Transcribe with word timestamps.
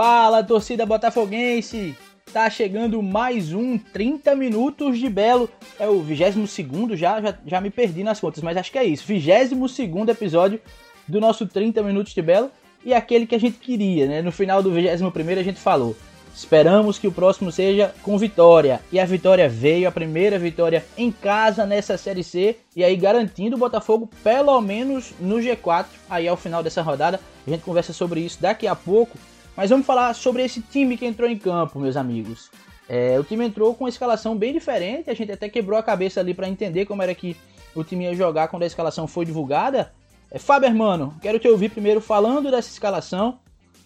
Fala, 0.00 0.44
torcida 0.44 0.86
botafoguense! 0.86 1.92
Tá 2.32 2.48
chegando 2.48 3.02
mais 3.02 3.52
um 3.52 3.76
30 3.76 4.32
minutos 4.36 4.96
de 4.96 5.08
Belo. 5.08 5.50
É 5.76 5.88
o 5.88 6.00
22 6.00 6.96
já, 6.96 7.20
já, 7.20 7.36
já 7.44 7.60
me 7.60 7.68
perdi 7.68 8.04
nas 8.04 8.20
contas, 8.20 8.40
mas 8.40 8.56
acho 8.56 8.70
que 8.70 8.78
é 8.78 8.84
isso. 8.84 9.04
22 9.04 10.08
episódio 10.08 10.60
do 11.08 11.20
nosso 11.20 11.48
30 11.48 11.82
minutos 11.82 12.14
de 12.14 12.22
Belo. 12.22 12.48
E 12.84 12.94
aquele 12.94 13.26
que 13.26 13.34
a 13.34 13.40
gente 13.40 13.58
queria, 13.58 14.06
né? 14.06 14.22
No 14.22 14.30
final 14.30 14.62
do 14.62 14.70
21 14.70 15.08
a 15.36 15.42
gente 15.42 15.58
falou. 15.58 15.96
Esperamos 16.32 16.96
que 16.96 17.08
o 17.08 17.12
próximo 17.12 17.50
seja 17.50 17.92
com 18.00 18.16
vitória. 18.16 18.80
E 18.92 19.00
a 19.00 19.04
vitória 19.04 19.48
veio, 19.48 19.88
a 19.88 19.90
primeira 19.90 20.38
vitória 20.38 20.84
em 20.96 21.10
casa 21.10 21.66
nessa 21.66 21.98
Série 21.98 22.22
C. 22.22 22.56
E 22.76 22.84
aí 22.84 22.94
garantindo 22.94 23.56
o 23.56 23.58
Botafogo 23.58 24.08
pelo 24.22 24.60
menos 24.60 25.12
no 25.18 25.38
G4. 25.38 25.86
Aí 26.08 26.28
ao 26.28 26.36
final 26.36 26.62
dessa 26.62 26.82
rodada. 26.82 27.18
A 27.44 27.50
gente 27.50 27.64
conversa 27.64 27.92
sobre 27.92 28.20
isso 28.20 28.40
daqui 28.40 28.68
a 28.68 28.76
pouco. 28.76 29.18
Mas 29.58 29.70
vamos 29.70 29.86
falar 29.86 30.14
sobre 30.14 30.44
esse 30.44 30.62
time 30.62 30.96
que 30.96 31.04
entrou 31.04 31.28
em 31.28 31.36
campo, 31.36 31.80
meus 31.80 31.96
amigos. 31.96 32.48
É, 32.88 33.18
o 33.18 33.24
time 33.24 33.44
entrou 33.44 33.74
com 33.74 33.82
uma 33.82 33.90
escalação 33.90 34.36
bem 34.36 34.52
diferente. 34.52 35.10
A 35.10 35.14
gente 35.14 35.32
até 35.32 35.48
quebrou 35.48 35.76
a 35.76 35.82
cabeça 35.82 36.20
ali 36.20 36.32
para 36.32 36.48
entender 36.48 36.86
como 36.86 37.02
era 37.02 37.12
que 37.12 37.36
o 37.74 37.82
time 37.82 38.04
ia 38.04 38.14
jogar 38.14 38.46
quando 38.46 38.62
a 38.62 38.66
escalação 38.66 39.08
foi 39.08 39.24
divulgada. 39.24 39.92
É, 40.30 40.38
Fábio, 40.38 40.68
hermano, 40.68 41.12
quero 41.20 41.40
te 41.40 41.48
ouvir 41.48 41.70
primeiro 41.70 42.00
falando 42.00 42.52
dessa 42.52 42.68
escalação 42.68 43.40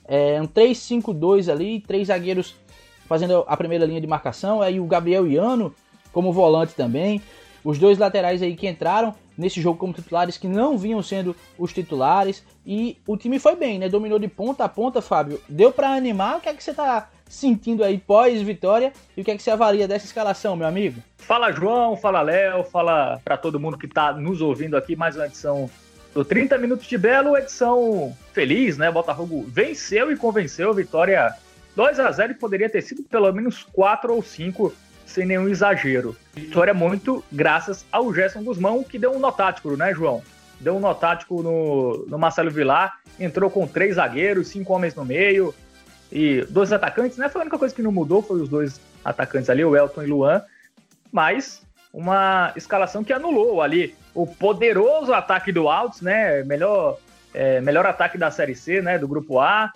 é, 0.07 0.39
um 0.43 0.47
3-5-2 0.47 1.51
ali, 1.51 1.81
três 1.81 2.09
zagueiros 2.09 2.55
fazendo 3.09 3.43
a 3.49 3.57
primeira 3.57 3.87
linha 3.87 4.01
de 4.03 4.07
marcação, 4.07 4.61
aí 4.61 4.79
o 4.79 4.85
Gabriel 4.85 5.27
Iano 5.27 5.75
como 6.13 6.35
volante 6.35 6.75
também. 6.75 7.23
Os 7.65 7.79
dois 7.79 7.97
laterais 7.97 8.43
aí 8.43 8.55
que 8.55 8.69
entraram 8.69 9.15
nesse 9.39 9.59
jogo 9.59 9.79
como 9.79 9.95
titulares 9.95 10.37
que 10.37 10.47
não 10.47 10.77
vinham 10.77 11.03
sendo 11.03 11.35
os 11.59 11.73
titulares 11.73 12.45
e 12.65 12.97
o 13.07 13.17
time 13.17 13.39
foi 13.39 13.57
bem, 13.57 13.79
né? 13.79 13.89
Dominou 13.89 14.19
de 14.19 14.29
ponta 14.29 14.65
a 14.65 14.69
ponta, 14.69 15.03
Fábio. 15.03 15.41
Deu 15.49 15.73
para 15.73 15.89
animar? 15.89 16.37
O 16.37 16.41
que 16.41 16.49
é 16.49 16.55
que 16.55 16.63
você 16.63 16.73
tá 16.73 17.09
sentindo 17.29 17.83
aí 17.83 17.99
pós 17.99 18.43
vitória 18.43 18.93
e 19.17 19.21
o 19.21 19.25
que 19.25 19.31
é 19.31 19.37
que 19.37 19.43
você 19.43 19.51
avalia 19.51 19.89
dessa 19.89 20.05
escalação, 20.05 20.55
meu 20.55 20.67
amigo? 20.67 21.03
Fala 21.17 21.51
João, 21.51 21.97
fala 21.97 22.21
Léo, 22.21 22.63
fala 22.65 23.21
para 23.25 23.37
todo 23.37 23.59
mundo 23.59 23.79
que 23.79 23.89
tá 23.89 24.13
nos 24.13 24.41
ouvindo 24.41 24.77
aqui 24.77 24.95
mais 24.95 25.17
uma 25.17 25.27
edição 25.27 25.69
do 26.15 26.25
30 26.25 26.59
Minutos 26.59 26.87
de 26.87 26.99
Belo, 26.99 27.37
edição 27.37 28.15
feliz, 28.33 28.77
né? 28.77 28.91
Botafogo 28.91 29.45
venceu 29.49 30.13
e 30.13 30.17
convenceu, 30.17 30.75
vitória 30.75 31.35
2 31.75 31.99
a 32.01 32.11
0 32.11 32.33
e 32.33 32.35
poderia 32.35 32.69
ter 32.69 32.83
sido 32.83 33.03
pelo 33.03 33.33
menos 33.33 33.63
4 33.73 34.15
ou 34.15 34.23
5 34.23 34.73
sem 35.07 35.27
nenhum 35.27 35.49
exagero. 35.49 36.17
Vitória 36.35 36.75
muito 36.75 37.25
graças 37.33 37.85
ao 37.91 38.13
Gerson 38.15 38.43
Guzmão, 38.43 38.85
que 38.85 38.99
deu 38.99 39.13
um 39.13 39.19
notático, 39.19 39.75
né, 39.77 39.93
João? 39.95 40.23
Deu 40.63 40.77
um 40.77 40.81
notático 40.81 41.43
no, 41.43 42.07
no 42.07 42.19
Marcelo 42.19 42.51
Vilar, 42.51 43.01
entrou 43.19 43.51
com 43.51 43.67
três 43.67 43.97
zagueiros, 43.97 44.49
cinco 44.49 44.73
homens 44.73 44.95
no 44.95 45.05
meio 45.05 45.53
e 46.11 46.43
dois 46.49 46.73
atacantes, 46.73 47.19
né? 47.19 47.29
Foi 47.29 47.41
a 47.41 47.45
única 47.45 47.59
coisa 47.59 47.75
que 47.75 47.83
não 47.83 47.91
mudou, 47.91 48.23
foi 48.23 48.41
os 48.41 48.49
dois 48.49 48.81
atacantes 49.05 49.51
ali, 49.51 49.65
o 49.65 49.77
Elton 49.77 50.03
e 50.05 50.07
Luan. 50.07 50.43
Mas 51.11 51.63
uma 51.93 52.53
escalação 52.57 53.03
que 53.03 53.13
anulou 53.13 53.61
ali 53.61 53.95
o 54.15 54.27
poderoso 54.27 55.13
ataque 55.13 55.51
do 55.51 55.69
Altos, 55.69 56.01
né? 56.01 56.43
Melhor, 56.45 56.99
é, 57.35 57.61
melhor 57.61 57.85
ataque 57.85 58.17
da 58.17 58.31
Série 58.31 58.55
C, 58.55 58.81
né? 58.81 58.99
Do 58.99 59.09
Grupo 59.09 59.41
A. 59.41 59.73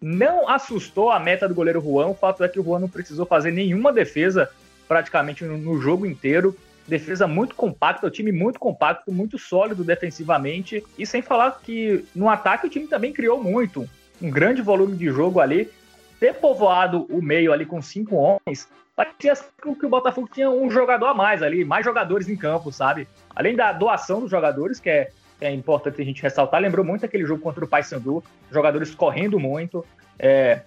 Não 0.00 0.48
assustou 0.48 1.10
a 1.10 1.18
meta 1.18 1.48
do 1.48 1.54
goleiro 1.54 1.80
Juan. 1.80 2.06
O 2.06 2.14
fato 2.14 2.42
é 2.44 2.48
que 2.48 2.60
o 2.60 2.64
Juan 2.64 2.78
não 2.78 2.88
precisou 2.88 3.26
fazer 3.26 3.50
nenhuma 3.50 3.92
defesa 3.92 4.48
praticamente 4.86 5.44
no, 5.44 5.58
no 5.58 5.80
jogo 5.80 6.06
inteiro. 6.06 6.56
Defesa 6.90 7.26
muito 7.26 7.54
compacta, 7.54 8.06
o 8.06 8.10
time 8.10 8.32
muito 8.32 8.58
compacto, 8.58 9.12
muito 9.12 9.38
sólido 9.38 9.82
defensivamente. 9.84 10.84
E 10.98 11.06
sem 11.06 11.22
falar 11.22 11.60
que 11.62 12.04
no 12.14 12.28
ataque 12.28 12.66
o 12.66 12.70
time 12.70 12.86
também 12.86 13.12
criou 13.12 13.42
muito. 13.42 13.88
Um 14.20 14.30
grande 14.30 14.60
volume 14.60 14.96
de 14.96 15.06
jogo 15.06 15.40
ali. 15.40 15.70
Ter 16.18 16.34
povoado 16.34 17.06
o 17.08 17.22
meio 17.22 17.50
ali 17.50 17.64
com 17.64 17.80
cinco 17.80 18.16
homens 18.16 18.68
parecia 19.00 19.32
que 19.62 19.86
o 19.86 19.88
Botafogo 19.88 20.28
tinha 20.30 20.50
um 20.50 20.70
jogador 20.70 21.06
a 21.06 21.14
mais 21.14 21.42
ali, 21.42 21.64
mais 21.64 21.84
jogadores 21.84 22.28
em 22.28 22.36
campo, 22.36 22.70
sabe? 22.70 23.08
Além 23.34 23.56
da 23.56 23.72
doação 23.72 24.20
dos 24.20 24.30
jogadores, 24.30 24.78
que 24.78 24.90
é, 24.90 25.10
é 25.40 25.50
importante 25.50 26.02
a 26.02 26.04
gente 26.04 26.20
ressaltar, 26.20 26.60
lembrou 26.60 26.84
muito 26.84 27.06
aquele 27.06 27.24
jogo 27.24 27.40
contra 27.40 27.64
o 27.64 27.68
Paysandu, 27.68 28.22
jogadores 28.50 28.94
correndo 28.94 29.40
muito, 29.40 29.86
é, 30.18 30.60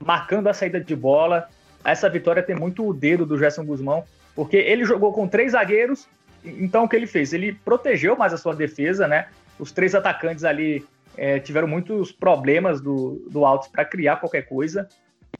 marcando 0.00 0.48
a 0.48 0.54
saída 0.54 0.80
de 0.80 0.96
bola. 0.96 1.48
Essa 1.84 2.08
vitória 2.08 2.42
tem 2.42 2.56
muito 2.56 2.86
o 2.86 2.92
dedo 2.92 3.24
do 3.24 3.38
Gerson 3.38 3.64
Guzmão, 3.64 4.04
porque 4.34 4.56
ele 4.56 4.84
jogou 4.84 5.12
com 5.12 5.26
três 5.26 5.52
zagueiros, 5.52 6.08
então 6.44 6.84
o 6.84 6.88
que 6.88 6.96
ele 6.96 7.06
fez? 7.06 7.32
Ele 7.32 7.52
protegeu 7.52 8.16
mais 8.16 8.32
a 8.32 8.36
sua 8.36 8.54
defesa, 8.54 9.08
né? 9.08 9.26
Os 9.58 9.72
três 9.72 9.94
atacantes 9.94 10.44
ali 10.44 10.84
é, 11.16 11.40
tiveram 11.40 11.66
muitos 11.66 12.12
problemas 12.12 12.80
do, 12.80 13.24
do 13.30 13.44
Altos 13.44 13.68
para 13.68 13.84
criar 13.84 14.16
qualquer 14.16 14.42
coisa. 14.42 14.88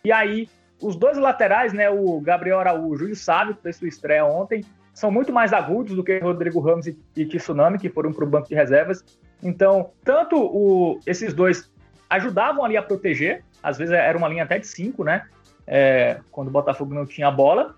E 0.04 0.10
aí 0.10 0.48
os 0.80 0.96
dois 0.96 1.16
laterais, 1.18 1.72
né, 1.72 1.90
o 1.90 2.20
Gabriel 2.20 2.60
Araújo 2.60 3.08
e 3.08 3.12
o 3.12 3.16
Sábio, 3.16 3.54
que 3.54 3.62
fez 3.62 3.76
sua 3.76 3.88
estreia 3.88 4.24
ontem, 4.24 4.64
são 4.94 5.10
muito 5.10 5.32
mais 5.32 5.52
agudos 5.52 5.94
do 5.94 6.02
que 6.02 6.18
Rodrigo 6.18 6.60
Ramos 6.60 6.86
e, 6.86 6.98
e 7.16 7.24
Tsunami, 7.24 7.78
que 7.78 7.88
foram 7.88 8.12
para 8.12 8.24
o 8.24 8.28
banco 8.28 8.48
de 8.48 8.54
reservas. 8.54 9.04
Então, 9.42 9.90
tanto 10.04 10.36
o, 10.36 11.00
esses 11.06 11.32
dois 11.32 11.70
ajudavam 12.10 12.64
ali 12.64 12.76
a 12.76 12.82
proteger, 12.82 13.44
às 13.62 13.78
vezes 13.78 13.94
era 13.94 14.16
uma 14.16 14.28
linha 14.28 14.44
até 14.44 14.58
de 14.58 14.66
cinco, 14.66 15.04
né? 15.04 15.26
É, 15.70 16.18
quando 16.32 16.48
o 16.48 16.50
Botafogo 16.50 16.94
não 16.94 17.04
tinha 17.04 17.30
bola, 17.30 17.76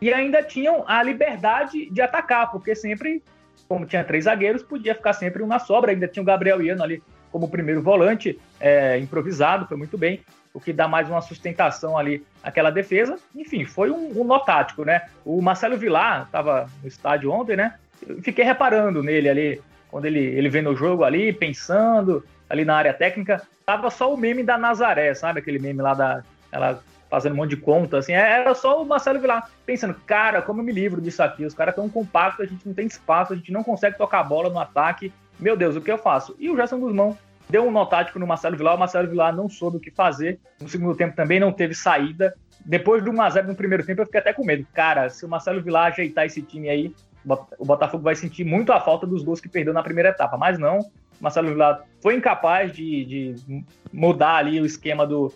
e 0.00 0.12
ainda 0.12 0.42
tinham 0.42 0.84
a 0.86 1.02
liberdade 1.02 1.90
de 1.90 2.00
atacar, 2.00 2.50
porque 2.50 2.74
sempre, 2.74 3.22
como 3.68 3.84
tinha 3.84 4.04
três 4.04 4.24
zagueiros, 4.24 4.62
podia 4.62 4.94
ficar 4.94 5.12
sempre 5.12 5.42
um 5.42 5.46
na 5.46 5.58
sobra. 5.58 5.90
Ainda 5.90 6.06
tinha 6.06 6.22
o 6.22 6.26
Gabriel 6.26 6.62
Iano 6.62 6.82
ali 6.82 7.02
como 7.30 7.48
primeiro 7.48 7.82
volante, 7.82 8.38
é, 8.60 8.98
improvisado, 8.98 9.66
foi 9.66 9.76
muito 9.76 9.96
bem 9.96 10.20
o 10.54 10.60
que 10.60 10.72
dá 10.72 10.86
mais 10.86 11.08
uma 11.08 11.22
sustentação 11.22 11.96
ali 11.96 12.24
àquela 12.42 12.70
defesa. 12.70 13.18
Enfim, 13.34 13.64
foi 13.64 13.90
um, 13.90 14.20
um 14.20 14.24
nó 14.24 14.38
tático, 14.38 14.84
né? 14.84 15.08
O 15.24 15.40
Marcelo 15.40 15.78
Vilar 15.78 16.24
estava 16.24 16.68
no 16.82 16.88
estádio 16.88 17.32
ontem, 17.32 17.56
né? 17.56 17.74
Fiquei 18.22 18.44
reparando 18.44 19.02
nele 19.02 19.28
ali, 19.30 19.62
quando 19.90 20.04
ele, 20.04 20.20
ele 20.20 20.50
vendo 20.50 20.70
o 20.70 20.76
jogo 20.76 21.04
ali, 21.04 21.32
pensando 21.32 22.22
ali 22.50 22.66
na 22.66 22.76
área 22.76 22.92
técnica, 22.92 23.40
tava 23.64 23.88
só 23.88 24.12
o 24.12 24.16
meme 24.16 24.42
da 24.42 24.58
Nazaré, 24.58 25.14
sabe? 25.14 25.40
Aquele 25.40 25.58
meme 25.58 25.80
lá 25.80 25.94
da. 25.94 26.22
Ela 26.50 26.82
fazendo 27.12 27.34
um 27.34 27.36
monte 27.36 27.50
de 27.50 27.58
conta, 27.58 27.98
assim, 27.98 28.12
era 28.12 28.54
só 28.54 28.82
o 28.82 28.86
Marcelo 28.86 29.20
Vilar 29.20 29.46
pensando, 29.66 29.94
cara, 30.06 30.40
como 30.40 30.62
eu 30.62 30.64
me 30.64 30.72
livro 30.72 30.98
disso 30.98 31.22
aqui? 31.22 31.44
Os 31.44 31.52
caras 31.52 31.74
tão 31.74 31.86
compactos, 31.86 32.46
a 32.46 32.48
gente 32.48 32.66
não 32.66 32.72
tem 32.72 32.86
espaço, 32.86 33.34
a 33.34 33.36
gente 33.36 33.52
não 33.52 33.62
consegue 33.62 33.98
tocar 33.98 34.20
a 34.20 34.24
bola 34.24 34.48
no 34.48 34.58
ataque. 34.58 35.12
Meu 35.38 35.54
Deus, 35.54 35.76
o 35.76 35.80
que 35.82 35.92
eu 35.92 35.98
faço? 35.98 36.34
E 36.38 36.48
o 36.48 36.56
Gerson 36.56 36.80
Guzmão 36.80 37.18
deu 37.50 37.66
um 37.66 37.70
nó 37.70 37.84
tático 37.84 38.18
no 38.18 38.26
Marcelo 38.26 38.56
Vilar, 38.56 38.76
o 38.76 38.78
Marcelo 38.78 39.10
Vilar 39.10 39.36
não 39.36 39.46
soube 39.46 39.76
o 39.76 39.80
que 39.80 39.90
fazer. 39.90 40.40
No 40.58 40.70
segundo 40.70 40.96
tempo 40.96 41.14
também 41.14 41.38
não 41.38 41.52
teve 41.52 41.74
saída. 41.74 42.34
Depois 42.64 43.04
do 43.04 43.12
1x0 43.12 43.44
no 43.44 43.54
primeiro 43.54 43.84
tempo, 43.84 44.00
eu 44.00 44.06
fiquei 44.06 44.20
até 44.20 44.32
com 44.32 44.42
medo. 44.42 44.66
Cara, 44.72 45.10
se 45.10 45.26
o 45.26 45.28
Marcelo 45.28 45.62
Vilar 45.62 45.92
ajeitar 45.92 46.24
esse 46.24 46.40
time 46.40 46.70
aí, 46.70 46.94
o 47.58 47.66
Botafogo 47.66 48.04
vai 48.04 48.14
sentir 48.14 48.42
muito 48.42 48.72
a 48.72 48.80
falta 48.80 49.06
dos 49.06 49.22
gols 49.22 49.38
que 49.38 49.50
perdeu 49.50 49.74
na 49.74 49.82
primeira 49.82 50.08
etapa. 50.08 50.38
Mas 50.38 50.58
não, 50.58 50.78
o 50.78 50.88
Marcelo 51.20 51.48
Vilar 51.48 51.82
foi 52.00 52.14
incapaz 52.14 52.72
de, 52.72 53.04
de 53.04 53.64
mudar 53.92 54.36
ali 54.36 54.58
o 54.58 54.64
esquema 54.64 55.06
do, 55.06 55.30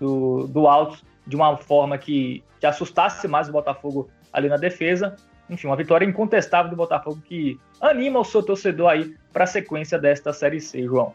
do, 0.00 0.46
do 0.46 0.66
Altos 0.66 1.04
de 1.28 1.36
uma 1.36 1.56
forma 1.56 1.98
que, 1.98 2.42
que 2.58 2.66
assustasse 2.66 3.28
mais 3.28 3.48
o 3.48 3.52
Botafogo 3.52 4.08
ali 4.32 4.48
na 4.48 4.56
defesa. 4.56 5.14
Enfim, 5.48 5.66
uma 5.66 5.76
vitória 5.76 6.04
incontestável 6.04 6.70
do 6.70 6.76
Botafogo 6.76 7.20
que 7.24 7.60
anima 7.80 8.18
o 8.18 8.24
seu 8.24 8.42
torcedor 8.42 8.88
aí 8.88 9.14
para 9.32 9.44
a 9.44 9.46
sequência 9.46 9.98
desta 9.98 10.32
Série 10.32 10.60
C, 10.60 10.82
João. 10.82 11.12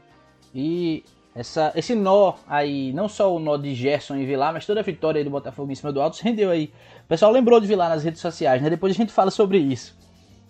E 0.54 1.04
essa, 1.36 1.72
esse 1.76 1.96
nó 1.96 2.36
aí, 2.48 2.94
não 2.94 3.10
só 3.10 3.36
o 3.36 3.40
nó 3.40 3.58
de 3.58 3.74
Gerson 3.74 4.16
e 4.18 4.26
Vilar, 4.26 4.54
mas 4.54 4.66
toda 4.66 4.80
a 4.80 4.84
vitória 4.84 5.20
aí 5.20 5.24
do 5.24 5.32
Botafogo 5.32 5.72
em 5.72 5.76
cima 5.76 5.92
do 5.92 6.02
Altos 6.02 6.20
rendeu 6.20 6.52
aí. 6.52 6.72
O 7.06 7.08
pessoal 7.08 7.32
lembrou 7.32 7.60
de 7.60 7.66
Vilar 7.66 7.90
nas 7.90 8.04
redes 8.04 8.22
sociais, 8.22 8.62
né? 8.62 8.70
Depois 8.70 8.94
a 8.94 8.96
gente 8.96 9.12
fala 9.12 9.32
sobre 9.32 9.58
isso. 9.58 9.98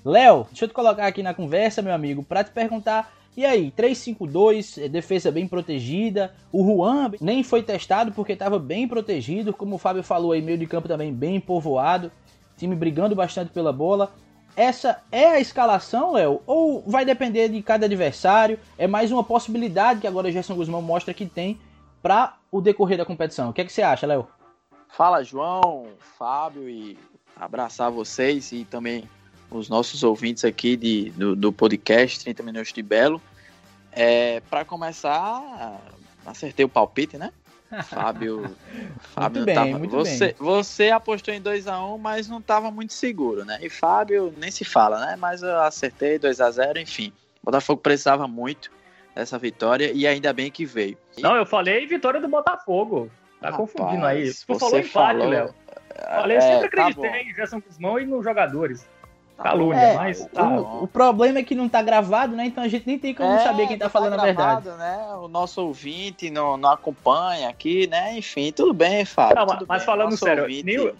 Léo, 0.03 0.45
deixa 0.49 0.65
eu 0.65 0.67
te 0.67 0.73
colocar 0.73 1.07
aqui 1.07 1.23
na 1.23 1.33
conversa, 1.33 1.81
meu 1.81 1.93
amigo, 1.93 2.21
para 2.23 2.43
te 2.43 2.51
perguntar. 2.51 3.13
E 3.35 3.45
aí, 3.45 3.71
3-5-2, 3.71 4.83
é, 4.83 4.87
defesa 4.87 5.31
bem 5.31 5.47
protegida. 5.47 6.33
O 6.51 6.63
Juan 6.63 7.11
nem 7.19 7.43
foi 7.43 7.63
testado 7.63 8.11
porque 8.11 8.33
estava 8.33 8.59
bem 8.59 8.87
protegido. 8.87 9.53
Como 9.53 9.75
o 9.75 9.79
Fábio 9.79 10.03
falou 10.03 10.31
aí, 10.31 10.41
meio 10.41 10.57
de 10.57 10.67
campo 10.67 10.87
também 10.87 11.11
bem 11.11 11.39
povoado. 11.39 12.11
Time 12.57 12.75
brigando 12.75 13.15
bastante 13.15 13.51
pela 13.51 13.73
bola. 13.73 14.13
Essa 14.55 15.01
é 15.11 15.25
a 15.25 15.39
escalação, 15.39 16.13
Léo? 16.13 16.41
Ou 16.45 16.83
vai 16.85 17.03
depender 17.03 17.49
de 17.49 17.61
cada 17.63 17.87
adversário? 17.87 18.59
É 18.77 18.85
mais 18.85 19.11
uma 19.11 19.23
possibilidade 19.23 20.01
que 20.01 20.07
agora 20.07 20.27
o 20.27 20.31
Gerson 20.31 20.55
Guzmão 20.55 20.81
mostra 20.81 21.13
que 21.13 21.25
tem 21.25 21.59
para 22.03 22.37
o 22.51 22.61
decorrer 22.61 22.99
da 22.99 23.05
competição. 23.05 23.49
O 23.49 23.53
que, 23.53 23.61
é 23.61 23.65
que 23.65 23.73
você 23.73 23.81
acha, 23.81 24.05
Léo? 24.05 24.27
Fala, 24.89 25.23
João, 25.23 25.87
Fábio, 26.19 26.69
e 26.69 26.99
abraçar 27.35 27.89
vocês 27.89 28.51
e 28.51 28.63
também 28.63 29.09
os 29.57 29.69
nossos 29.69 30.03
ouvintes 30.03 30.43
aqui 30.45 30.75
de, 30.75 31.09
do, 31.11 31.35
do 31.35 31.51
podcast 31.51 32.19
30 32.23 32.43
Minutos 32.43 32.73
de 32.73 32.81
Belo. 32.81 33.21
É, 33.91 34.41
para 34.49 34.65
começar, 34.65 35.79
acertei 36.25 36.65
o 36.65 36.69
palpite, 36.69 37.17
né? 37.17 37.31
Fábio. 37.83 38.55
Fábio 39.13 39.41
muito 39.41 39.45
bem, 39.45 39.55
tava, 39.55 39.87
você, 39.87 40.25
bem. 40.27 40.35
você 40.37 40.89
apostou 40.91 41.33
em 41.33 41.41
2x1, 41.41 41.95
um, 41.95 41.97
mas 41.97 42.27
não 42.27 42.39
estava 42.39 42.69
muito 42.69 42.93
seguro, 42.93 43.45
né? 43.45 43.59
E 43.61 43.69
Fábio 43.69 44.33
nem 44.37 44.51
se 44.51 44.63
fala, 44.63 45.05
né? 45.05 45.15
Mas 45.15 45.41
eu 45.41 45.59
acertei 45.61 46.19
2x0, 46.19 46.81
enfim. 46.81 47.11
O 47.41 47.45
Botafogo 47.45 47.81
precisava 47.81 48.27
muito 48.27 48.71
dessa 49.15 49.37
vitória 49.37 49.91
e 49.93 50.07
ainda 50.07 50.33
bem 50.33 50.51
que 50.51 50.65
veio. 50.65 50.97
Não, 51.17 51.35
eu 51.35 51.45
falei 51.45 51.85
vitória 51.87 52.19
do 52.19 52.27
Botafogo. 52.27 53.09
Tá 53.39 53.49
Rapaz, 53.49 53.71
confundindo 53.71 54.05
aí. 54.05 54.31
Tu 54.33 54.57
falou 54.57 54.79
empate, 54.79 54.89
falou... 54.89 55.27
Léo. 55.27 55.53
Falei, 55.95 56.37
eu 56.37 56.41
é, 56.41 56.41
sempre 56.41 56.69
tá 56.69 56.87
acreditei 56.87 57.09
tá 57.09 57.21
em 57.21 57.33
Gerson 57.33 57.61
Guzmão 57.61 57.99
e 57.99 58.05
nos 58.05 58.23
jogadores. 58.23 58.87
Tá 59.35 59.43
Calúnia, 59.43 59.79
é, 59.79 59.95
mas. 59.95 60.25
Tá 60.27 60.47
o, 60.47 60.83
o, 60.83 60.87
problema 60.87 61.39
é 61.39 61.43
que 61.43 61.55
não 61.55 61.67
tá 61.67 61.81
gravado, 61.81 62.35
né? 62.35 62.45
Então 62.45 62.63
a 62.63 62.67
gente 62.67 62.85
nem 62.85 62.99
tem 62.99 63.15
como 63.15 63.31
é, 63.31 63.39
saber 63.39 63.67
quem 63.67 63.77
tá, 63.77 63.85
tá 63.85 63.89
falando 63.89 64.13
gravado, 64.13 64.69
a 64.69 64.73
verdade. 64.73 64.77
Né? 64.77 65.15
O 65.15 65.27
nosso 65.27 65.61
ouvinte 65.61 66.29
não, 66.29 66.55
não 66.55 66.69
acompanha 66.69 67.49
aqui, 67.49 67.87
né? 67.87 68.17
Enfim, 68.17 68.51
tudo 68.51 68.73
bem, 68.73 69.05
Fábio. 69.05 69.35
Não, 69.35 69.45
mas 69.67 69.81
bem. 69.81 69.85
falando 69.85 70.15
sério, 70.15 70.45
nem, 70.63 70.93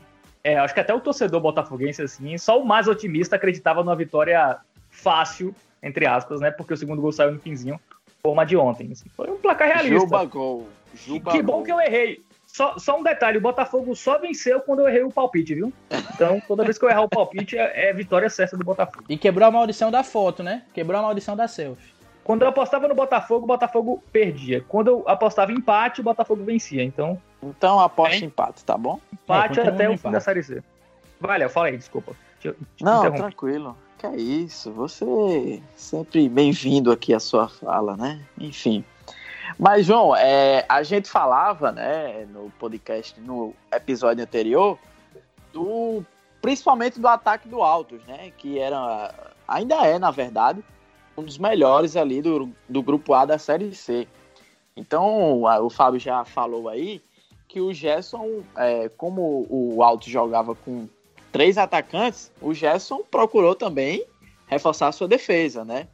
é, 0.44 0.58
acho 0.58 0.74
que 0.74 0.80
até 0.80 0.94
o 0.94 1.00
torcedor 1.00 1.40
botafoguense, 1.40 2.02
assim, 2.02 2.38
só 2.38 2.60
o 2.60 2.66
mais 2.66 2.88
otimista 2.88 3.36
acreditava 3.36 3.84
numa 3.84 3.96
vitória 3.96 4.58
fácil, 4.90 5.56
entre 5.82 6.06
aspas, 6.06 6.42
né? 6.42 6.52
Porque 6.52 6.74
o 6.74 6.78
segundo 6.78 7.02
gol 7.02 7.12
saiu 7.12 7.32
no 7.32 7.40
finzinho, 7.40 7.80
forma 8.22 8.46
de 8.46 8.58
ontem. 8.58 8.92
Assim. 8.92 9.10
Foi 9.16 9.30
um 9.30 9.38
placar 9.38 9.68
realista. 9.68 10.00
Juba 10.00 10.26
gol. 10.26 10.68
Juba 10.94 11.32
que 11.32 11.42
bom 11.42 11.64
que 11.64 11.72
eu 11.72 11.80
errei. 11.80 12.22
Só, 12.54 12.78
só 12.78 13.00
um 13.00 13.02
detalhe, 13.02 13.40
o 13.40 13.42
Botafogo 13.42 13.96
só 13.96 14.20
venceu 14.20 14.62
quando 14.62 14.82
eu 14.82 14.88
errei 14.88 15.02
o 15.02 15.10
palpite, 15.10 15.56
viu? 15.56 15.74
Então, 16.14 16.40
toda 16.48 16.64
vez 16.64 16.78
que 16.78 16.86
eu 16.86 16.90
errar 16.90 17.02
o 17.02 17.10
palpite, 17.10 17.58
é, 17.58 17.90
é 17.90 17.94
vitória 17.94 18.30
certa 18.30 18.56
do 18.56 18.64
Botafogo. 18.64 19.06
E 19.10 19.18
quebrou 19.18 19.48
a 19.48 19.52
maldição 19.52 19.90
da 19.90 20.04
foto, 20.04 20.44
né? 20.44 20.62
Quebrou 20.72 21.00
a 21.00 21.02
maldição 21.02 21.36
da 21.36 21.48
selfie. 21.48 21.92
Quando 22.24 22.44
eu 22.44 22.50
apostava 22.50 22.88
no 22.88 22.94
Botafogo, 22.94 23.46
o 23.46 23.48
Botafogo 23.48 24.04
perdia. 24.12 24.64
Quando 24.68 24.88
eu 24.90 25.04
apostava 25.08 25.52
em 25.52 25.56
empate, 25.56 26.02
o 26.02 26.04
Botafogo 26.04 26.44
vencia. 26.44 26.84
Então. 26.84 27.20
Então 27.42 27.80
aposta 27.80 28.18
em 28.18 28.26
empate, 28.26 28.64
tá 28.64 28.78
bom? 28.78 29.00
Empate 29.12 29.60
é, 29.60 29.68
até 29.68 29.90
o 29.90 29.98
fim 29.98 30.12
da 30.12 30.20
Série 30.20 30.44
C. 30.44 30.64
Vai, 31.20 31.50
fala 31.50 31.68
aí, 31.68 31.78
desculpa. 31.78 32.16
Te, 32.40 32.52
te 32.52 32.84
Não, 32.84 33.12
tranquilo. 33.12 33.76
Que 33.98 34.06
é 34.06 34.16
isso. 34.16 34.72
Você 34.74 35.60
sempre 35.76 36.30
bem-vindo 36.30 36.92
aqui 36.92 37.16
à 37.16 37.20
sua 37.20 37.50
fala, 37.50 37.98
né? 37.98 38.22
Enfim. 38.38 38.86
Mas, 39.58 39.86
João, 39.86 40.16
é, 40.16 40.66
a 40.68 40.84
gente 40.84 41.10
falava, 41.10 41.72
né, 41.72 42.26
no 42.32 42.52
podcast, 42.60 43.20
no 43.20 43.54
episódio 43.72 44.24
anterior, 44.24 44.78
do 45.52 46.04
principalmente 46.42 47.00
do 47.00 47.08
ataque 47.08 47.48
do 47.48 47.62
Altos, 47.64 48.04
né, 48.06 48.32
que 48.38 48.60
era, 48.60 49.14
ainda 49.48 49.76
é, 49.88 49.98
na 49.98 50.12
verdade, 50.12 50.62
um 51.16 51.24
dos 51.24 51.38
melhores 51.38 51.96
ali 51.96 52.22
do, 52.22 52.50
do 52.68 52.82
grupo 52.82 53.14
A 53.14 53.26
da 53.26 53.38
Série 53.38 53.74
C. 53.74 54.08
Então, 54.76 55.44
o 55.44 55.70
Fábio 55.70 56.00
já 56.00 56.26
falou 56.26 56.68
aí 56.68 57.02
que 57.48 57.62
o 57.62 57.72
Gerson, 57.72 58.42
é, 58.58 58.90
como 58.90 59.46
o 59.50 59.84
Altos 59.84 60.10
jogava 60.10 60.56
com 60.56 60.90
três 61.32 61.58
atacantes, 61.58 62.32
o 62.42 62.54
Gerson 62.54 63.04
procurou 63.10 63.56
também 63.56 64.04
reforçar 64.48 64.88
a 64.88 64.92
sua 64.92 65.08
defesa, 65.08 65.64
né? 65.64 65.88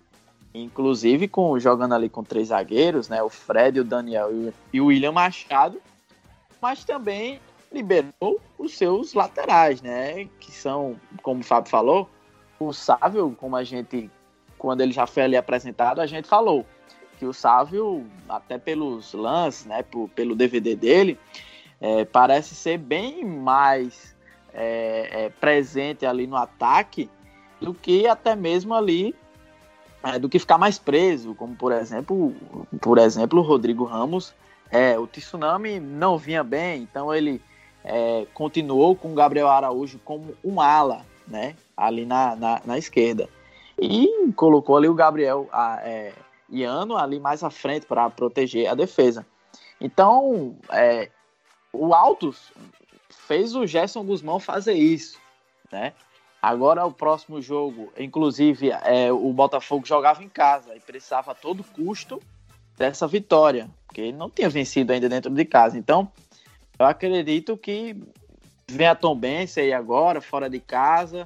Inclusive 0.54 1.28
com 1.28 1.60
jogando 1.60 1.94
ali 1.94 2.10
com 2.10 2.24
três 2.24 2.48
zagueiros, 2.48 3.10
né, 3.10 3.22
o 3.22 3.30
Fred, 3.30 3.80
o 3.80 3.84
Daniel 3.84 4.30
e 4.74 4.82
o 4.82 4.88
William 4.88 5.12
Machado, 5.12 5.82
mas 6.62 6.84
também 6.84 7.40
liberou 7.72 8.40
os 8.58 8.76
seus 8.76 9.14
laterais, 9.14 9.82
né, 9.82 10.28
que 10.40 10.52
são, 10.52 11.00
como 11.22 11.42
o 11.42 11.44
Fábio 11.44 11.70
falou, 11.70 12.10
o 12.60 12.74
Sávio, 12.74 13.36
como 13.40 13.56
a 13.56 13.64
gente, 13.64 14.10
quando 14.58 14.82
ele 14.82 14.92
já 14.92 15.06
foi 15.08 15.24
ali 15.24 15.38
apresentado, 15.38 16.02
a 16.02 16.06
gente 16.06 16.28
falou 16.28 16.66
que 17.18 17.26
o 17.26 17.34
Sávio, 17.34 18.06
até 18.28 18.58
pelos 18.58 19.14
lances, 19.14 19.66
né, 19.66 19.84
pelo 20.16 20.36
DVD 20.36 20.76
dele, 20.76 21.18
é, 21.80 22.06
parece 22.06 22.56
ser 22.56 22.78
bem 22.78 23.24
mais 23.24 24.16
é, 24.54 25.26
é, 25.26 25.30
presente 25.30 26.06
ali 26.06 26.28
no 26.28 26.36
ataque 26.36 27.10
do 27.62 27.74
que 27.74 28.08
até 28.08 28.36
mesmo 28.36 28.74
ali 28.74 29.16
é, 30.04 30.20
do 30.20 30.30
que 30.30 30.40
ficar 30.40 30.58
mais 30.58 30.78
preso, 30.78 31.36
como 31.36 31.56
por 31.56 31.72
exemplo, 31.72 32.34
por 32.82 32.98
exemplo, 32.98 33.40
o 33.40 33.44
Rodrigo 33.44 33.84
Ramos, 33.84 34.34
é, 34.72 34.98
o 34.98 35.08
Tsunami 35.08 35.80
não 35.80 36.18
vinha 36.18 36.44
bem, 36.44 36.84
então 36.84 37.14
ele 37.14 37.42
é, 37.84 38.26
continuou 38.34 38.96
com 38.96 39.12
o 39.12 39.16
Gabriel 39.16 39.50
Araújo 39.50 40.00
como 40.06 40.36
um 40.44 40.62
ala, 40.62 41.06
né, 41.28 41.56
ali 41.76 42.06
na, 42.06 42.36
na, 42.36 42.62
na 42.66 42.78
esquerda, 42.78 43.28
e 43.78 44.32
colocou 44.36 44.78
ali 44.78 44.88
o 44.88 44.94
Gabriel 44.94 45.48
a, 45.52 45.80
é, 45.84 46.14
Iano 46.50 46.98
ali 46.98 47.20
mais 47.20 47.44
à 47.44 47.50
frente 47.50 47.86
para 47.86 48.10
proteger 48.10 48.68
a 48.68 48.76
defesa. 48.76 49.26
Então, 49.80 50.56
é, 50.72 51.10
o 51.72 51.94
Altos 51.94 52.52
fez 53.10 53.56
o 53.56 53.66
Gerson 53.66 54.04
Guzmão 54.04 54.40
fazer 54.40 54.74
isso, 54.74 55.18
né? 55.72 55.94
Agora 56.42 56.86
o 56.86 56.92
próximo 56.92 57.42
jogo, 57.42 57.92
inclusive, 57.98 58.72
é, 58.72 59.12
o 59.12 59.32
Botafogo 59.34 59.86
jogava 59.86 60.24
em 60.24 60.30
casa 60.30 60.74
e 60.76 60.80
precisava 60.80 61.32
a 61.32 61.36
todo 61.36 61.64
custo 61.64 62.22
dessa 62.78 63.06
vitória, 63.08 63.70
porque 63.86 64.00
ele 64.00 64.18
não 64.18 64.30
tinha 64.30 64.50
vencido 64.50 64.94
ainda 64.94 65.10
dentro 65.10 65.30
de 65.30 65.44
casa. 65.44 65.78
Então, 65.78 66.10
eu 66.80 66.86
acredito 66.86 67.58
que 67.58 67.94
vem 68.66 68.88
a 68.88 68.96
Tom 68.96 69.16
Bense 69.16 69.60
aí 69.60 69.74
agora, 69.74 70.22
fora 70.22 70.50
de 70.50 70.62
casa. 70.62 71.26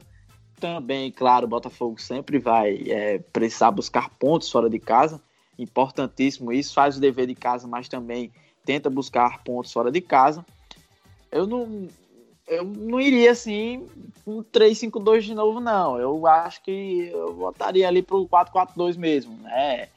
Também, 0.59 1.11
claro, 1.11 1.45
o 1.45 1.49
Botafogo 1.49 2.01
sempre 2.01 2.39
vai 2.39 2.83
é, 2.89 3.19
precisar 3.31 3.69
buscar 3.69 4.09
pontos 4.09 4.49
fora 4.49 4.67
de 4.67 4.79
casa. 4.79 5.21
Importantíssimo 5.59 6.51
isso, 6.51 6.73
faz 6.73 6.97
o 6.97 6.99
dever 6.99 7.27
de 7.27 7.35
casa, 7.35 7.67
mas 7.67 7.87
também 7.87 8.31
tenta 8.65 8.89
buscar 8.89 9.43
pontos 9.43 9.71
fora 9.71 9.91
de 9.91 10.01
casa. 10.01 10.43
Eu 11.31 11.45
não, 11.45 11.87
eu 12.57 12.63
não 12.63 12.99
iria 12.99 13.31
assim 13.31 13.87
um 14.25 14.41
3-5-2 14.43 15.21
de 15.21 15.33
novo, 15.33 15.59
não. 15.59 15.99
Eu 15.99 16.25
acho 16.27 16.61
que 16.63 17.09
eu 17.11 17.33
votaria 17.33 17.87
ali 17.87 18.01
pro 18.01 18.27
4-4-2 18.27 18.97
mesmo, 18.97 19.37
né? 19.43 19.89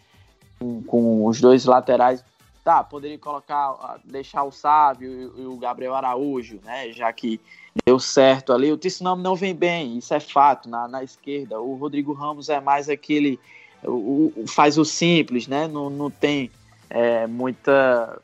Com, 0.58 0.82
com, 0.82 1.26
os 1.26 1.40
dois 1.40 1.64
laterais. 1.64 2.24
Tá, 2.64 2.82
poderia 2.82 3.18
colocar, 3.18 4.00
deixar 4.04 4.42
o 4.42 4.50
Sávio 4.50 5.32
e, 5.36 5.46
o 5.46 5.56
Gabriel 5.56 5.94
Araújo, 5.94 6.58
né? 6.64 6.92
Já 6.92 7.12
que 7.12 7.40
deu 7.84 7.98
certo 8.00 8.52
ali. 8.52 8.72
O 8.72 8.76
Tsunami 8.76 9.22
não 9.22 9.36
vem 9.36 9.54
bem, 9.54 9.98
isso 9.98 10.12
é 10.12 10.18
fato, 10.18 10.68
na, 10.68 10.88
na 10.88 11.04
esquerda. 11.04 11.60
O 11.60 11.76
Rodrigo 11.76 12.12
Ramos 12.12 12.48
é 12.48 12.60
mais 12.60 12.88
aquele. 12.88 13.38
O, 13.84 14.32
o 14.36 14.44
faz 14.48 14.78
o 14.78 14.84
simples, 14.84 15.46
né? 15.46 15.68
Não, 15.68 15.88
não 15.88 16.10
tem 16.10 16.50
é, 16.90 17.26
muita 17.26 18.20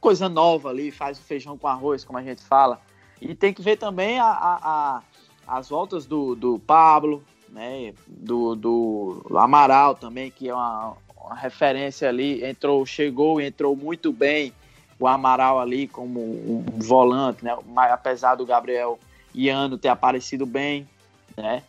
coisa 0.00 0.28
nova 0.28 0.70
ali, 0.70 0.90
faz 0.90 1.18
o 1.18 1.22
feijão 1.22 1.56
com 1.56 1.68
arroz, 1.68 2.04
como 2.04 2.18
a 2.18 2.22
gente 2.22 2.42
fala. 2.42 2.80
E 3.22 3.34
tem 3.34 3.54
que 3.54 3.62
ver 3.62 3.76
também 3.76 4.18
a, 4.18 4.26
a, 4.26 4.58
a 4.62 5.02
as 5.46 5.68
voltas 5.68 6.06
do, 6.06 6.34
do 6.34 6.58
Pablo, 6.58 7.22
né? 7.48 7.94
Do, 8.06 8.54
do 8.56 9.22
Amaral 9.36 9.94
também, 9.94 10.30
que 10.30 10.48
é 10.48 10.54
uma, 10.54 10.94
uma 11.16 11.34
referência 11.34 12.08
ali. 12.08 12.44
Entrou, 12.44 12.84
chegou 12.84 13.40
e 13.40 13.46
entrou 13.46 13.76
muito 13.76 14.12
bem 14.12 14.52
o 14.98 15.06
Amaral 15.06 15.60
ali 15.60 15.86
como 15.86 16.20
um 16.20 16.64
volante, 16.78 17.44
né? 17.44 17.56
Apesar 17.76 18.34
do 18.34 18.46
Gabriel 18.46 18.98
Iano 19.34 19.78
ter 19.78 19.88
aparecido 19.88 20.46
bem, 20.46 20.88
né? 21.36 21.62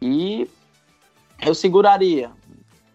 E 0.00 0.48
eu 1.40 1.54
seguraria 1.54 2.30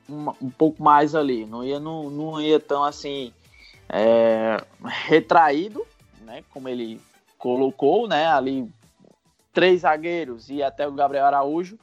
um, 0.10 0.30
um 0.42 0.50
pouco 0.50 0.82
mais 0.82 1.16
ali, 1.16 1.46
não 1.46 1.64
ia, 1.64 1.80
não, 1.80 2.10
não 2.10 2.42
ia 2.42 2.60
tão 2.60 2.84
assim 2.84 3.34
é, 3.90 4.64
retraído, 4.84 5.86
né? 6.22 6.44
Como 6.52 6.70
ele 6.70 7.00
colocou, 7.44 8.08
né, 8.08 8.26
ali 8.26 8.72
três 9.52 9.82
zagueiros 9.82 10.50
e 10.50 10.64
até 10.64 10.88
o 10.88 10.94
Gabriel 10.94 11.26
Araújo, 11.26 11.78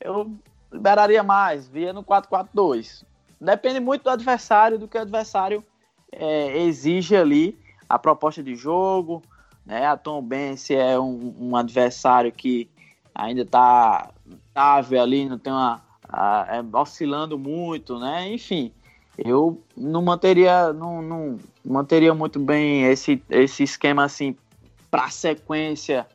eu 0.00 0.32
liberaria 0.72 1.20
mais, 1.24 1.66
via 1.66 1.92
no 1.92 2.04
4-4-2. 2.04 3.02
Depende 3.40 3.80
muito 3.80 4.04
do 4.04 4.10
adversário, 4.10 4.78
do 4.78 4.86
que 4.86 4.96
o 4.96 5.00
adversário 5.00 5.64
é, 6.12 6.62
exige 6.62 7.16
ali, 7.16 7.58
a 7.88 7.98
proposta 7.98 8.40
de 8.40 8.54
jogo, 8.54 9.20
né, 9.66 9.84
a 9.84 9.96
Tom 9.96 10.22
Bense 10.22 10.76
é 10.76 10.96
um, 10.96 11.34
um, 11.40 11.56
adversário 11.56 12.30
que 12.30 12.70
ainda 13.12 13.42
está 13.42 14.10
estável 14.28 15.02
ali, 15.02 15.28
não 15.28 15.40
tem 15.40 15.52
uma, 15.52 15.82
a, 16.08 16.46
é, 16.50 16.76
oscilando 16.76 17.36
muito, 17.36 17.98
né, 17.98 18.32
enfim, 18.32 18.70
eu 19.18 19.60
não 19.76 20.02
manteria, 20.02 20.72
não, 20.72 21.02
não 21.02 21.36
manteria 21.64 22.14
muito 22.14 22.38
bem 22.38 22.84
esse, 22.84 23.20
esse 23.28 23.64
esquema 23.64 24.04
assim 24.04 24.36
para 24.90 25.04
a 25.04 25.10
sequência 25.10 26.06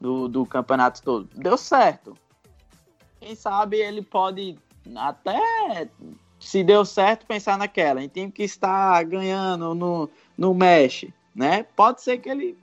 do, 0.00 0.28
do 0.28 0.46
campeonato 0.46 1.02
todo. 1.02 1.28
Deu 1.34 1.56
certo. 1.56 2.16
Quem 3.20 3.34
sabe 3.34 3.78
ele 3.78 4.02
pode 4.02 4.58
até, 4.96 5.88
se 6.38 6.64
deu 6.64 6.84
certo, 6.84 7.26
pensar 7.26 7.58
naquela. 7.58 8.02
Em 8.02 8.08
time 8.08 8.30
que 8.30 8.42
está 8.42 9.02
ganhando 9.02 9.74
no, 9.74 10.10
no 10.38 10.54
mexe, 10.54 11.12
né? 11.34 11.66
Pode 11.76 12.00
ser 12.00 12.18
que 12.18 12.28
ele 12.28 12.56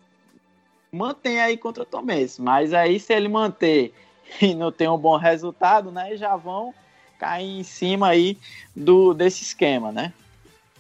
mantenha 0.91 1.43
aí 1.43 1.57
contra 1.57 1.83
o 1.83 1.85
Tomense, 1.85 2.41
mas 2.41 2.73
aí 2.73 2.99
se 2.99 3.13
ele 3.13 3.27
manter 3.27 3.93
e 4.41 4.55
não 4.55 4.71
tem 4.71 4.89
um 4.89 4.97
bom 4.97 5.17
resultado, 5.17 5.91
né? 5.91 6.17
Já 6.17 6.35
vão 6.35 6.73
cair 7.19 7.59
em 7.59 7.63
cima 7.63 8.09
aí 8.09 8.37
do 8.75 9.13
desse 9.13 9.43
esquema, 9.43 9.91
né? 9.91 10.13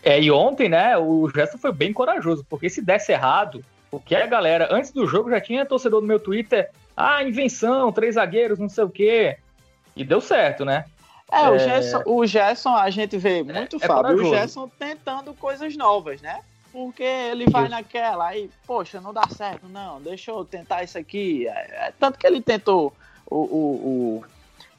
É, 0.03 0.21
e 0.21 0.31
ontem, 0.31 0.69
né, 0.69 0.97
o 0.97 1.29
gesto 1.29 1.57
foi 1.57 1.71
bem 1.71 1.91
corajoso, 1.91 2.45
porque 2.47 2.69
se 2.69 2.81
desse 2.81 3.11
errado, 3.11 3.63
o 3.91 3.99
que 3.99 4.15
a 4.15 4.25
galera, 4.25 4.67
antes 4.71 4.91
do 4.91 5.07
jogo, 5.07 5.29
já 5.29 5.39
tinha 5.39 5.65
torcedor 5.65 6.01
no 6.01 6.07
meu 6.07 6.19
Twitter, 6.19 6.69
ah, 6.95 7.23
invenção, 7.23 7.91
três 7.91 8.15
zagueiros, 8.15 8.59
não 8.59 8.69
sei 8.69 8.83
o 8.83 8.89
quê. 8.89 9.37
E 9.95 10.03
deu 10.03 10.21
certo, 10.21 10.65
né? 10.65 10.85
É, 11.31 11.43
é... 11.43 11.49
O, 11.49 11.59
Gerson, 11.59 12.03
o 12.05 12.25
Gerson, 12.25 12.75
a 12.75 12.89
gente 12.89 13.17
vê 13.17 13.43
muito, 13.43 13.77
é, 13.77 13.85
é 13.85 13.87
Fábio, 13.87 14.15
o 14.15 14.29
Gerson 14.29 14.69
tentando 14.79 15.33
coisas 15.33 15.75
novas, 15.75 16.21
né? 16.21 16.41
porque 16.77 17.01
ele 17.01 17.49
vai 17.49 17.63
isso. 17.63 17.71
naquela, 17.71 18.27
aí, 18.27 18.51
poxa, 18.67 19.01
não 19.01 19.11
dá 19.11 19.27
certo, 19.35 19.67
não, 19.67 19.99
deixa 19.99 20.29
eu 20.29 20.45
tentar 20.45 20.83
isso 20.83 20.95
aqui. 20.95 21.47
É, 21.47 21.87
é, 21.87 21.93
tanto 21.99 22.19
que 22.19 22.27
ele 22.27 22.39
tentou 22.39 22.93
o, 23.25 23.35
o, 23.35 24.23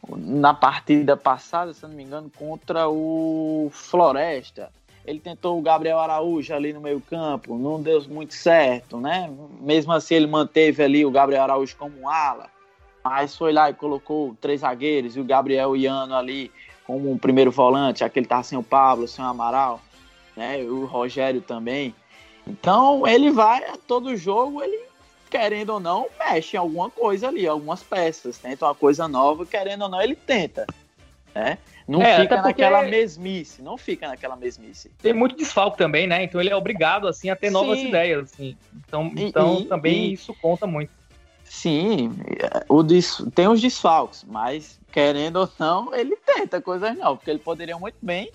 o, 0.09 0.17
na 0.17 0.55
partida 0.55 1.17
passada, 1.17 1.75
se 1.75 1.83
não 1.83 1.91
me 1.91 2.05
engano, 2.05 2.31
contra 2.31 2.89
o 2.89 3.69
Floresta. 3.73 4.71
Ele 5.09 5.21
tentou 5.21 5.59
o 5.59 5.63
Gabriel 5.63 5.99
Araújo 5.99 6.53
ali 6.53 6.71
no 6.71 6.83
meio 6.83 7.01
campo, 7.01 7.57
não 7.57 7.81
deu 7.81 8.03
muito 8.11 8.35
certo, 8.35 9.01
né? 9.01 9.33
Mesmo 9.59 9.91
assim, 9.91 10.15
ele 10.15 10.27
manteve 10.27 10.83
ali 10.83 11.07
o 11.07 11.11
Gabriel 11.11 11.45
Araújo 11.45 11.75
como 11.79 12.07
ala, 12.07 12.51
mas 13.03 13.35
foi 13.35 13.51
lá 13.51 13.71
e 13.71 13.75
colocou 13.75 14.37
três 14.39 14.61
zagueiros 14.61 15.17
e 15.17 15.21
o 15.21 15.25
Gabriel 15.25 15.75
Iano 15.75 16.15
ali 16.15 16.53
como 16.85 17.11
um 17.11 17.17
primeiro 17.17 17.51
volante, 17.51 18.05
aquele 18.05 18.27
tá 18.27 18.43
sem 18.43 18.59
o 18.59 18.63
Pablo, 18.63 19.09
sem 19.09 19.25
o 19.25 19.29
Amaral, 19.29 19.81
né? 20.37 20.59
O 20.65 20.85
Rogério 20.85 21.41
também. 21.41 21.95
Então 22.47 23.07
ele 23.07 23.31
vai 23.31 23.65
a 23.65 23.79
todo 23.79 24.15
jogo, 24.15 24.63
ele 24.63 24.79
querendo 25.31 25.71
ou 25.71 25.81
não, 25.81 26.07
mexe 26.19 26.55
em 26.55 26.61
alguma 26.61 26.91
coisa 26.91 27.29
ali, 27.29 27.49
algumas 27.49 27.83
peças, 27.83 28.37
tenta 28.37 28.67
uma 28.67 28.75
coisa 28.75 29.09
nova, 29.09 29.47
querendo 29.47 29.85
ou 29.85 29.89
não, 29.89 30.03
ele 30.03 30.15
tenta. 30.15 30.67
Né? 31.39 31.59
Não 31.87 32.03
é, 32.03 32.21
fica 32.21 32.43
naquela 32.43 32.83
mesmice, 32.83 33.63
não 33.63 33.79
fica 33.79 34.09
naquela 34.09 34.35
mesmice. 34.35 34.91
Tem 35.01 35.13
muito 35.13 35.37
desfalque 35.37 35.79
também, 35.79 36.05
né? 36.05 36.25
Então 36.25 36.41
ele 36.41 36.51
é 36.51 36.57
obrigado 36.57 37.07
assim 37.07 37.31
a 37.31 37.37
ter 37.37 37.47
Sim. 37.47 37.53
novas 37.53 37.79
ideias, 37.79 38.25
assim. 38.25 38.57
Então, 38.75 39.13
e, 39.15 39.23
então 39.23 39.61
e, 39.61 39.65
também 39.67 40.07
e, 40.07 40.13
isso 40.15 40.35
conta 40.35 40.67
muito. 40.67 40.91
Sim, 41.45 42.13
o 42.69 42.83
des... 42.83 43.25
tem 43.35 43.47
os 43.47 43.61
desfalques, 43.61 44.25
mas 44.27 44.81
querendo 44.91 45.37
ou 45.37 45.49
não, 45.61 45.95
ele 45.95 46.17
tenta 46.17 46.61
coisas 46.61 46.99
novas, 46.99 47.19
porque 47.19 47.31
ele 47.31 47.39
poderia 47.39 47.79
muito 47.79 47.97
bem 48.03 48.33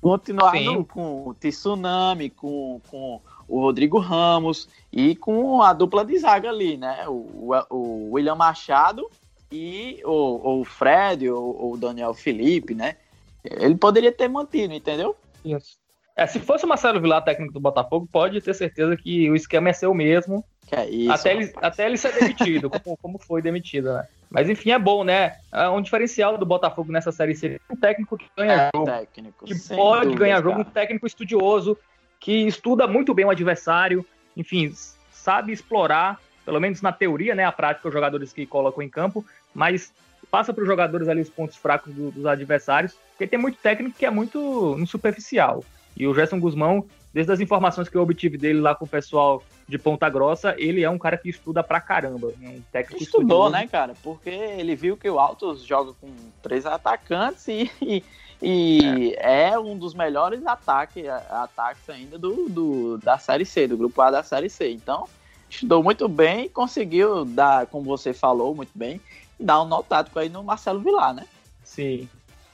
continuar 0.00 0.58
no, 0.60 0.82
com 0.82 1.28
o 1.28 1.34
Tsunami, 1.34 2.30
com, 2.30 2.80
com 2.88 3.20
o 3.46 3.60
Rodrigo 3.60 3.98
Ramos 3.98 4.66
e 4.90 5.14
com 5.14 5.60
a 5.60 5.74
dupla 5.74 6.06
de 6.06 6.18
zaga 6.18 6.48
ali, 6.48 6.78
né? 6.78 7.06
O, 7.06 7.12
o, 7.12 7.74
o 7.76 8.12
William 8.12 8.34
Machado 8.34 9.08
e 9.50 10.00
o, 10.04 10.60
o 10.60 10.64
Fred 10.64 11.28
ou 11.30 11.72
o 11.72 11.76
Daniel 11.76 12.14
Felipe, 12.14 12.74
né? 12.74 12.96
Ele 13.44 13.76
poderia 13.76 14.12
ter 14.12 14.28
mantido, 14.28 14.74
entendeu? 14.74 15.16
Isso. 15.44 15.78
É, 16.16 16.26
se 16.26 16.40
fosse 16.40 16.64
o 16.64 16.68
Marcelo 16.68 17.00
Vilar, 17.00 17.22
técnico 17.22 17.52
do 17.52 17.60
Botafogo, 17.60 18.08
pode 18.10 18.40
ter 18.40 18.54
certeza 18.54 18.96
que 18.96 19.30
o 19.30 19.36
esquema 19.36 19.68
é 19.68 19.72
ser 19.72 19.86
o 19.86 19.94
mesmo. 19.94 20.42
Que 20.66 20.74
é 20.74 20.88
isso, 20.88 21.12
até, 21.12 21.32
ele, 21.32 21.52
até 21.56 21.86
ele 21.86 21.96
ser 21.96 22.12
demitido, 22.12 22.70
como, 22.82 22.96
como 22.96 23.18
foi 23.18 23.42
demitido, 23.42 23.92
né? 23.92 24.08
Mas 24.28 24.48
enfim, 24.48 24.70
é 24.70 24.78
bom, 24.78 25.04
né? 25.04 25.36
É 25.52 25.68
um 25.68 25.80
diferencial 25.80 26.36
do 26.36 26.46
Botafogo 26.46 26.90
nessa 26.90 27.12
série 27.12 27.36
C. 27.36 27.60
Um 27.70 27.76
técnico 27.76 28.16
que 28.16 28.26
ganha 28.36 28.52
é, 28.52 28.70
jogo. 28.74 28.86
Técnico, 28.86 29.44
que 29.44 29.54
pode 29.68 30.06
dúvida, 30.06 30.24
ganhar 30.24 30.42
jogo, 30.42 30.60
um 30.60 30.64
técnico 30.64 31.06
estudioso, 31.06 31.78
que 32.18 32.32
estuda 32.46 32.88
muito 32.88 33.14
bem 33.14 33.26
o 33.26 33.30
adversário, 33.30 34.04
enfim, 34.36 34.72
sabe 35.10 35.52
explorar, 35.52 36.18
pelo 36.46 36.60
menos 36.60 36.80
na 36.80 36.92
teoria, 36.92 37.34
né? 37.34 37.44
A 37.44 37.50
prática, 37.50 37.88
os 37.88 37.92
jogadores 37.92 38.32
que 38.32 38.46
colocam 38.46 38.82
em 38.82 38.88
campo, 38.88 39.26
mas 39.52 39.92
passa 40.30 40.54
para 40.54 40.62
os 40.62 40.68
jogadores 40.68 41.08
ali 41.08 41.20
os 41.20 41.28
pontos 41.28 41.56
fracos 41.56 41.92
do, 41.92 42.10
dos 42.12 42.24
adversários, 42.24 42.94
porque 43.10 43.26
tem 43.26 43.38
muito 43.38 43.58
técnico 43.58 43.98
que 43.98 44.06
é 44.06 44.10
muito 44.10 44.76
no 44.78 44.86
superficial. 44.86 45.64
E 45.96 46.06
o 46.06 46.14
Gerson 46.14 46.38
Guzmão, 46.38 46.84
desde 47.12 47.32
as 47.32 47.40
informações 47.40 47.88
que 47.88 47.96
eu 47.96 48.02
obtive 48.02 48.38
dele 48.38 48.60
lá 48.60 48.74
com 48.74 48.84
o 48.84 48.88
pessoal 48.88 49.42
de 49.66 49.78
Ponta 49.78 50.08
Grossa, 50.08 50.54
ele 50.58 50.84
é 50.84 50.90
um 50.90 50.98
cara 50.98 51.16
que 51.16 51.28
estuda 51.28 51.62
pra 51.64 51.80
caramba. 51.80 52.28
Um 52.40 52.60
técnico 52.70 53.02
Estudou, 53.02 53.46
estudioso. 53.46 53.50
né, 53.50 53.66
cara? 53.66 53.94
Porque 54.02 54.30
ele 54.30 54.76
viu 54.76 54.96
que 54.96 55.08
o 55.10 55.18
Altos 55.18 55.64
joga 55.64 55.92
com 56.00 56.08
três 56.42 56.66
atacantes 56.66 57.48
e, 57.48 57.72
e, 57.82 58.04
e 58.40 59.14
é. 59.18 59.50
é. 59.50 59.58
um 59.58 59.76
dos 59.76 59.94
melhores 59.94 60.46
ataques, 60.46 61.08
ataques 61.08 61.88
ainda 61.88 62.18
do, 62.18 62.48
do, 62.48 62.98
da 62.98 63.18
Série 63.18 63.46
C, 63.46 63.66
do 63.66 63.76
grupo 63.76 64.00
A 64.02 64.10
da 64.10 64.22
Série 64.22 64.50
C. 64.50 64.70
Então, 64.70 65.08
estudou 65.48 65.82
muito 65.82 66.08
bem 66.08 66.46
e 66.46 66.48
conseguiu 66.48 67.24
dar, 67.24 67.66
como 67.66 67.84
você 67.84 68.12
falou 68.12 68.54
muito 68.54 68.72
bem, 68.74 69.00
dar 69.38 69.62
um 69.62 69.66
nó 69.66 69.82
tático 69.82 70.18
aí 70.18 70.28
no 70.28 70.42
Marcelo 70.42 70.80
Vilar, 70.80 71.14
né? 71.14 71.26
Sim. 71.62 72.08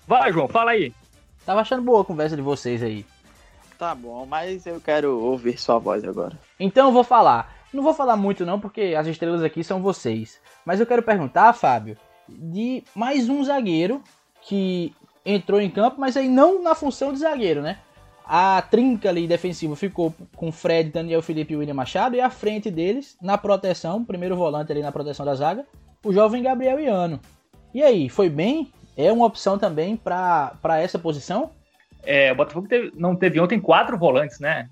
Vai, 0.06 0.32
João, 0.32 0.48
fala 0.48 0.72
aí. 0.72 0.92
Tava 1.44 1.60
achando 1.60 1.82
boa 1.82 2.02
a 2.02 2.04
conversa 2.04 2.36
de 2.36 2.42
vocês 2.42 2.82
aí. 2.82 3.04
Tá 3.78 3.94
bom, 3.94 4.24
mas 4.26 4.66
eu 4.66 4.80
quero 4.80 5.18
ouvir 5.20 5.58
sua 5.58 5.78
voz 5.78 6.04
agora. 6.04 6.38
Então 6.58 6.88
eu 6.88 6.92
vou 6.92 7.04
falar. 7.04 7.56
Não 7.72 7.82
vou 7.82 7.94
falar 7.94 8.16
muito 8.16 8.44
não, 8.44 8.60
porque 8.60 8.94
as 8.96 9.06
estrelas 9.06 9.42
aqui 9.42 9.64
são 9.64 9.82
vocês. 9.82 10.40
Mas 10.64 10.78
eu 10.78 10.86
quero 10.86 11.02
perguntar, 11.02 11.52
Fábio, 11.52 11.96
de 12.28 12.84
mais 12.94 13.28
um 13.28 13.42
zagueiro 13.42 14.02
que 14.42 14.94
entrou 15.24 15.60
em 15.60 15.70
campo, 15.70 16.00
mas 16.00 16.16
aí 16.16 16.28
não 16.28 16.62
na 16.62 16.74
função 16.74 17.12
de 17.12 17.18
zagueiro, 17.20 17.62
né? 17.62 17.78
A 18.34 18.62
trinca 18.62 19.10
ali 19.10 19.26
defensiva 19.26 19.76
ficou 19.76 20.14
com 20.34 20.50
Fred, 20.50 20.88
Daniel 20.88 21.20
Felipe 21.20 21.52
e 21.52 21.56
William 21.58 21.74
Machado. 21.74 22.16
E 22.16 22.20
à 22.22 22.30
frente 22.30 22.70
deles, 22.70 23.14
na 23.20 23.36
proteção, 23.36 24.02
primeiro 24.02 24.34
volante 24.34 24.72
ali 24.72 24.80
na 24.80 24.90
proteção 24.90 25.26
da 25.26 25.34
zaga, 25.34 25.66
o 26.02 26.14
jovem 26.14 26.42
Gabriel 26.42 26.80
Iano. 26.80 27.20
E 27.74 27.82
aí, 27.82 28.08
foi 28.08 28.30
bem? 28.30 28.72
É 28.96 29.12
uma 29.12 29.26
opção 29.26 29.58
também 29.58 29.98
para 29.98 30.56
essa 30.80 30.98
posição? 30.98 31.50
É, 32.02 32.32
o 32.32 32.34
Botafogo 32.34 32.66
teve, 32.66 32.90
não 32.96 33.14
teve 33.14 33.38
ontem 33.38 33.60
quatro 33.60 33.98
volantes, 33.98 34.40
né? 34.40 34.70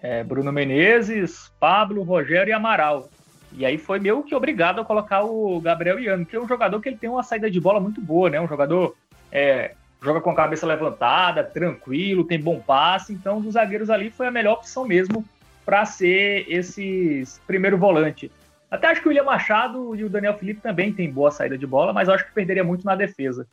É, 0.00 0.22
Bruno 0.22 0.52
Menezes, 0.52 1.50
Pablo, 1.58 2.04
Rogério 2.04 2.52
e 2.52 2.54
Amaral. 2.54 3.10
E 3.54 3.66
aí 3.66 3.76
foi 3.76 3.98
meio 3.98 4.22
que 4.22 4.36
obrigado 4.36 4.82
a 4.82 4.84
colocar 4.84 5.24
o 5.24 5.60
Gabriel 5.60 5.98
Iano, 5.98 6.24
que 6.24 6.36
é 6.36 6.40
um 6.40 6.46
jogador 6.46 6.80
que 6.80 6.88
ele 6.88 6.96
tem 6.96 7.10
uma 7.10 7.24
saída 7.24 7.50
de 7.50 7.58
bola 7.58 7.80
muito 7.80 8.00
boa, 8.00 8.30
né? 8.30 8.40
Um 8.40 8.46
jogador 8.46 8.94
é, 9.32 9.72
joga 10.02 10.20
com 10.20 10.30
a 10.30 10.34
cabeça 10.34 10.66
levantada, 10.66 11.44
tranquilo, 11.44 12.24
tem 12.24 12.40
bom 12.40 12.60
passe. 12.60 13.12
Então, 13.12 13.40
dos 13.40 13.54
zagueiros 13.54 13.90
ali 13.90 14.10
foi 14.10 14.26
a 14.26 14.30
melhor 14.30 14.54
opção 14.54 14.86
mesmo 14.86 15.24
para 15.64 15.84
ser 15.84 16.46
esse 16.48 17.22
primeiro 17.46 17.76
volante. 17.78 18.30
Até 18.70 18.88
acho 18.88 19.00
que 19.00 19.08
o 19.08 19.10
William 19.10 19.24
Machado 19.24 19.94
e 19.96 20.04
o 20.04 20.08
Daniel 20.08 20.38
Felipe 20.38 20.60
também 20.60 20.92
têm 20.92 21.12
boa 21.12 21.30
saída 21.30 21.58
de 21.58 21.66
bola, 21.66 21.92
mas 21.92 22.08
acho 22.08 22.24
que 22.24 22.32
perderia 22.32 22.64
muito 22.64 22.84
na 22.84 22.94
defesa. 22.94 23.46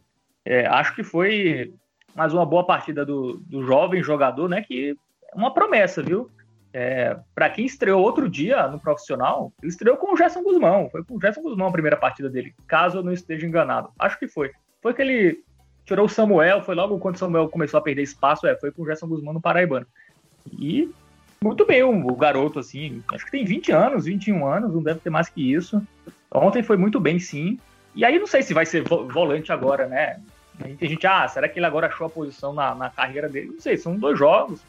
É, 0.46 0.66
acho 0.68 0.96
que 0.96 1.04
foi 1.04 1.74
mais 2.16 2.34
uma 2.34 2.46
boa 2.46 2.66
partida 2.66 3.06
do, 3.06 3.38
do 3.38 3.64
jovem 3.64 4.02
jogador, 4.02 4.48
né? 4.48 4.62
Que 4.62 4.96
é 5.32 5.36
uma 5.36 5.54
promessa, 5.54 6.02
viu? 6.02 6.30
É, 6.72 7.18
para 7.34 7.50
quem 7.50 7.66
estreou 7.66 8.04
outro 8.04 8.30
dia 8.30 8.68
no 8.68 8.80
profissional, 8.80 9.52
ele 9.62 9.72
estreou 9.72 9.98
com 9.98 10.14
o 10.14 10.18
Gerson 10.18 10.44
Guzmão. 10.44 10.90
Foi 10.92 11.04
com 11.04 11.16
o 11.16 11.22
Gerson 11.22 11.42
Guzmão 11.42 11.68
a 11.68 11.72
primeira 11.72 11.98
partida 11.98 12.30
dele, 12.30 12.54
caso 12.68 13.00
eu 13.00 13.04
não 13.04 13.12
esteja 13.12 13.48
enganado. 13.48 13.90
Acho 13.98 14.18
que 14.20 14.28
foi. 14.28 14.52
Foi 14.82 14.94
que 14.94 15.02
ele 15.02 15.44
tirou 15.88 16.06
o 16.06 16.10
Samuel, 16.10 16.62
foi 16.62 16.76
logo 16.76 17.00
quando 17.00 17.16
o 17.16 17.18
Samuel 17.18 17.48
começou 17.48 17.78
a 17.78 17.82
perder 17.82 18.04
espaço, 18.04 18.46
é, 18.46 18.56
foi 18.58 18.72
com 18.72 18.84
o 18.84 18.86
Gerson 18.86 19.08
Guzmão 19.08 19.34
no 19.34 19.42
Paraibano. 19.42 19.88
E 20.52 20.92
muito 21.42 21.66
bem 21.66 21.82
o, 21.82 22.16
garoto, 22.16 22.60
assim, 22.60 23.02
acho 23.14 23.26
que 23.26 23.32
tem 23.32 23.46
20 23.46 23.72
anos, 23.72 24.06
21 24.06 24.46
anos, 24.46 24.74
não 24.74 24.84
deve 24.84 25.00
ter 25.00 25.10
mais 25.10 25.30
que 25.30 25.54
isso. 25.54 25.82
Ontem 26.30 26.62
foi 26.62 26.76
muito 26.76 27.00
bem, 27.00 27.20
sim. 27.20 27.58
E 27.96 28.04
aí 28.04 28.20
não 28.20 28.28
sei 28.28 28.44
se 28.44 28.54
vai 28.54 28.66
ser 28.66 28.84
volante 28.84 29.52
agora, 29.52 29.88
né? 29.88 30.20
Tem 30.78 30.90
gente, 30.90 31.08
ah, 31.08 31.28
será 31.28 31.48
que 31.48 31.58
ele 31.58 31.66
agora 31.66 31.88
achou 31.88 32.08
a 32.08 32.10
posição 32.10 32.54
na, 32.54 32.76
na 32.76 32.90
carreira 32.90 33.30
dele? 33.30 33.52
Não 33.54 33.62
sei, 33.62 33.78
são 33.78 33.96
dois 33.96 34.20
jogos, 34.20 34.62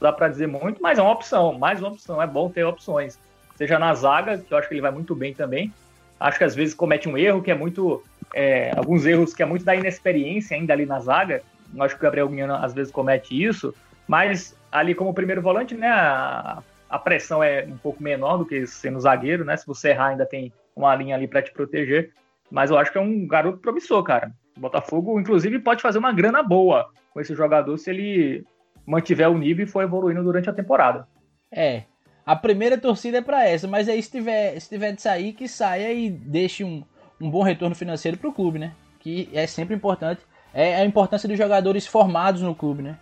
dá 0.00 0.12
para 0.12 0.28
dizer 0.28 0.48
muito, 0.48 0.82
mas 0.82 0.98
é 0.98 1.02
uma 1.02 1.12
opção, 1.12 1.56
mais 1.58 1.78
uma 1.80 1.90
opção, 1.90 2.20
é 2.20 2.26
bom 2.26 2.50
ter 2.50 2.64
opções. 2.64 3.18
Seja 3.56 3.78
na 3.78 3.94
zaga, 3.94 4.38
que 4.38 4.52
eu 4.52 4.58
acho 4.58 4.66
que 4.66 4.74
ele 4.74 4.80
vai 4.80 4.90
muito 4.90 5.14
bem 5.14 5.32
também. 5.32 5.72
Acho 6.18 6.38
que 6.38 6.44
às 6.44 6.54
vezes 6.54 6.74
comete 6.74 7.08
um 7.08 7.18
erro 7.18 7.42
que 7.42 7.50
é 7.50 7.54
muito. 7.54 8.02
É, 8.36 8.72
alguns 8.76 9.06
erros 9.06 9.32
que 9.32 9.44
é 9.44 9.46
muito 9.46 9.64
da 9.64 9.76
inexperiência 9.76 10.56
ainda 10.56 10.72
ali 10.72 10.84
na 10.84 10.98
zaga. 10.98 11.40
Eu 11.72 11.82
acho 11.82 11.94
que 11.94 12.00
o 12.00 12.02
Gabriel 12.02 12.28
Guiano 12.28 12.54
às 12.54 12.74
vezes 12.74 12.92
comete 12.92 13.40
isso, 13.40 13.72
mas 14.08 14.56
ali 14.72 14.92
como 14.92 15.14
primeiro 15.14 15.40
volante, 15.40 15.76
né, 15.76 15.86
a, 15.88 16.60
a 16.90 16.98
pressão 16.98 17.42
é 17.42 17.64
um 17.64 17.76
pouco 17.76 18.02
menor 18.02 18.38
do 18.38 18.44
que 18.44 18.66
sendo 18.66 18.98
zagueiro, 18.98 19.44
né? 19.44 19.56
Se 19.56 19.66
você 19.66 19.90
errar, 19.90 20.08
ainda 20.08 20.26
tem 20.26 20.52
uma 20.74 20.94
linha 20.96 21.14
ali 21.14 21.28
para 21.28 21.42
te 21.42 21.52
proteger. 21.52 22.12
Mas 22.50 22.70
eu 22.70 22.76
acho 22.76 22.90
que 22.90 22.98
é 22.98 23.00
um 23.00 23.26
garoto 23.26 23.58
promissor, 23.58 24.02
cara. 24.02 24.32
O 24.56 24.60
Botafogo, 24.60 25.18
inclusive, 25.18 25.60
pode 25.60 25.80
fazer 25.80 25.98
uma 25.98 26.12
grana 26.12 26.42
boa 26.42 26.90
com 27.12 27.20
esse 27.20 27.34
jogador 27.34 27.76
se 27.78 27.90
ele 27.90 28.44
mantiver 28.84 29.30
o 29.30 29.38
nível 29.38 29.64
e 29.64 29.68
for 29.68 29.82
evoluindo 29.82 30.22
durante 30.22 30.50
a 30.50 30.52
temporada. 30.52 31.06
É. 31.50 31.84
A 32.26 32.34
primeira 32.34 32.78
torcida 32.78 33.18
é 33.18 33.22
para 33.22 33.46
essa, 33.46 33.68
mas 33.68 33.88
aí 33.88 34.02
se 34.02 34.10
tiver, 34.10 34.58
se 34.58 34.68
tiver 34.68 34.92
de 34.92 35.02
sair, 35.02 35.32
que 35.32 35.46
saia 35.46 35.92
e 35.92 36.08
deixe 36.08 36.64
um, 36.64 36.82
um 37.20 37.30
bom 37.30 37.42
retorno 37.42 37.74
financeiro 37.74 38.16
para 38.16 38.28
o 38.28 38.32
clube, 38.32 38.58
né? 38.58 38.72
Que 39.00 39.28
é 39.32 39.46
sempre 39.46 39.74
importante. 39.74 40.20
É 40.52 40.76
a 40.76 40.84
importância 40.84 41.28
dos 41.28 41.38
jogadores 41.38 41.86
formados 41.86 42.42
no 42.42 42.54
clube, 42.54 42.82
né? 42.82 42.98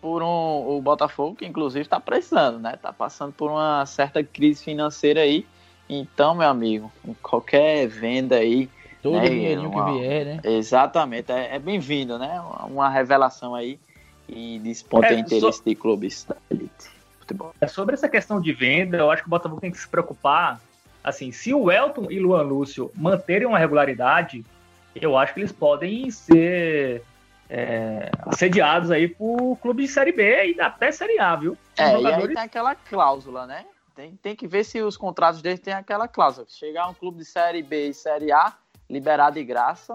Por 0.00 0.22
um, 0.22 0.76
o 0.76 0.80
Botafogo, 0.82 1.36
que 1.36 1.46
inclusive 1.46 1.82
está 1.82 1.98
precisando, 1.98 2.58
né? 2.58 2.76
Tá 2.80 2.92
passando 2.92 3.32
por 3.32 3.50
uma 3.50 3.84
certa 3.86 4.22
crise 4.22 4.64
financeira 4.64 5.20
aí. 5.20 5.46
Então, 5.88 6.34
meu 6.34 6.48
amigo, 6.48 6.90
qualquer 7.22 7.86
venda 7.86 8.36
aí 8.36 8.68
Todo 9.04 9.18
né? 9.18 9.28
dinheirinho 9.28 9.68
uma, 9.68 9.84
que 9.84 9.98
vier, 9.98 10.24
né? 10.24 10.40
Exatamente, 10.42 11.30
é, 11.30 11.56
é 11.56 11.58
bem-vindo, 11.58 12.18
né? 12.18 12.42
Uma 12.66 12.88
revelação 12.88 13.54
aí 13.54 13.78
e 14.26 14.58
desponta 14.60 15.08
é, 15.08 15.18
interesse 15.18 15.58
so... 15.58 15.62
de 15.62 15.74
clubes 15.74 16.24
da 16.24 16.36
elite. 16.50 16.90
Futebol. 17.20 17.54
É 17.60 17.66
sobre 17.66 17.94
essa 17.94 18.08
questão 18.08 18.40
de 18.40 18.50
venda, 18.54 18.96
eu 18.96 19.10
acho 19.10 19.20
que 19.20 19.28
o 19.28 19.30
Botafogo 19.30 19.60
tem 19.60 19.70
que 19.70 19.76
se 19.76 19.86
preocupar. 19.86 20.58
Assim, 21.04 21.30
se 21.30 21.52
o 21.52 21.70
Elton 21.70 22.10
e 22.10 22.18
Luan 22.18 22.42
Lúcio 22.42 22.90
manterem 22.94 23.46
uma 23.46 23.58
regularidade, 23.58 24.42
eu 24.96 25.18
acho 25.18 25.34
que 25.34 25.40
eles 25.40 25.52
podem 25.52 26.10
ser 26.10 27.04
é, 27.50 28.10
assediados 28.20 28.90
aí 28.90 29.06
por 29.06 29.56
clube 29.56 29.82
de 29.82 29.88
Série 29.88 30.12
B 30.12 30.54
e 30.54 30.60
até 30.60 30.90
Série 30.90 31.18
A, 31.18 31.36
viu? 31.36 31.58
é, 31.76 31.90
jogadores... 31.90 32.24
e 32.24 32.28
aí 32.28 32.34
tem 32.34 32.42
aquela 32.42 32.74
cláusula, 32.74 33.46
né? 33.46 33.66
Tem, 33.94 34.16
tem 34.16 34.34
que 34.34 34.46
ver 34.46 34.64
se 34.64 34.80
os 34.80 34.96
contratos 34.96 35.42
deles 35.42 35.60
têm 35.60 35.74
aquela 35.74 36.08
cláusula. 36.08 36.46
Chegar 36.48 36.88
um 36.88 36.94
clube 36.94 37.18
de 37.18 37.24
Série 37.26 37.62
B 37.62 37.90
e 37.90 37.94
Série 37.94 38.32
A, 38.32 38.54
liberar 38.88 39.30
de 39.30 39.44
graça, 39.44 39.94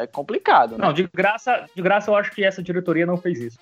é 0.00 0.06
complicado, 0.06 0.76
né? 0.76 0.84
Não, 0.84 0.92
de 0.92 1.08
graça, 1.12 1.66
de 1.74 1.82
graça 1.82 2.10
eu 2.10 2.14
acho 2.14 2.30
que 2.30 2.44
essa 2.44 2.62
diretoria 2.62 3.06
não 3.06 3.16
fez 3.16 3.40
isso. 3.40 3.58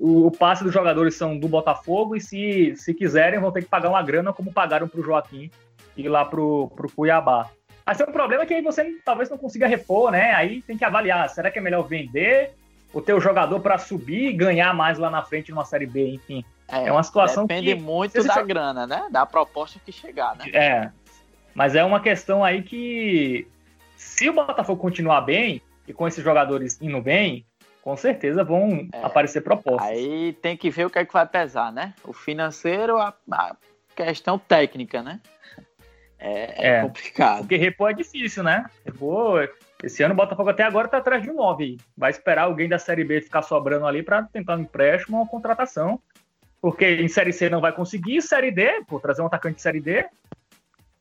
O, 0.00 0.26
o 0.26 0.30
passe 0.30 0.64
dos 0.64 0.72
jogadores 0.72 1.14
são 1.14 1.38
do 1.38 1.48
Botafogo 1.48 2.16
e 2.16 2.20
se, 2.20 2.74
se 2.76 2.94
quiserem 2.94 3.38
vão 3.38 3.52
ter 3.52 3.62
que 3.62 3.68
pagar 3.68 3.90
uma 3.90 4.02
grana 4.02 4.32
como 4.32 4.52
pagaram 4.52 4.88
pro 4.88 5.02
Joaquim 5.02 5.50
ir 5.96 6.08
lá 6.08 6.24
pro, 6.24 6.70
pro 6.74 6.90
Cuiabá. 6.90 7.50
Mas 7.84 8.00
um 8.00 8.06
problema 8.06 8.44
que 8.44 8.54
aí 8.54 8.62
você 8.62 8.98
talvez 9.04 9.30
não 9.30 9.38
consiga 9.38 9.66
repor, 9.66 10.10
né? 10.10 10.32
Aí 10.34 10.62
tem 10.62 10.76
que 10.76 10.84
avaliar, 10.84 11.28
será 11.30 11.50
que 11.50 11.58
é 11.58 11.62
melhor 11.62 11.82
vender 11.82 12.52
o 12.92 13.00
teu 13.00 13.20
jogador 13.20 13.60
para 13.60 13.78
subir 13.78 14.28
e 14.28 14.32
ganhar 14.32 14.74
mais 14.74 14.98
lá 14.98 15.10
na 15.10 15.22
frente 15.22 15.50
numa 15.50 15.64
Série 15.64 15.86
B, 15.86 16.14
enfim. 16.14 16.44
É, 16.68 16.88
é 16.88 16.92
uma 16.92 17.02
situação 17.02 17.46
depende 17.46 17.74
que... 17.74 17.80
muito 17.80 18.22
da 18.22 18.42
grana, 18.42 18.86
né? 18.86 19.06
Da 19.10 19.24
proposta 19.26 19.80
que 19.84 19.92
chegar, 19.92 20.36
né? 20.36 20.46
É, 20.52 20.90
mas 21.54 21.74
é 21.74 21.84
uma 21.84 22.00
questão 22.00 22.44
aí 22.44 22.62
que 22.62 23.46
se 23.96 24.28
o 24.28 24.32
Botafogo 24.32 24.80
continuar 24.80 25.22
bem 25.22 25.62
e 25.86 25.92
com 25.92 26.06
esses 26.06 26.22
jogadores 26.22 26.80
indo 26.80 27.00
bem, 27.00 27.44
com 27.88 27.96
certeza 27.96 28.44
vão 28.44 28.86
é, 28.92 29.02
aparecer 29.02 29.40
propostas. 29.40 29.88
Aí 29.88 30.34
tem 30.42 30.58
que 30.58 30.68
ver 30.68 30.84
o 30.84 30.90
que 30.90 30.98
é 30.98 31.06
que 31.06 31.12
vai 31.12 31.26
pesar, 31.26 31.72
né? 31.72 31.94
O 32.04 32.12
financeiro, 32.12 32.98
a, 32.98 33.14
a 33.32 33.56
questão 33.96 34.38
técnica, 34.38 35.02
né? 35.02 35.20
É, 36.20 36.66
é, 36.66 36.78
é, 36.78 36.82
complicado. 36.82 37.38
Porque 37.42 37.56
repor 37.56 37.90
é 37.90 37.94
difícil, 37.94 38.42
né? 38.42 38.66
Repor. 38.84 39.48
Esse 39.84 40.02
ano 40.02 40.14
o 40.14 40.16
Botafogo 40.16 40.50
até 40.50 40.64
agora 40.64 40.88
tá 40.88 40.98
atrás 40.98 41.22
de 41.22 41.30
um 41.30 41.34
9. 41.34 41.76
Vai 41.96 42.10
esperar 42.10 42.42
alguém 42.42 42.68
da 42.68 42.76
Série 42.76 43.04
B 43.04 43.20
ficar 43.20 43.42
sobrando 43.42 43.86
ali 43.86 44.02
para 44.02 44.24
tentar 44.24 44.56
um 44.56 44.62
empréstimo 44.62 45.16
ou 45.16 45.22
uma 45.22 45.30
contratação. 45.30 46.02
Porque 46.60 46.84
em 46.84 47.06
Série 47.06 47.32
C 47.32 47.48
não 47.48 47.60
vai 47.60 47.70
conseguir, 47.70 48.20
Série 48.20 48.50
D, 48.50 48.82
pô, 48.88 48.98
trazer 48.98 49.22
um 49.22 49.26
atacante 49.26 49.54
de 49.54 49.62
Série 49.62 49.80
D. 49.80 50.06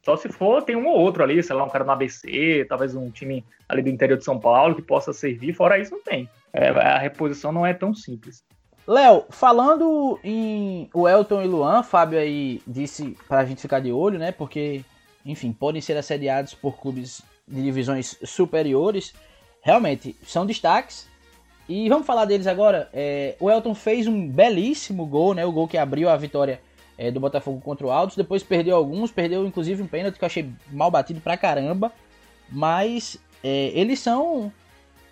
Só 0.07 0.15
se 0.15 0.29
for, 0.29 0.63
tem 0.63 0.73
um 0.73 0.87
ou 0.87 0.97
outro 0.97 1.21
ali, 1.21 1.43
sei 1.43 1.53
lá, 1.53 1.65
um 1.65 1.69
cara 1.69 1.83
no 1.83 1.91
ABC, 1.91 2.65
talvez 2.69 2.95
um 2.95 3.11
time 3.11 3.43
ali 3.67 3.81
do 3.81 3.89
interior 3.89 4.17
de 4.17 4.23
São 4.23 4.39
Paulo 4.39 4.73
que 4.73 4.81
possa 4.81 5.11
servir. 5.11 5.51
Fora 5.53 5.77
isso, 5.77 5.91
não 5.91 6.01
tem. 6.01 6.29
É, 6.53 6.69
a 6.69 6.97
reposição 6.97 7.51
não 7.51 7.65
é 7.65 7.73
tão 7.73 7.93
simples. 7.93 8.41
Léo, 8.87 9.25
falando 9.29 10.17
em 10.23 10.89
o 10.93 11.09
Elton 11.09 11.41
e 11.41 11.47
Luan, 11.47 11.83
Fábio 11.83 12.17
aí 12.17 12.61
disse 12.65 13.17
pra 13.27 13.43
gente 13.43 13.61
ficar 13.61 13.81
de 13.81 13.91
olho, 13.91 14.17
né? 14.17 14.31
Porque 14.31 14.81
enfim, 15.25 15.51
podem 15.51 15.81
ser 15.81 15.97
assediados 15.97 16.53
por 16.53 16.79
clubes 16.79 17.21
de 17.45 17.61
divisões 17.61 18.17
superiores. 18.23 19.13
Realmente, 19.61 20.15
são 20.23 20.45
destaques. 20.45 21.05
E 21.67 21.89
vamos 21.89 22.07
falar 22.07 22.23
deles 22.23 22.47
agora. 22.47 22.89
É, 22.93 23.35
o 23.41 23.51
Elton 23.51 23.75
fez 23.75 24.07
um 24.07 24.25
belíssimo 24.25 25.05
gol, 25.05 25.33
né? 25.33 25.45
O 25.45 25.51
gol 25.51 25.67
que 25.67 25.77
abriu 25.77 26.07
a 26.07 26.15
vitória 26.15 26.61
é, 26.98 27.12
do 27.12 27.20
Botafogo 27.20 27.62
contra 27.62 27.86
o 27.86 27.92
Altos. 27.92 28.18
Depois 28.18 28.44
perdeu 28.44 28.75
alguns, 28.75 29.12
perdeu 29.12 29.46
inclusive 29.46 29.82
um 29.82 29.88
pênalti 29.88 30.18
que 30.18 30.24
eu 30.24 30.27
achei 30.27 30.50
mal 30.72 30.89
batido 30.89 31.22
pra 31.22 31.38
caramba. 31.38 31.92
Mas 32.50 33.18
é, 33.44 33.72
eles 33.74 34.00
são 34.00 34.51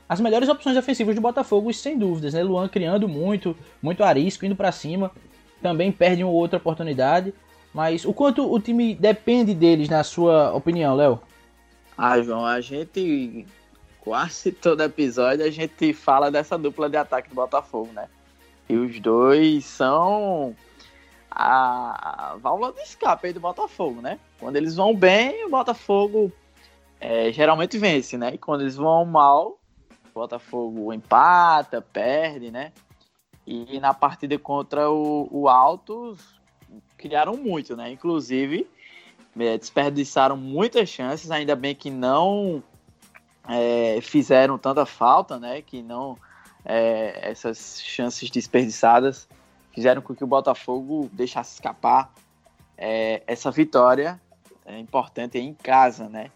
as 0.08 0.20
melhores 0.20 0.50
opções 0.50 0.78
ofensivas 0.78 1.16
do 1.16 1.22
Botafogo, 1.22 1.74
sem 1.74 1.98
dúvidas, 1.98 2.34
né? 2.34 2.44
Luan 2.44 2.68
criando 2.68 3.08
muito, 3.08 3.56
muito 3.82 4.04
arisco, 4.04 4.46
indo 4.46 4.56
para 4.56 4.72
cima. 4.72 5.12
Também 5.62 5.92
perde 5.92 6.24
uma 6.24 6.34
outra 6.34 6.58
oportunidade. 6.58 7.34
Mas 7.74 8.06
o 8.06 8.14
quanto 8.14 8.50
o 8.50 8.60
time 8.60 8.96
depende 8.96 9.54
deles, 9.54 9.90
na 9.90 10.04
sua 10.04 10.54
opinião, 10.54 10.96
Léo? 10.96 11.20
Ah, 11.98 12.22
João, 12.22 12.46
a 12.46 12.62
gente 12.62 13.46
quase 14.00 14.52
todo 14.52 14.84
episódio 14.84 15.44
a 15.44 15.50
gente 15.50 15.92
fala 15.92 16.30
dessa 16.30 16.58
dupla 16.58 16.88
de 16.88 16.96
ataque 16.96 17.28
do 17.28 17.36
Botafogo, 17.36 17.90
né? 17.92 18.08
E 18.70 18.76
os 18.76 19.00
dois 19.00 19.66
são 19.66 20.56
a, 21.36 22.38
válvula 22.40 22.72
de 22.72 22.80
escape 22.80 23.28
aí 23.28 23.34
do 23.34 23.42
Botafogo, 23.42 24.02
né? 24.02 24.18
Quando 24.40 24.56
eles 24.56 24.76
vão 24.76 24.96
bem, 24.96 25.46
o 25.46 25.50
Botafogo 25.50 26.32
é, 27.00 27.32
geralmente 27.32 27.78
vence, 27.78 28.18
né? 28.18 28.34
E 28.34 28.38
quando 28.38 28.62
eles 28.62 28.78
vão 28.78 29.04
mal, 29.06 29.60
o 30.12 30.14
Botafogo 30.14 30.94
empata, 30.94 31.82
perde, 31.82 32.50
né? 32.50 32.72
E 33.46 33.80
na 33.80 33.94
partida 33.94 34.40
contra 34.40 34.90
o, 34.90 35.28
o 35.30 35.50
Altos, 35.50 36.40
criaram 36.98 37.36
muito, 37.36 37.76
né? 37.76 37.92
Inclusive, 37.92 38.66
é, 39.38 39.58
desperdiçaram 39.58 40.38
muitas 40.38 40.88
chances, 40.88 41.30
ainda 41.30 41.56
bem 41.56 41.76
que 41.76 41.90
não 41.90 42.64
é, 43.48 44.00
fizeram 44.02 44.58
tanta 44.58 44.86
falta, 44.86 45.38
né? 45.38 45.62
Que 45.62 45.82
não 45.82 46.18
é, 46.64 47.30
essas 47.30 47.82
chances 47.84 48.30
desperdiçadas 48.30 49.28
fizeram 49.76 50.02
com 50.02 50.16
que 50.16 50.24
o 50.24 50.28
Botafogo 50.28 51.10
deixasse 51.12 51.56
escapar 51.56 52.12
é, 52.78 53.22
essa 53.28 53.52
vitória 53.52 54.20
é, 54.66 54.80
importante 54.80 55.38
em 55.38 55.54
casa, 55.54 56.10
né? 56.10 56.32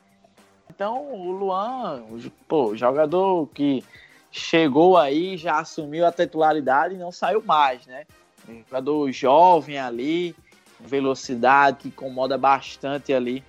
Então 0.70 1.12
o 1.12 1.32
Luan, 1.32 2.04
pô, 2.48 2.76
jogador 2.76 3.48
que 3.48 3.84
chegou 4.32 4.98
aí, 4.98 5.38
já 5.38 5.60
assumiu 5.60 6.06
a 6.06 6.12
titularidade 6.12 6.96
e 6.96 6.98
não 6.98 7.12
saiu 7.12 7.42
mais, 7.42 7.88
né? 7.88 8.06
Um 8.48 8.60
jogador 8.60 9.12
jovem 9.12 9.80
ali, 9.80 10.36
velocidade 10.80 11.78
que 11.80 11.88
incomoda 11.88 12.38
bastante 12.38 13.14
ali 13.14 13.44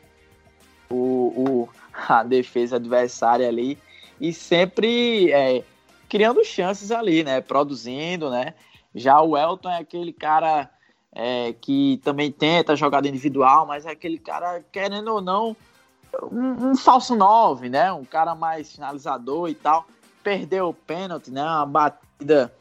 o, 0.88 0.96
o 0.96 1.68
a 2.08 2.22
defesa 2.22 2.76
adversária 2.76 3.46
ali 3.46 3.78
e 4.20 4.32
sempre 4.32 5.32
é, 5.32 5.62
criando 6.08 6.44
chances 6.44 6.90
ali, 6.90 7.22
né? 7.22 7.40
Produzindo, 7.40 8.30
né? 8.30 8.54
Já 8.94 9.20
o 9.20 9.36
Elton 9.36 9.70
é 9.70 9.78
aquele 9.78 10.12
cara 10.12 10.70
é, 11.12 11.52
que 11.52 12.00
também 12.04 12.30
tenta 12.30 12.76
jogada 12.76 13.08
individual, 13.08 13.66
mas 13.66 13.86
é 13.86 13.90
aquele 13.90 14.18
cara, 14.18 14.64
querendo 14.72 15.14
ou 15.14 15.20
não, 15.20 15.56
um, 16.30 16.70
um 16.70 16.76
falso 16.76 17.14
nove, 17.14 17.68
né? 17.68 17.92
Um 17.92 18.04
cara 18.04 18.34
mais 18.34 18.72
finalizador 18.72 19.48
e 19.48 19.54
tal. 19.54 19.86
Perdeu 20.22 20.68
o 20.68 20.74
pênalti, 20.74 21.30
né? 21.30 21.42
Uma 21.42 21.66
batida 21.66 22.52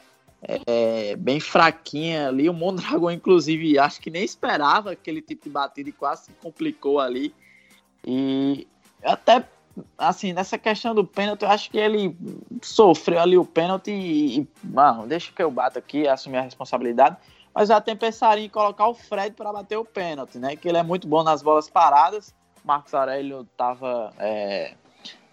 é, 0.41 1.15
bem 1.15 1.39
fraquinha 1.39 2.27
ali. 2.27 2.49
O 2.49 2.53
Mondragon, 2.53 3.11
inclusive, 3.11 3.77
acho 3.77 3.99
que 3.99 4.09
nem 4.09 4.23
esperava 4.23 4.91
aquele 4.91 5.21
tipo 5.21 5.43
de 5.43 5.49
batida 5.49 5.89
e 5.89 5.93
quase 5.93 6.25
se 6.25 6.31
complicou 6.41 6.99
ali. 6.99 7.33
E 8.05 8.67
até, 9.03 9.45
assim, 9.97 10.33
nessa 10.33 10.57
questão 10.57 10.93
do 10.93 11.05
pênalti, 11.05 11.43
eu 11.43 11.49
acho 11.49 11.69
que 11.69 11.77
ele 11.77 12.15
sofreu 12.61 13.19
ali 13.19 13.37
o 13.37 13.45
pênalti 13.45 13.91
e, 13.91 14.47
mano, 14.63 15.07
deixa 15.07 15.31
que 15.31 15.41
eu 15.41 15.51
bato 15.51 15.79
aqui, 15.79 16.07
assumir 16.07 16.37
a 16.37 16.41
responsabilidade. 16.41 17.17
Mas 17.53 17.69
eu 17.69 17.75
até 17.75 17.95
pensaria 17.95 18.45
em 18.45 18.49
colocar 18.49 18.87
o 18.87 18.93
Fred 18.93 19.35
para 19.35 19.51
bater 19.51 19.77
o 19.77 19.85
pênalti, 19.85 20.37
né? 20.37 20.55
Que 20.55 20.69
ele 20.69 20.77
é 20.77 20.83
muito 20.83 21.07
bom 21.07 21.23
nas 21.23 21.41
bolas 21.41 21.69
paradas. 21.69 22.33
Marcos 22.63 22.93
Aurélio 22.93 23.41
estava 23.41 24.13
é, 24.19 24.73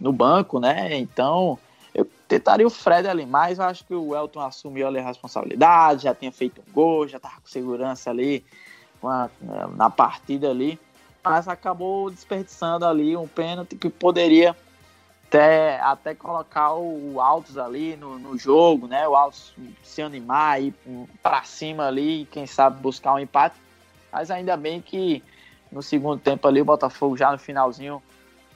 no 0.01 0.13
banco, 0.13 0.59
né? 0.59 0.97
Então 0.97 1.59
eu 1.95 2.07
tentaria 2.29 2.67
o 2.67 2.71
Fred 2.71 3.09
ali, 3.09 3.25
mas 3.25 3.59
eu 3.59 3.65
acho 3.65 3.85
que 3.85 3.95
o 3.95 4.15
Elton 4.15 4.41
assumiu 4.41 4.87
ali 4.87 4.99
a 4.99 5.05
responsabilidade, 5.05 6.05
já 6.05 6.15
tinha 6.15 6.33
feito 6.33 6.63
um 6.67 6.73
gol, 6.73 7.09
já 7.09 7.17
estava 7.17 7.37
com 7.41 7.49
segurança 7.49 8.11
ali 8.11 8.45
na 9.77 9.89
partida 9.89 10.51
ali, 10.51 10.79
mas 11.29 11.49
acabou 11.49 12.09
desperdiçando 12.09 12.87
ali 12.87 13.17
um 13.17 13.27
pênalti 13.27 13.75
que 13.75 13.91
poderia 13.91 14.57
até, 15.27 15.81
até 15.81 16.15
colocar 16.15 16.75
o 16.75 17.21
Altos 17.21 17.59
ali 17.59 17.97
no, 17.97 18.17
no 18.17 18.39
jogo, 18.39 18.87
né? 18.87 19.09
O 19.09 19.17
Altos 19.17 19.53
se 19.83 20.01
animar, 20.01 20.63
ir 20.63 20.73
para 21.21 21.43
cima 21.43 21.89
ali, 21.89 22.29
quem 22.31 22.47
sabe 22.47 22.81
buscar 22.81 23.15
um 23.15 23.19
empate. 23.19 23.57
Mas 24.13 24.31
ainda 24.31 24.57
bem 24.57 24.81
que 24.81 25.21
no 25.73 25.83
segundo 25.83 26.21
tempo 26.21 26.47
ali 26.47 26.61
o 26.61 26.65
Botafogo 26.65 27.17
já 27.17 27.33
no 27.33 27.39
finalzinho 27.39 28.01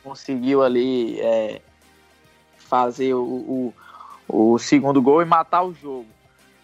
conseguiu 0.05 0.63
ali 0.63 1.21
é, 1.21 1.61
fazer 2.57 3.15
o, 3.15 3.75
o, 4.29 4.53
o 4.53 4.59
segundo 4.61 5.03
gol 5.03 5.23
e 5.23 5.25
matar 5.25 5.65
o 5.65 5.75
jogo. 5.75 6.07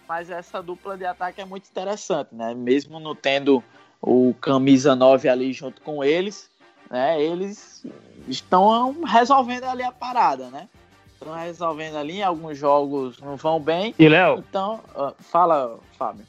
Mas 0.08 0.30
essa 0.30 0.62
dupla 0.62 0.96
de 0.96 1.04
ataque 1.04 1.40
é 1.40 1.44
muito 1.44 1.68
interessante, 1.68 2.32
né? 2.32 2.54
Mesmo 2.54 3.00
não 3.00 3.12
tendo 3.12 3.60
o 4.06 4.32
camisa 4.40 4.94
9 4.94 5.28
ali 5.28 5.52
junto 5.52 5.82
com 5.82 6.04
eles, 6.04 6.48
né? 6.88 7.20
Eles 7.20 7.84
estão 8.28 9.02
resolvendo 9.02 9.64
ali 9.64 9.82
a 9.82 9.90
parada, 9.90 10.48
né? 10.48 10.68
Estão 11.12 11.34
resolvendo 11.34 11.96
ali, 11.96 12.22
alguns 12.22 12.56
jogos 12.56 13.20
não 13.20 13.36
vão 13.36 13.58
bem. 13.58 13.92
E 13.98 14.08
Léo? 14.08 14.44
Então, 14.48 14.80
uh, 14.94 15.12
fala, 15.18 15.80
Fábio. 15.98 16.24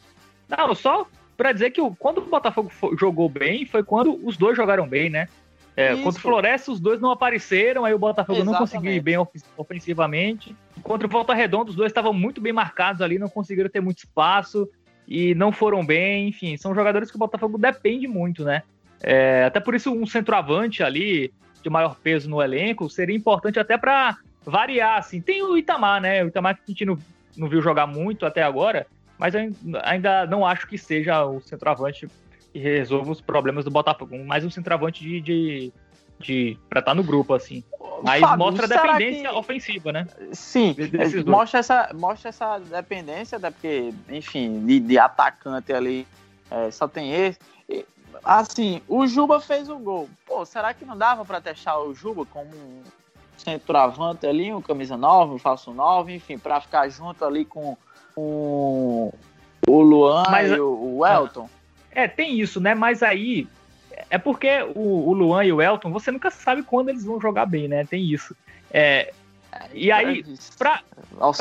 Não, 0.49 0.73
só 0.73 1.05
para 1.35 1.51
dizer 1.51 1.69
que 1.69 1.79
quando 1.99 2.17
o 2.17 2.21
Botafogo 2.21 2.71
jogou 2.99 3.29
bem 3.29 3.63
foi 3.63 3.83
quando 3.83 4.19
os 4.25 4.35
dois 4.37 4.57
jogaram 4.57 4.87
bem, 4.87 5.11
né? 5.11 5.27
É, 5.75 5.95
contra 5.97 6.17
o 6.17 6.21
Floresta, 6.23 6.71
os 6.71 6.79
dois 6.79 6.99
não 6.99 7.11
apareceram, 7.11 7.85
aí 7.85 7.93
o 7.93 7.99
Botafogo 7.99 8.39
Exatamente. 8.39 8.53
não 8.53 8.59
conseguiu 8.59 8.91
ir 8.91 8.99
bem 8.99 9.17
ofensivamente. 9.55 10.55
Contra 10.81 11.05
o 11.05 11.09
Volta 11.09 11.35
Redonda, 11.35 11.69
os 11.69 11.75
dois 11.75 11.91
estavam 11.91 12.11
muito 12.11 12.41
bem 12.41 12.51
marcados 12.51 13.03
ali, 13.03 13.19
não 13.19 13.29
conseguiram 13.29 13.69
ter 13.69 13.79
muito 13.81 13.99
espaço 13.99 14.67
e 15.07 15.33
não 15.35 15.51
foram 15.51 15.85
bem. 15.85 16.27
Enfim, 16.27 16.57
são 16.57 16.75
jogadores 16.75 17.09
que 17.09 17.15
o 17.15 17.19
Botafogo 17.19 17.57
depende 17.57 18.07
muito, 18.07 18.43
né? 18.43 18.63
É, 19.01 19.45
até 19.45 19.59
por 19.59 19.75
isso, 19.75 19.91
um 19.91 20.05
centroavante 20.05 20.83
ali, 20.83 21.31
de 21.63 21.69
maior 21.69 21.95
peso 21.95 22.29
no 22.29 22.41
elenco, 22.41 22.89
seria 22.89 23.15
importante 23.15 23.59
até 23.59 23.77
para 23.77 24.17
variar, 24.43 24.97
assim. 24.97 25.21
Tem 25.21 25.41
o 25.43 25.57
Itamar, 25.57 26.01
né? 26.01 26.23
O 26.23 26.27
Itamar 26.27 26.55
que 26.55 26.61
a 26.67 26.71
gente 26.71 26.85
não 26.85 26.97
não 27.37 27.47
viu 27.47 27.61
jogar 27.61 27.85
muito 27.85 28.25
até 28.25 28.41
agora, 28.41 28.87
mas 29.17 29.33
ainda 29.83 30.25
não 30.25 30.45
acho 30.45 30.67
que 30.67 30.77
seja 30.77 31.23
o 31.23 31.39
centroavante 31.39 32.07
que 32.51 32.59
resolva 32.59 33.11
os 33.11 33.21
problemas 33.21 33.63
do 33.63 33.71
Botafogo, 33.71 34.17
mais 34.25 34.43
um 34.43 34.49
centroavante 34.49 35.03
de, 35.03 35.21
de, 35.21 35.73
de 36.19 36.57
para 36.69 36.79
estar 36.79 36.91
tá 36.91 36.95
no 36.95 37.03
grupo 37.03 37.33
assim. 37.33 37.63
Mas 38.03 38.21
Fábio, 38.21 38.37
mostra 38.37 38.65
a 38.65 38.67
dependência 38.67 39.29
que... 39.29 39.35
ofensiva, 39.35 39.91
né? 39.91 40.07
Sim, 40.31 40.75
mostra 41.25 41.59
essa, 41.59 41.89
mostra 41.93 42.29
essa 42.29 42.59
dependência, 42.59 43.39
né? 43.39 43.49
porque, 43.49 43.93
enfim, 44.09 44.65
de, 44.65 44.79
de 44.79 44.99
atacante 44.99 45.73
ali 45.73 46.07
é, 46.51 46.69
só 46.71 46.87
tem 46.87 47.13
esse. 47.13 47.39
Assim, 48.23 48.81
o 48.87 49.05
Juba 49.07 49.39
fez 49.39 49.69
o 49.69 49.77
gol. 49.77 50.09
Pô, 50.25 50.45
será 50.45 50.73
que 50.73 50.85
não 50.85 50.97
dava 50.97 51.23
para 51.23 51.41
testar 51.41 51.79
o 51.79 51.93
Juba 51.93 52.25
como 52.25 52.49
um 52.49 52.81
centroavante 53.37 54.25
ali, 54.25 54.53
um 54.53 54.61
camisa 54.61 54.97
9, 54.97 55.35
um 55.35 55.39
falso 55.39 55.73
9, 55.73 56.15
enfim, 56.15 56.37
para 56.37 56.59
ficar 56.59 56.89
junto 56.89 57.23
ali 57.23 57.45
com, 57.45 57.77
com 58.13 59.13
o 59.67 59.81
Luan 59.81 60.23
Mas, 60.29 60.51
e 60.51 60.59
o, 60.59 60.97
o 60.97 61.05
Elton? 61.05 61.49
É, 61.91 62.07
tem 62.07 62.39
isso, 62.39 62.59
né? 62.59 62.75
Mas 62.75 63.01
aí 63.01 63.47
é 64.09 64.17
porque 64.17 64.61
o, 64.75 65.09
o 65.09 65.13
Luan 65.13 65.45
e 65.45 65.51
o 65.51 65.61
Elton, 65.61 65.91
você 65.91 66.11
nunca 66.11 66.29
sabe 66.29 66.63
quando 66.63 66.89
eles 66.89 67.05
vão 67.05 67.19
jogar 67.19 67.45
bem, 67.45 67.67
né? 67.67 67.85
Tem 67.85 68.03
isso. 68.03 68.35
É, 68.71 69.13
e 69.73 69.91
aí, 69.91 70.23
para 70.57 70.81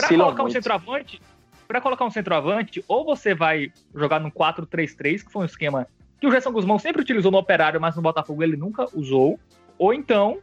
colocar 0.09 0.43
um 0.45 0.51
centroavante, 0.51 1.21
para 1.67 1.81
colocar 1.81 2.05
um 2.05 2.11
centroavante, 2.11 2.85
ou 2.87 3.05
você 3.05 3.35
vai 3.35 3.73
jogar 3.95 4.21
no 4.21 4.31
4-3-3, 4.31 5.25
que 5.25 5.33
foi 5.33 5.43
um 5.43 5.47
esquema 5.47 5.87
que 6.21 6.27
o 6.27 6.31
Gerson 6.31 6.53
Guzmão 6.53 6.79
sempre 6.79 7.03
utilizou 7.03 7.31
no 7.31 7.39
Operário, 7.39 7.81
mas 7.81 7.95
no 7.97 8.03
Botafogo 8.03 8.43
ele 8.43 8.57
nunca 8.57 8.87
usou. 8.95 9.39
Ou 9.79 9.93
então 9.93 10.39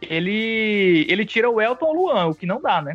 ele 0.00 1.06
ele 1.08 1.24
tira 1.24 1.48
o 1.48 1.60
Elton 1.60 1.86
ou 1.86 1.92
o 1.92 1.94
Luan, 1.94 2.26
o 2.26 2.34
que 2.34 2.46
não 2.46 2.60
dá, 2.60 2.82
né? 2.82 2.94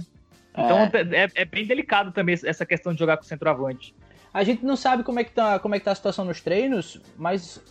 Então 0.51 0.77
é. 0.79 1.23
é, 1.23 1.27
é 1.35 1.45
bem 1.45 1.65
delicado 1.65 2.11
também 2.11 2.37
essa 2.43 2.65
questão 2.65 2.93
de 2.93 2.99
jogar 2.99 3.17
com 3.17 3.23
centroavante. 3.23 3.95
A 4.33 4.43
gente 4.43 4.65
não 4.65 4.75
sabe 4.75 5.03
como 5.03 5.19
é 5.19 5.23
que 5.23 5.31
tá, 5.31 5.57
como 5.59 5.73
é 5.73 5.79
que 5.79 5.85
tá 5.85 5.91
a 5.91 5.95
situação 5.95 6.25
nos 6.25 6.41
treinos, 6.41 7.01
mas 7.17 7.63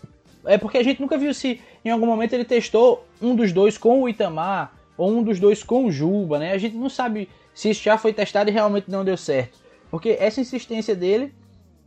é 0.48 0.56
porque 0.56 0.78
a 0.78 0.82
gente 0.82 1.00
nunca 1.00 1.18
viu 1.18 1.32
se 1.34 1.60
em 1.84 1.90
algum 1.90 2.06
momento 2.06 2.32
ele 2.32 2.44
testou 2.44 3.06
um 3.20 3.36
dos 3.36 3.52
dois 3.52 3.76
com 3.76 4.02
o 4.02 4.08
Itamar 4.08 4.72
ou 4.96 5.10
um 5.12 5.22
dos 5.22 5.38
dois 5.38 5.62
com 5.62 5.84
o 5.84 5.92
Juba, 5.92 6.38
né? 6.38 6.52
A 6.52 6.58
gente 6.58 6.74
não 6.74 6.88
sabe 6.88 7.28
se 7.54 7.70
isso 7.70 7.82
já 7.82 7.98
foi 7.98 8.12
testado 8.12 8.48
e 8.48 8.52
realmente 8.52 8.90
não 8.90 9.04
deu 9.04 9.16
certo. 9.16 9.58
Porque 9.90 10.16
essa 10.18 10.40
insistência 10.40 10.96
dele 10.96 11.34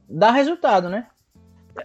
dá 0.08 0.32
resultado, 0.32 0.90
né? 0.90 1.08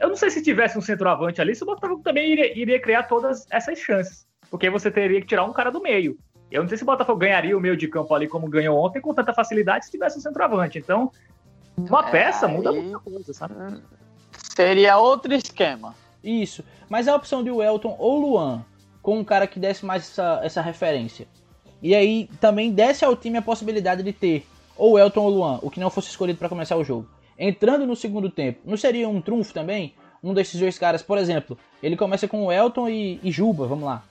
Eu 0.00 0.08
não 0.08 0.16
sei 0.16 0.30
se 0.30 0.42
tivesse 0.42 0.76
um 0.76 0.82
centroavante 0.82 1.40
ali, 1.40 1.54
se 1.54 1.62
o 1.62 1.66
Botafogo 1.66 2.02
também 2.02 2.32
iria, 2.32 2.58
iria 2.58 2.80
criar 2.80 3.04
todas 3.04 3.46
essas 3.50 3.78
chances. 3.78 4.26
Porque 4.50 4.68
você 4.68 4.90
teria 4.90 5.20
que 5.20 5.26
tirar 5.26 5.44
um 5.44 5.52
cara 5.52 5.70
do 5.70 5.80
meio. 5.80 6.18
Eu 6.50 6.62
não 6.62 6.68
sei 6.68 6.76
se 6.76 6.84
o 6.84 6.86
Botafogo 6.86 7.18
ganharia 7.18 7.56
o 7.56 7.60
meio 7.60 7.76
de 7.76 7.88
campo 7.88 8.14
ali 8.14 8.28
como 8.28 8.48
ganhou 8.48 8.78
ontem 8.78 9.00
com 9.00 9.14
tanta 9.14 9.32
facilidade 9.32 9.86
se 9.86 9.90
tivesse 9.90 10.18
um 10.18 10.20
centroavante. 10.20 10.78
Então, 10.78 11.10
uma 11.76 12.06
é, 12.08 12.10
peça 12.10 12.46
muda 12.46 12.70
muita 12.70 12.98
coisa, 12.98 13.32
sabe? 13.32 13.54
Seria 14.54 14.98
outro 14.98 15.32
esquema. 15.34 15.94
Isso. 16.26 16.64
Mas 16.88 17.06
a 17.06 17.14
opção 17.14 17.44
de 17.44 17.50
Welton 17.50 17.94
ou 17.98 18.18
Luan, 18.18 18.64
com 19.00 19.18
um 19.18 19.24
cara 19.24 19.46
que 19.46 19.60
desse 19.60 19.86
mais 19.86 20.02
essa, 20.02 20.40
essa 20.42 20.60
referência. 20.60 21.28
E 21.80 21.94
aí 21.94 22.28
também 22.40 22.72
desse 22.72 23.04
ao 23.04 23.14
time 23.14 23.38
a 23.38 23.42
possibilidade 23.42 24.02
de 24.02 24.12
ter 24.12 24.44
ou 24.76 24.98
Elton 24.98 25.20
ou 25.20 25.30
Luan, 25.30 25.58
o 25.62 25.70
que 25.70 25.78
não 25.78 25.88
fosse 25.88 26.08
escolhido 26.08 26.38
para 26.38 26.48
começar 26.48 26.76
o 26.76 26.84
jogo. 26.84 27.08
Entrando 27.38 27.86
no 27.86 27.94
segundo 27.94 28.28
tempo, 28.28 28.60
não 28.64 28.76
seria 28.76 29.08
um 29.08 29.20
trunfo 29.20 29.54
também? 29.54 29.94
Um 30.22 30.34
desses 30.34 30.58
dois 30.58 30.78
caras, 30.78 31.02
por 31.02 31.16
exemplo, 31.16 31.56
ele 31.80 31.96
começa 31.96 32.26
com 32.26 32.46
o 32.46 32.52
Elton 32.52 32.88
e, 32.88 33.20
e 33.22 33.30
Juba, 33.30 33.66
vamos 33.66 33.84
lá. 33.84 34.02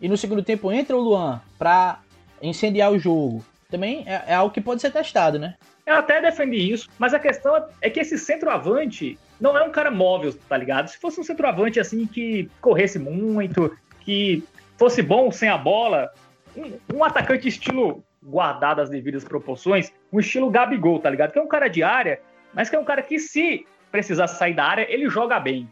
E 0.00 0.08
no 0.08 0.16
segundo 0.16 0.42
tempo 0.42 0.72
entra 0.72 0.96
o 0.96 1.00
Luan 1.00 1.40
para 1.58 2.00
incendiar 2.42 2.90
o 2.90 2.98
jogo. 2.98 3.44
Também 3.70 4.04
é, 4.06 4.24
é, 4.28 4.34
algo 4.34 4.52
que 4.52 4.60
pode 4.60 4.80
ser 4.80 4.90
testado, 4.90 5.38
né? 5.38 5.54
Eu 5.86 5.94
até 5.94 6.20
defendi 6.20 6.72
isso, 6.72 6.88
mas 6.98 7.14
a 7.14 7.18
questão 7.18 7.66
é 7.80 7.88
que 7.88 8.00
esse 8.00 8.18
centroavante 8.18 9.18
não 9.40 9.56
é 9.56 9.62
um 9.62 9.70
cara 9.70 9.90
móvel, 9.90 10.34
tá 10.48 10.56
ligado? 10.56 10.88
Se 10.88 10.98
fosse 10.98 11.20
um 11.20 11.24
centroavante 11.24 11.78
assim 11.78 12.06
que 12.06 12.50
corresse 12.60 12.98
muito, 12.98 13.76
que 14.00 14.42
fosse 14.76 15.02
bom 15.02 15.30
sem 15.30 15.48
a 15.48 15.56
bola, 15.56 16.10
um, 16.56 16.96
um 16.96 17.04
atacante 17.04 17.48
estilo 17.48 18.02
guardado 18.22 18.80
as 18.80 18.90
devidas 18.90 19.24
proporções, 19.24 19.92
um 20.12 20.20
estilo 20.20 20.50
Gabigol, 20.50 20.98
tá 20.98 21.08
ligado? 21.08 21.32
Que 21.32 21.38
é 21.38 21.42
um 21.42 21.48
cara 21.48 21.68
de 21.68 21.82
área, 21.82 22.20
mas 22.52 22.68
que 22.68 22.76
é 22.76 22.78
um 22.78 22.84
cara 22.84 23.02
que 23.02 23.18
se 23.18 23.66
precisar 23.90 24.28
sair 24.28 24.54
da 24.54 24.64
área, 24.64 24.86
ele 24.88 25.08
joga 25.08 25.38
bem. 25.40 25.68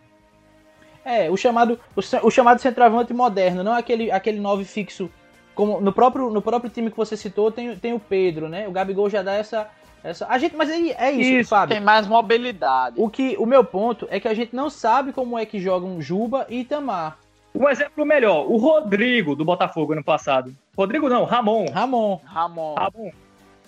É, 1.05 1.31
o 1.31 1.37
chamado, 1.37 1.79
o, 1.97 2.27
o 2.27 2.31
chamado 2.31 2.61
centroavante 2.61 3.15
moderno, 3.15 3.63
não 3.63 3.73
aquele, 3.73 4.11
aquele 4.11 4.41
nove 4.41 4.65
fixo. 4.65 5.11
Como 5.59 5.81
no 5.81 5.93
próprio, 5.93 6.31
no 6.31 6.41
próprio 6.41 6.71
time 6.71 6.89
que 6.89 6.97
você 6.97 7.17
citou, 7.17 7.51
tem, 7.51 7.75
tem 7.75 7.93
o 7.93 7.99
Pedro, 7.99 8.49
né? 8.49 8.69
O 8.69 8.71
Gabigol 8.71 9.11
já 9.11 9.25
dá 9.25 9.35
essa. 9.35 9.69
essa 10.05 10.25
a 10.29 10.39
gente, 10.39 10.55
mas 10.55 10.71
é, 10.71 10.91
é 10.93 11.11
isso, 11.11 11.31
isso 11.33 11.51
Fábio. 11.51 11.75
Tem 11.75 11.85
mais 11.85 12.07
mobilidade. 12.07 12.95
O, 12.97 13.11
que, 13.11 13.37
o 13.37 13.45
meu 13.45 13.65
ponto 13.65 14.07
é 14.09 14.21
que 14.21 14.29
a 14.29 14.35
gente 14.35 14.55
não 14.55 14.71
sabe 14.71 15.13
como 15.13 15.37
é 15.37 15.45
que 15.45 15.59
jogam 15.59 16.01
Juba 16.01 16.47
e 16.49 16.61
Itamar. 16.61 17.19
Um 17.53 17.69
exemplo 17.69 18.07
melhor, 18.07 18.49
o 18.49 18.57
Rodrigo 18.57 19.35
do 19.35 19.45
Botafogo 19.45 19.95
ano 19.95 20.05
passado. 20.05 20.55
Rodrigo 20.77 21.09
não, 21.09 21.25
Ramon. 21.25 21.67
Ramon. 21.73 22.21
Ramon. 22.25 22.75
Ramon. 22.77 23.11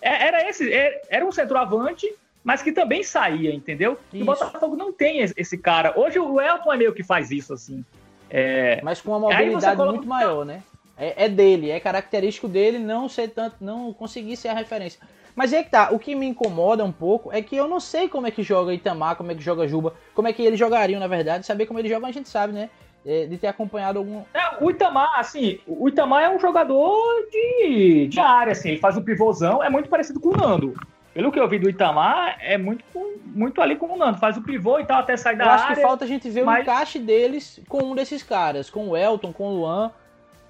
É, 0.01 0.29
era 0.29 0.49
esse, 0.49 0.73
é, 0.73 1.03
era 1.11 1.27
um 1.27 1.33
centroavante, 1.33 2.07
mas 2.45 2.63
que 2.63 2.71
também 2.71 3.03
saía, 3.03 3.53
entendeu? 3.53 3.99
E 4.13 4.23
o 4.23 4.25
Botafogo 4.25 4.77
não 4.77 4.93
tem 4.93 5.29
esse 5.37 5.59
cara. 5.59 5.99
Hoje 5.99 6.21
o 6.21 6.41
Elton 6.41 6.73
é 6.73 6.77
meio 6.77 6.95
que 6.95 7.03
faz 7.03 7.33
isso, 7.33 7.53
assim. 7.53 7.85
É... 8.31 8.81
Mas 8.81 9.01
com 9.01 9.11
uma 9.11 9.19
mobilidade 9.19 9.77
coloca... 9.77 9.97
muito 9.97 10.09
maior, 10.09 10.45
né? 10.45 10.63
É, 11.01 11.25
é, 11.25 11.29
dele, 11.31 11.71
é 11.71 11.81
característico 11.81 12.47
dele 12.47 12.79
não 12.79 13.09
ser 13.09 13.31
tanto, 13.31 13.57
não 13.59 13.91
conseguir 13.91 14.37
ser 14.37 14.49
a 14.49 14.55
referência. 14.55 15.01
Mas 15.35 15.53
é 15.55 15.63
que 15.63 15.71
tá, 15.71 15.89
o 15.91 15.99
que 15.99 16.15
me 16.15 16.27
incomoda 16.27 16.85
um 16.85 16.93
pouco 16.93 17.33
é 17.33 17.41
que 17.41 17.57
eu 17.57 17.67
não 17.67 17.81
sei 17.81 18.07
como 18.07 18.27
é 18.27 18.31
que 18.31 18.43
joga 18.43 18.75
Itamar, 18.75 19.17
como 19.17 19.33
é 19.33 19.35
que 19.35 19.41
joga 19.41 19.67
Juba, 19.67 19.95
como 20.15 20.29
é 20.29 20.33
que 20.35 20.43
eles 20.43 20.59
jogariam, 20.59 21.01
na 21.01 21.07
verdade. 21.07 21.47
Saber 21.47 21.65
como 21.65 21.79
eles 21.79 21.91
jogam 21.91 22.09
a 22.09 22.13
gente 22.13 22.29
sabe, 22.29 22.53
né? 22.53 22.69
É, 23.07 23.25
de 23.25 23.39
ter 23.39 23.47
acompanhado 23.47 23.99
algum. 23.99 24.23
É, 24.35 24.63
o 24.63 24.71
Itamar, 24.71 25.19
assim, 25.19 25.59
o 25.67 25.89
Itamar 25.89 26.25
é 26.25 26.29
um 26.29 26.39
jogador 26.39 27.01
de, 27.33 28.09
de 28.09 28.21
área, 28.21 28.53
assim, 28.53 28.69
ele 28.69 28.79
faz 28.79 28.95
um 28.99 29.03
pivôzão, 29.03 29.65
é 29.65 29.71
muito 29.71 29.89
parecido 29.89 30.21
com 30.21 30.29
o 30.29 30.37
Nando. 30.37 30.75
Pelo 31.15 31.33
que 31.33 31.41
eu 31.41 31.49
vi 31.49 31.59
do 31.59 31.71
Itamar, 31.71 32.37
é 32.41 32.59
muito, 32.59 32.85
muito 33.25 33.63
ali 33.63 33.77
com 33.77 33.87
o 33.87 33.97
Nando. 33.97 34.19
Faz 34.19 34.37
o 34.37 34.43
pivô 34.43 34.79
e 34.79 34.85
tal, 34.85 35.01
até 35.01 35.17
sair 35.17 35.37
da 35.37 35.45
área. 35.45 35.55
Eu 35.55 35.65
acho 35.65 35.75
que 35.75 35.81
falta 35.81 36.05
a 36.05 36.09
gente 36.09 36.29
ver 36.29 36.45
mas... 36.45 36.59
o 36.59 36.63
encaixe 36.63 36.99
deles 36.99 37.61
com 37.69 37.83
um 37.83 37.95
desses 37.95 38.23
caras, 38.23 38.69
com 38.69 38.91
o 38.91 38.97
Elton, 38.97 39.33
com 39.33 39.49
o 39.49 39.55
Luan. 39.55 39.91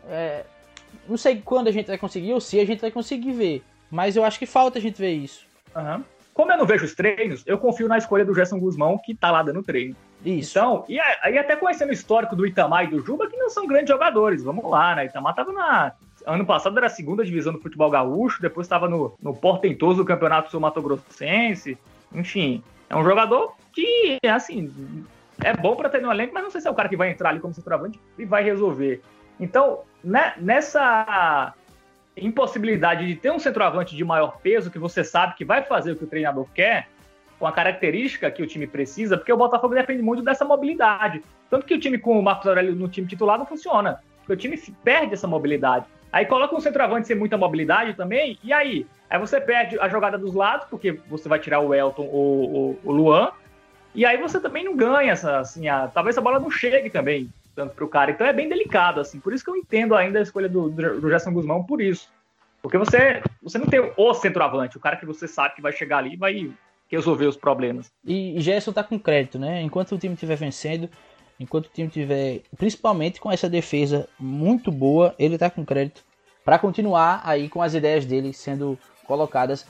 É... 0.08 0.44
Não 1.08 1.16
sei 1.16 1.40
quando 1.44 1.68
a 1.68 1.72
gente 1.72 1.86
vai 1.86 1.98
conseguir 1.98 2.32
ou 2.32 2.40
se 2.40 2.58
a 2.58 2.64
gente 2.64 2.80
vai 2.80 2.90
conseguir 2.90 3.32
ver. 3.32 3.62
Mas 3.90 4.16
eu 4.16 4.24
acho 4.24 4.38
que 4.38 4.46
falta 4.46 4.78
a 4.78 4.82
gente 4.82 5.00
ver 5.00 5.12
isso. 5.12 5.44
Uhum. 5.74 6.02
Como 6.32 6.52
eu 6.52 6.58
não 6.58 6.66
vejo 6.66 6.84
os 6.84 6.94
treinos, 6.94 7.42
eu 7.46 7.58
confio 7.58 7.88
na 7.88 7.98
escolha 7.98 8.24
do 8.24 8.34
Gerson 8.34 8.58
Guzmão, 8.58 8.96
que 8.96 9.14
tá 9.14 9.30
lá 9.30 9.42
dando 9.42 9.62
treino. 9.62 9.94
Isso. 10.24 10.58
Então, 10.58 10.84
e 10.88 10.98
aí 11.00 11.38
até 11.38 11.56
conhecendo 11.56 11.90
o 11.90 11.92
histórico 11.92 12.36
do 12.36 12.46
Itamar 12.46 12.84
e 12.84 12.88
do 12.88 13.04
Juba, 13.04 13.28
que 13.28 13.36
não 13.36 13.50
são 13.50 13.66
grandes 13.66 13.88
jogadores, 13.88 14.42
vamos 14.42 14.68
lá, 14.68 14.94
né? 14.94 15.06
Itamar 15.06 15.34
tava 15.34 15.52
na. 15.52 15.92
Ano 16.26 16.44
passado 16.44 16.76
era 16.76 16.86
a 16.86 16.90
segunda 16.90 17.24
divisão 17.24 17.52
do 17.52 17.60
futebol 17.60 17.90
gaúcho, 17.90 18.42
depois 18.42 18.66
estava 18.66 18.88
no, 18.88 19.14
no 19.22 19.34
portentoso 19.34 19.98
do 19.98 20.04
Campeonato 20.04 20.50
Sul 20.50 20.60
Mato 20.60 20.82
Grossense. 20.82 21.78
Enfim, 22.12 22.62
é 22.88 22.96
um 22.96 23.02
jogador 23.02 23.54
que, 23.72 24.18
assim, 24.26 24.70
é 25.42 25.54
bom 25.56 25.74
para 25.74 25.88
ter 25.88 26.02
no 26.02 26.10
elenco, 26.10 26.34
mas 26.34 26.42
não 26.42 26.50
sei 26.50 26.60
se 26.60 26.68
é 26.68 26.70
o 26.70 26.74
cara 26.74 26.88
que 26.88 26.96
vai 26.96 27.10
entrar 27.10 27.30
ali 27.30 27.40
como 27.40 27.54
centroavante 27.54 27.98
e 28.18 28.24
vai 28.24 28.42
resolver. 28.42 29.00
Então, 29.38 29.80
né, 30.02 30.34
nessa 30.38 31.54
impossibilidade 32.16 33.06
de 33.06 33.16
ter 33.16 33.30
um 33.30 33.38
centroavante 33.38 33.96
de 33.96 34.04
maior 34.04 34.38
peso 34.42 34.70
que 34.70 34.78
você 34.78 35.02
sabe 35.04 35.34
que 35.36 35.44
vai 35.44 35.62
fazer 35.62 35.92
o 35.92 35.96
que 35.96 36.04
o 36.04 36.06
treinador 36.06 36.46
quer, 36.54 36.88
com 37.38 37.46
a 37.46 37.52
característica 37.52 38.30
que 38.30 38.42
o 38.42 38.46
time 38.46 38.66
precisa, 38.66 39.16
porque 39.16 39.32
o 39.32 39.36
Botafogo 39.36 39.74
depende 39.74 40.02
muito 40.02 40.22
dessa 40.22 40.44
mobilidade. 40.44 41.22
Tanto 41.48 41.64
que 41.64 41.74
o 41.74 41.80
time 41.80 41.96
com 41.96 42.18
o 42.18 42.22
Marcos 42.22 42.46
Aurélio 42.46 42.74
no 42.74 42.88
time 42.88 43.06
titular 43.06 43.38
não 43.38 43.46
funciona, 43.46 44.00
porque 44.18 44.32
o 44.34 44.36
time 44.36 44.58
perde 44.84 45.14
essa 45.14 45.26
mobilidade. 45.26 45.86
Aí 46.12 46.26
coloca 46.26 46.54
um 46.54 46.60
centroavante 46.60 47.06
sem 47.06 47.16
muita 47.16 47.38
mobilidade 47.38 47.94
também, 47.94 48.38
e 48.44 48.52
aí? 48.52 48.86
Aí 49.08 49.18
você 49.18 49.40
perde 49.40 49.78
a 49.80 49.88
jogada 49.88 50.18
dos 50.18 50.34
lados, 50.34 50.66
porque 50.68 51.00
você 51.08 51.28
vai 51.28 51.38
tirar 51.38 51.60
o 51.60 51.72
Elton 51.72 52.02
ou, 52.02 52.52
ou 52.52 52.80
o 52.84 52.92
Luan, 52.92 53.30
e 53.94 54.04
aí 54.04 54.18
você 54.18 54.38
também 54.38 54.64
não 54.64 54.76
ganha 54.76 55.12
essa, 55.12 55.38
assim, 55.38 55.68
a, 55.68 55.88
talvez 55.88 56.18
a 56.18 56.20
bola 56.20 56.38
não 56.38 56.50
chegue 56.50 56.90
também 56.90 57.30
tanto 57.54 57.74
para 57.74 57.84
o 57.84 57.88
cara. 57.88 58.10
Então 58.10 58.26
é 58.26 58.32
bem 58.32 58.48
delicado, 58.48 59.00
assim. 59.00 59.20
Por 59.20 59.32
isso 59.32 59.44
que 59.44 59.50
eu 59.50 59.56
entendo 59.56 59.94
ainda 59.94 60.18
a 60.18 60.22
escolha 60.22 60.48
do, 60.48 60.70
do 60.70 61.08
Gerson 61.08 61.32
Guzmão 61.32 61.64
por 61.64 61.80
isso. 61.80 62.08
Porque 62.62 62.76
você, 62.76 63.22
você 63.42 63.58
não 63.58 63.66
tem 63.66 63.80
o 63.96 64.14
centroavante, 64.14 64.76
o 64.76 64.80
cara 64.80 64.96
que 64.96 65.06
você 65.06 65.26
sabe 65.26 65.54
que 65.54 65.62
vai 65.62 65.72
chegar 65.72 65.98
ali 65.98 66.14
e 66.14 66.16
vai 66.16 66.52
resolver 66.88 67.26
os 67.26 67.36
problemas. 67.36 67.90
E, 68.04 68.34
Gerson 68.40 68.72
tá 68.72 68.82
com 68.82 68.98
crédito, 68.98 69.38
né? 69.38 69.62
Enquanto 69.62 69.92
o 69.92 69.98
time 69.98 70.14
estiver 70.14 70.36
vencendo, 70.36 70.88
enquanto 71.38 71.66
o 71.66 71.70
time 71.70 71.88
tiver, 71.88 72.42
principalmente 72.56 73.20
com 73.20 73.30
essa 73.30 73.48
defesa 73.48 74.08
muito 74.18 74.70
boa, 74.70 75.14
ele 75.18 75.38
tá 75.38 75.48
com 75.48 75.64
crédito 75.64 76.02
para 76.44 76.58
continuar 76.58 77.22
aí 77.24 77.48
com 77.48 77.62
as 77.62 77.74
ideias 77.74 78.04
dele 78.04 78.32
sendo 78.32 78.78
colocadas. 79.06 79.66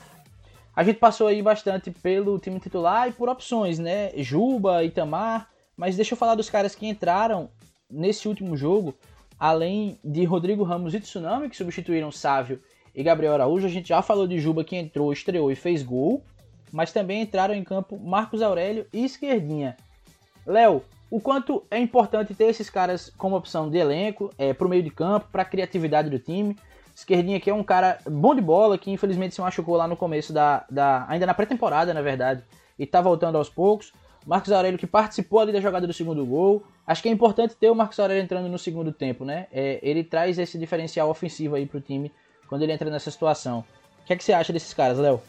A 0.75 0.83
gente 0.83 0.99
passou 0.99 1.27
aí 1.27 1.41
bastante 1.41 1.91
pelo 1.91 2.39
time 2.39 2.59
titular 2.59 3.07
e 3.07 3.11
por 3.11 3.29
opções, 3.29 3.77
né? 3.77 4.11
Juba, 4.17 4.83
Itamar, 4.83 5.49
mas 5.77 5.95
deixa 5.95 6.13
eu 6.13 6.17
falar 6.17 6.35
dos 6.35 6.49
caras 6.49 6.75
que 6.75 6.87
entraram 6.87 7.49
nesse 7.91 8.27
último 8.27 8.55
jogo, 8.55 8.95
além 9.39 9.99
de 10.03 10.23
Rodrigo 10.23 10.63
Ramos 10.63 10.93
e 10.93 10.99
Tsunami, 10.99 11.49
que 11.49 11.57
substituíram 11.57 12.11
Sávio 12.11 12.61
e 12.95 13.03
Gabriel 13.03 13.33
Araújo. 13.33 13.65
A 13.65 13.69
gente 13.69 13.89
já 13.89 14.01
falou 14.01 14.27
de 14.27 14.39
Juba 14.39 14.63
que 14.63 14.75
entrou, 14.75 15.11
estreou 15.11 15.51
e 15.51 15.55
fez 15.55 15.83
gol. 15.83 16.23
mas 16.71 16.93
também 16.93 17.21
entraram 17.21 17.53
em 17.53 17.63
campo 17.63 17.99
Marcos 17.99 18.41
Aurélio 18.41 18.85
e 18.93 19.03
Esquerdinha. 19.03 19.75
Léo, 20.45 20.83
o 21.09 21.19
quanto 21.19 21.65
é 21.69 21.77
importante 21.77 22.33
ter 22.33 22.45
esses 22.45 22.69
caras 22.69 23.11
como 23.17 23.35
opção 23.35 23.69
de 23.69 23.77
elenco, 23.77 24.33
é, 24.37 24.53
para 24.53 24.65
o 24.65 24.69
meio 24.69 24.81
de 24.81 24.89
campo, 24.89 25.27
para 25.29 25.41
a 25.41 25.45
criatividade 25.45 26.09
do 26.09 26.17
time. 26.17 26.55
Esquerdinha 26.95 27.39
que 27.39 27.49
é 27.49 27.53
um 27.53 27.63
cara 27.63 27.97
bom 28.09 28.33
de 28.33 28.41
bola, 28.41 28.77
que 28.77 28.89
infelizmente 28.89 29.35
se 29.35 29.41
machucou 29.41 29.75
lá 29.75 29.87
no 29.87 29.97
começo 29.97 30.31
da. 30.31 30.65
da 30.69 31.05
ainda 31.09 31.25
na 31.25 31.33
pré-temporada, 31.33 31.93
na 31.93 32.01
verdade, 32.01 32.43
e 32.79 32.85
tá 32.85 33.01
voltando 33.01 33.37
aos 33.37 33.49
poucos. 33.49 33.91
Marcos 34.25 34.51
Aurélio 34.51 34.77
que 34.77 34.87
participou 34.87 35.39
ali 35.39 35.51
da 35.51 35.59
jogada 35.59 35.87
do 35.87 35.93
segundo 35.93 36.25
gol. 36.25 36.63
Acho 36.85 37.01
que 37.01 37.09
é 37.09 37.11
importante 37.11 37.55
ter 37.55 37.69
o 37.69 37.75
Marcos 37.75 37.99
Aurélio 37.99 38.23
entrando 38.23 38.47
no 38.47 38.57
segundo 38.57 38.91
tempo, 38.91 39.25
né? 39.25 39.47
É, 39.51 39.79
ele 39.81 40.03
traz 40.03 40.37
esse 40.37 40.57
diferencial 40.57 41.09
ofensivo 41.09 41.55
aí 41.55 41.65
pro 41.65 41.81
time 41.81 42.11
quando 42.47 42.61
ele 42.63 42.71
entra 42.71 42.89
nessa 42.89 43.09
situação. 43.09 43.63
O 44.03 44.05
que 44.05 44.13
é 44.13 44.15
que 44.15 44.23
você 44.23 44.33
acha 44.33 44.53
desses 44.53 44.73
caras, 44.73 44.99
Léo? 44.99 45.21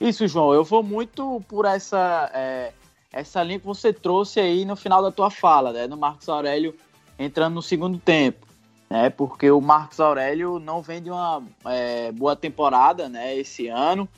Isso, 0.00 0.26
João. 0.26 0.52
Eu 0.52 0.64
vou 0.64 0.82
muito 0.82 1.42
por 1.48 1.64
essa 1.64 2.30
é, 2.34 2.72
essa 3.12 3.42
linha 3.42 3.60
que 3.60 3.66
você 3.66 3.92
trouxe 3.92 4.40
aí 4.40 4.64
no 4.64 4.74
final 4.74 5.00
da 5.00 5.12
tua 5.12 5.30
fala, 5.30 5.72
né? 5.72 5.86
No 5.86 5.96
Marcos 5.96 6.28
Aurélio 6.28 6.74
entrando 7.18 7.54
no 7.54 7.62
segundo 7.62 7.98
tempo, 7.98 8.46
né? 8.90 9.08
Porque 9.10 9.50
o 9.50 9.60
Marcos 9.60 10.00
Aurélio 10.00 10.58
não 10.58 10.82
vem 10.82 11.00
de 11.00 11.10
uma 11.10 11.42
é, 11.66 12.10
boa 12.10 12.34
temporada, 12.34 13.08
né? 13.08 13.36
Esse 13.36 13.68
ano, 13.68 14.08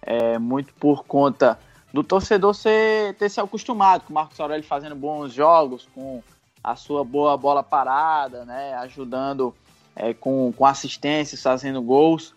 é, 0.00 0.38
muito 0.38 0.72
por 0.74 1.04
conta 1.04 1.58
do 1.98 2.04
torcedor 2.04 2.54
ser, 2.54 3.14
ter 3.14 3.28
se 3.28 3.40
acostumado 3.40 4.04
com 4.04 4.10
o 4.10 4.14
Marcos 4.14 4.38
Aurélio 4.38 4.64
fazendo 4.64 4.94
bons 4.94 5.32
jogos, 5.32 5.88
com 5.92 6.22
a 6.62 6.76
sua 6.76 7.02
boa 7.02 7.36
bola 7.36 7.60
parada, 7.60 8.44
né? 8.44 8.74
Ajudando 8.74 9.52
é, 9.96 10.14
com, 10.14 10.52
com 10.56 10.64
assistências, 10.64 11.42
fazendo 11.42 11.82
gols. 11.82 12.36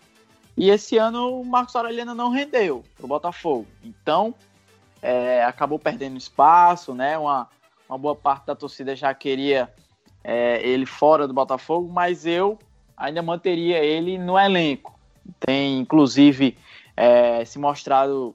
E 0.56 0.68
esse 0.68 0.98
ano 0.98 1.40
o 1.40 1.44
Marcos 1.44 1.76
Aurélio 1.76 2.00
ainda 2.00 2.12
não 2.12 2.30
rendeu 2.30 2.82
para 2.96 3.04
o 3.04 3.08
Botafogo. 3.08 3.68
Então, 3.84 4.34
é, 5.00 5.44
acabou 5.44 5.78
perdendo 5.78 6.16
espaço, 6.16 6.92
né? 6.92 7.16
Uma, 7.16 7.48
uma 7.88 7.96
boa 7.96 8.16
parte 8.16 8.46
da 8.46 8.56
torcida 8.56 8.96
já 8.96 9.14
queria 9.14 9.72
é, 10.24 10.60
ele 10.66 10.86
fora 10.86 11.28
do 11.28 11.32
Botafogo, 11.32 11.88
mas 11.88 12.26
eu 12.26 12.58
ainda 12.96 13.22
manteria 13.22 13.78
ele 13.78 14.18
no 14.18 14.36
elenco. 14.36 14.98
Tem, 15.38 15.78
inclusive, 15.78 16.58
é, 16.96 17.44
se 17.44 17.60
mostrado 17.60 18.34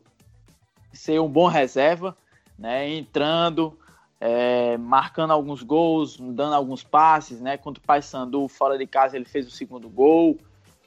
ser 0.94 1.20
um 1.20 1.28
bom 1.28 1.48
reserva, 1.48 2.16
né? 2.58 2.90
Entrando, 2.90 3.78
é, 4.20 4.78
marcando 4.78 5.32
alguns 5.32 5.62
gols, 5.64 6.18
dando 6.18 6.54
alguns 6.54 6.84
passes, 6.84 7.40
né? 7.40 7.58
Contra 7.58 7.82
o 7.82 7.86
Paysandu 7.86 8.48
fora 8.48 8.78
de 8.78 8.88
casa 8.88 9.16
ele 9.16 9.26
fez 9.26 9.48
o 9.48 9.52
segundo 9.52 9.90
gol, 9.90 10.38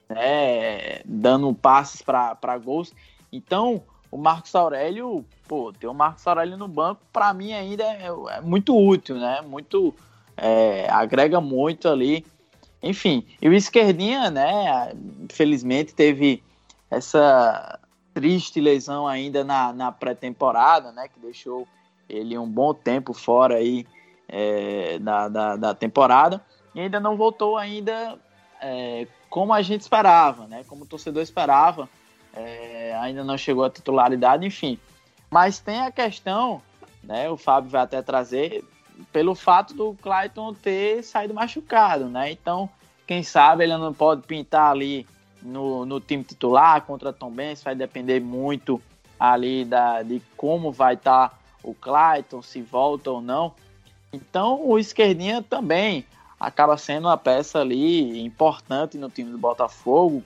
né? 0.08 1.00
Dando 1.04 1.52
passes 1.54 2.02
para 2.02 2.58
gols. 2.58 2.92
Então, 3.32 3.82
o 4.10 4.18
Marcos 4.18 4.54
Aurélio, 4.54 5.24
pô, 5.46 5.72
ter 5.72 5.86
o 5.86 5.94
Marcos 5.94 6.26
Aurélio 6.26 6.56
no 6.56 6.66
banco, 6.66 7.00
para 7.12 7.32
mim 7.32 7.52
ainda 7.52 7.84
é, 7.84 8.08
é, 8.30 8.40
muito 8.40 8.76
útil, 8.76 9.16
né? 9.16 9.40
Muito, 9.40 9.94
é, 10.36 10.88
agrega 10.90 11.40
muito 11.40 11.88
ali. 11.88 12.26
Enfim, 12.82 13.26
e 13.40 13.48
o 13.48 13.52
Esquerdinha, 13.52 14.30
né, 14.30 14.92
infelizmente 15.22 15.94
teve 15.94 16.42
essa 16.90 17.78
triste 18.14 18.60
lesão 18.60 19.06
ainda 19.06 19.44
na, 19.44 19.72
na 19.72 19.92
pré-temporada, 19.92 20.92
né, 20.92 21.08
que 21.08 21.18
deixou 21.20 21.66
ele 22.08 22.36
um 22.36 22.48
bom 22.48 22.74
tempo 22.74 23.12
fora 23.12 23.56
aí 23.56 23.86
é, 24.28 24.98
da, 24.98 25.28
da, 25.28 25.56
da, 25.56 25.74
temporada, 25.74 26.44
e 26.74 26.80
ainda 26.80 27.00
não 27.00 27.16
voltou 27.16 27.56
ainda 27.56 28.18
é, 28.60 29.06
como 29.28 29.52
a 29.52 29.62
gente 29.62 29.82
esperava, 29.82 30.46
né, 30.46 30.64
como 30.68 30.84
o 30.84 30.86
torcedor 30.86 31.22
esperava, 31.22 31.88
é, 32.34 32.96
ainda 33.00 33.24
não 33.24 33.38
chegou 33.38 33.64
à 33.64 33.70
titularidade, 33.70 34.46
enfim. 34.46 34.78
Mas 35.30 35.58
tem 35.58 35.80
a 35.80 35.90
questão, 35.90 36.60
né, 37.02 37.30
o 37.30 37.36
Fábio 37.36 37.70
vai 37.70 37.82
até 37.82 38.02
trazer, 38.02 38.64
pelo 39.12 39.34
fato 39.34 39.74
do 39.74 39.94
Clayton 39.94 40.52
ter 40.52 41.02
saído 41.02 41.32
machucado, 41.32 42.06
né? 42.06 42.30
Então, 42.30 42.68
quem 43.06 43.22
sabe 43.22 43.64
ele 43.64 43.76
não 43.76 43.94
pode 43.94 44.22
pintar 44.26 44.70
ali 44.70 45.06
no, 45.42 45.84
no 45.84 46.00
time 46.00 46.24
titular 46.24 46.82
contra 46.82 47.12
Tom 47.12 47.30
Benz, 47.30 47.62
vai 47.62 47.74
depender 47.74 48.20
muito 48.20 48.80
ali 49.18 49.64
da, 49.64 50.02
de 50.02 50.22
como 50.36 50.72
vai 50.72 50.94
estar 50.94 51.28
tá 51.28 51.38
o 51.62 51.74
Clayton, 51.74 52.42
se 52.42 52.62
volta 52.62 53.10
ou 53.10 53.20
não. 53.20 53.54
Então, 54.12 54.66
o 54.66 54.78
Esquerdinha 54.78 55.42
também 55.42 56.04
acaba 56.38 56.76
sendo 56.76 57.06
uma 57.06 57.16
peça 57.16 57.60
ali 57.60 58.24
importante 58.24 58.96
no 58.96 59.10
time 59.10 59.30
do 59.30 59.38
Botafogo, 59.38 60.24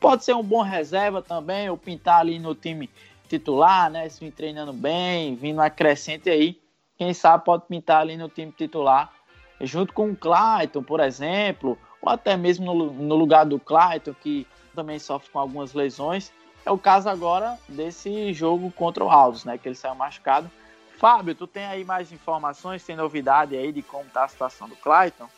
Pode 0.00 0.24
ser 0.24 0.34
um 0.34 0.42
bom 0.42 0.62
reserva 0.62 1.20
também, 1.20 1.68
ou 1.68 1.76
pintar 1.76 2.20
ali 2.20 2.38
no 2.38 2.54
time 2.54 2.88
titular, 3.28 3.90
né? 3.90 4.08
Se 4.08 4.28
treinando 4.30 4.72
bem, 4.72 5.36
vindo 5.36 5.60
acrescente 5.60 6.30
aí. 6.30 6.58
Quem 6.96 7.12
sabe 7.12 7.44
pode 7.44 7.64
pintar 7.68 8.00
ali 8.00 8.16
no 8.16 8.28
time 8.28 8.50
titular, 8.50 9.12
junto 9.60 9.92
com 9.92 10.10
o 10.10 10.16
Clayton, 10.16 10.82
por 10.82 11.00
exemplo, 11.00 11.78
ou 12.00 12.10
até 12.10 12.36
mesmo 12.36 12.74
no, 12.74 12.92
no 12.92 13.14
lugar 13.14 13.44
do 13.44 13.58
Clayton, 13.58 14.14
que 14.14 14.46
também 14.74 14.98
sofre 14.98 15.30
com 15.30 15.38
algumas 15.38 15.74
lesões. 15.74 16.32
É 16.64 16.70
o 16.70 16.78
caso 16.78 17.08
agora 17.08 17.58
desse 17.68 18.32
jogo 18.32 18.70
contra 18.70 19.04
o 19.04 19.10
Alves, 19.10 19.44
né? 19.44 19.58
Que 19.58 19.68
ele 19.68 19.74
saiu 19.74 19.94
machucado. 19.94 20.50
Fábio, 20.98 21.34
tu 21.34 21.46
tem 21.46 21.64
aí 21.64 21.84
mais 21.84 22.12
informações, 22.12 22.84
tem 22.84 22.94
novidade 22.94 23.56
aí 23.56 23.72
de 23.72 23.82
como 23.82 24.04
tá 24.10 24.24
a 24.24 24.28
situação 24.28 24.68
do 24.68 24.76
Clayton? 24.76 25.28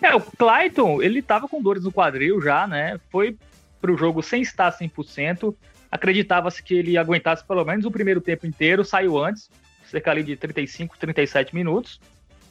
É, 0.00 0.14
o 0.14 0.20
Clayton, 0.20 1.02
ele 1.02 1.20
tava 1.20 1.46
com 1.46 1.62
dores 1.62 1.84
no 1.84 1.92
quadril 1.92 2.40
já, 2.40 2.66
né? 2.66 2.98
Foi 3.10 3.36
para 3.80 3.92
o 3.92 3.96
jogo 3.96 4.22
sem 4.22 4.40
estar 4.40 4.72
100%. 4.72 5.54
Acreditava-se 5.90 6.62
que 6.62 6.74
ele 6.74 6.96
aguentasse 6.96 7.44
pelo 7.44 7.64
menos 7.64 7.84
o 7.84 7.90
primeiro 7.90 8.20
tempo 8.20 8.46
inteiro, 8.46 8.84
saiu 8.84 9.22
antes, 9.22 9.50
cerca 9.84 10.10
ali 10.10 10.22
de 10.22 10.36
35, 10.36 10.96
37 10.98 11.54
minutos. 11.54 12.00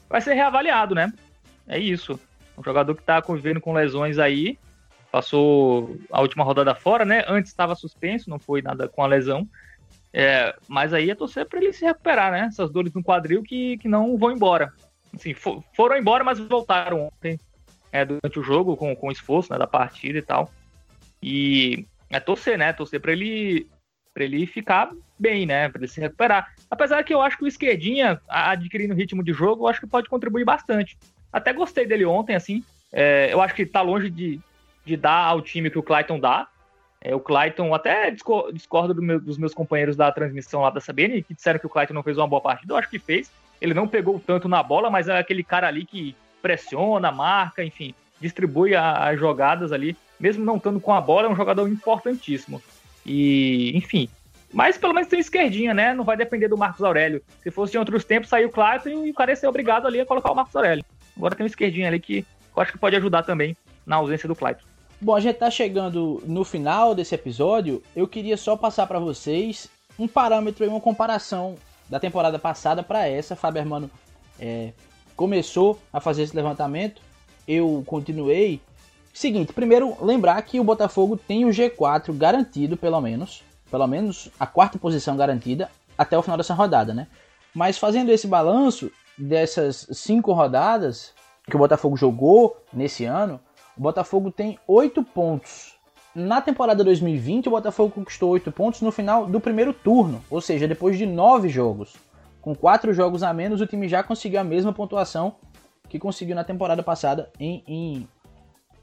Vai 0.08 0.21
ser 0.21 0.36
reavaliado, 0.36 0.93
né? 0.93 1.12
É 1.67 1.80
isso. 1.80 2.19
Um 2.58 2.63
jogador 2.63 2.94
que 2.96 3.02
está 3.02 3.22
convivendo 3.22 3.60
com 3.60 3.74
lesões 3.74 4.20
aí, 4.20 4.58
passou 5.12 5.96
a 6.12 6.22
última 6.22 6.44
rodada 6.44 6.74
fora, 6.74 7.06
né? 7.06 7.24
Antes 7.28 7.52
estava 7.52 7.76
suspenso, 7.76 8.30
não 8.30 8.39
foi 8.39 8.62
nada 8.62 8.88
com 8.88 9.04
a 9.04 9.08
lesão. 9.08 9.48
É, 10.12 10.56
mas 10.68 10.94
aí 10.94 11.10
é 11.10 11.16
torcer 11.16 11.48
para 11.48 11.60
ele 11.60 11.74
se 11.74 11.86
recuperar, 11.86 12.32
né? 12.32 12.48
Essas 12.48 12.72
dores 12.72 12.94
no 12.94 13.04
quadril 13.04 13.44
que, 13.44 13.78
que 13.78 13.88
não 13.88 14.18
vão 14.18 14.32
embora. 14.32 14.72
Assim, 15.13 15.34
for, 15.34 15.63
foram 15.76 15.98
embora, 15.98 16.24
mas 16.24 16.39
voltaram 16.39 17.08
ontem 17.08 17.39
é, 17.92 18.04
durante 18.04 18.39
o 18.39 18.44
jogo 18.44 18.76
com, 18.76 18.96
com 18.96 19.12
esforço 19.12 19.54
né, 19.54 19.60
da 19.60 19.68
partida 19.68 20.18
e 20.18 20.22
tal. 20.22 20.52
E 21.22 21.86
é 22.10 22.20
torcer, 22.20 22.58
né? 22.58 22.74
Torcer 22.74 23.00
para 23.00 23.12
ele 23.12 23.68
para 24.13 24.24
ele 24.24 24.46
ficar 24.46 24.92
bem, 25.18 25.46
né? 25.46 25.70
Para 25.70 25.82
ele 25.82 25.88
se 25.88 26.00
recuperar. 26.00 26.54
Apesar 26.70 27.04
que 27.04 27.13
eu 27.13 27.22
acho 27.22 27.38
que 27.38 27.44
o 27.44 27.48
esquerdinha, 27.48 28.22
adquirindo 28.28 28.94
ritmo 28.94 29.24
de 29.24 29.34
jogo, 29.34 29.63
eu 29.63 29.68
acho 29.68 29.80
que 29.80 29.88
pode 29.88 30.08
contribuir 30.08 30.46
bastante. 30.46 30.98
Até 31.34 31.52
gostei 31.52 31.86
dele 31.86 32.06
ontem, 32.06 32.36
assim. 32.36 32.63
É, 32.91 33.30
eu 33.34 33.41
acho 33.41 33.56
que 33.56 33.65
tá 33.65 33.82
longe 33.82 34.10
de, 34.10 34.39
de 34.86 34.96
dar 34.96 35.26
ao 35.26 35.41
time 35.41 35.69
que 35.69 35.80
o 35.80 35.84
Clayton 35.84 36.19
dá. 36.19 36.48
É, 37.02 37.13
o 37.13 37.19
Clayton, 37.19 37.74
até 37.74 38.10
discordo 38.12 38.93
do 38.93 39.02
meu, 39.02 39.19
dos 39.19 39.38
meus 39.38 39.54
companheiros 39.54 39.96
da 39.96 40.12
transmissão 40.12 40.62
lá 40.62 40.69
da 40.69 40.80
CBN, 40.80 41.24
que 41.24 41.34
disseram 41.34 41.60
que 41.60 41.65
o 41.65 41.69
Clayton 41.69 41.93
não 41.93 42.04
fez 42.04 42.17
uma 42.17 42.28
boa 42.28 42.41
partida. 42.41 42.72
Eu 42.72 42.78
acho 42.78 42.89
que 42.89 43.00
fez. 43.00 43.32
Ele 43.60 43.74
não 43.74 43.88
pegou 43.88 44.22
tanto 44.26 44.48
na 44.48 44.62
bola, 44.62 44.89
mas 44.89 45.10
é 45.10 45.17
aquele 45.17 45.43
cara 45.43 45.67
ali 45.67 45.86
que 45.86 46.15
pressiona, 46.41 47.12
marca, 47.12 47.63
enfim, 47.63 47.96
distribui 48.22 48.76
as 48.76 49.17
jogadas 49.17 49.72
ali 49.72 49.98
mesmo 50.24 50.46
não 50.46 50.56
estando 50.56 50.80
com 50.80 50.93
a 50.93 51.02
bola, 51.02 51.28
é 51.28 51.30
um 51.30 51.36
jogador 51.36 51.67
importantíssimo. 51.67 52.62
E, 53.06 53.76
enfim. 53.76 54.08
Mas 54.54 54.78
pelo 54.78 54.93
menos 54.93 55.10
tem 55.10 55.19
esquerdinha, 55.19 55.74
né? 55.74 55.93
Não 55.93 56.06
vai 56.06 56.15
depender 56.15 56.48
do 56.48 56.58
Marcos 56.58 56.82
Aurélio. 56.82 57.22
Se 57.41 57.52
fosse 57.52 57.76
em 57.76 57.80
outros 57.80 58.06
tempos, 58.06 58.30
saiu 58.30 58.48
o 58.48 58.52
Clayton 58.52 59.06
e 59.06 59.10
o 59.10 59.13
cara 59.13 59.32
ia 59.32 59.36
ser 59.36 59.48
obrigado 59.48 59.86
ali 59.86 60.00
a 60.00 60.06
colocar 60.06 60.32
o 60.32 60.36
Marcos 60.36 60.56
Aurélio. 60.56 60.86
Agora 61.15 61.36
tem 61.36 61.43
um 61.43 61.47
esquerdinha 61.47 61.88
ali 61.88 61.99
que 61.99 62.26
eu 62.56 62.62
acho 62.62 62.71
que 62.71 62.78
pode 62.78 62.95
ajudar 62.95 63.23
também 63.23 63.56
na 63.86 63.97
ausência 63.97 64.28
do 64.28 64.36
Clayton. 64.36 64.65
Bom, 65.02 65.15
a 65.15 65.19
gente 65.19 65.38
tá 65.38 65.52
chegando 65.52 66.21
no 66.26 66.43
final 66.43 66.95
desse 66.95 67.13
episódio. 67.13 67.84
Eu 67.95 68.08
queria 68.08 68.38
só 68.38 68.56
passar 68.56 68.88
para 68.88 68.99
vocês 68.99 69.67
um 69.99 70.08
parâmetro 70.08 70.63
e 70.63 70.67
uma 70.67 70.80
comparação 70.80 71.56
da 71.89 71.99
temporada 71.99 72.39
passada 72.39 72.82
para 72.82 73.08
essa. 73.08 73.36
Fábio 73.36 73.60
Hermano 73.60 73.91
é, 74.39 74.71
começou 75.15 75.80
a 75.91 75.99
fazer 75.99 76.23
esse 76.23 76.36
levantamento. 76.36 77.02
Eu 77.45 77.84
continuei 77.86 78.62
Seguinte, 79.13 79.54
primeiro 79.54 79.95
lembrar 80.04 80.41
que 80.41 80.60
o 80.60 80.63
Botafogo 80.63 81.15
tem 81.15 81.45
o 81.45 81.49
G4 81.49 82.12
garantido, 82.17 82.76
pelo 82.76 82.99
menos, 82.99 83.43
pelo 83.69 83.86
menos 83.86 84.30
a 84.39 84.47
quarta 84.47 84.80
posição 84.80 85.15
garantida 85.15 85.69
até 85.95 86.17
o 86.17 86.23
final 86.23 86.36
dessa 86.36 86.56
rodada, 86.56 86.95
né? 86.95 87.06
Mas 87.54 87.78
fazendo 87.78 88.12
esse 88.12 88.26
balanço 88.26 88.91
dessas 89.17 89.88
cinco 89.91 90.34
rodadas 90.34 91.13
que 91.49 91.56
o 91.56 91.60
Botafogo 91.60 91.95
jogou 91.95 92.58
nesse 92.71 93.06
ano, 93.06 93.39
o 93.78 93.82
Botafogo 93.82 94.32
tem 94.32 94.58
oito 94.67 95.04
pontos. 95.04 95.73
Na 96.15 96.41
temporada 96.41 96.84
2020, 96.84 97.47
o 97.47 97.52
Botafogo 97.52 97.91
conquistou 97.91 98.32
oito 98.32 98.52
pontos 98.52 98.82
no 98.82 98.91
final 98.91 99.26
do 99.26 99.39
primeiro 99.39 99.73
turno, 99.73 100.23
ou 100.30 100.39
seja, 100.39 100.67
depois 100.67 100.97
de 100.97 101.06
nove 101.06 101.49
jogos. 101.49 101.95
Com 102.39 102.54
quatro 102.54 102.93
jogos 102.93 103.23
a 103.23 103.34
menos, 103.34 103.62
o 103.62 103.65
time 103.65 103.88
já 103.88 104.04
conseguiu 104.04 104.39
a 104.39 104.43
mesma 104.43 104.71
pontuação 104.71 105.36
que 105.89 105.97
conseguiu 105.97 106.36
na 106.36 106.43
temporada 106.43 106.84
passada 106.84 107.32
em, 107.39 107.63
em 107.67 108.08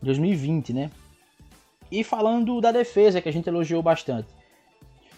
2020, 0.03 0.73
né? 0.73 0.91
E 1.91 2.03
falando 2.03 2.61
da 2.61 2.73
defesa, 2.73 3.21
que 3.21 3.29
a 3.29 3.33
gente 3.33 3.49
elogiou 3.49 3.83
bastante. 3.83 4.29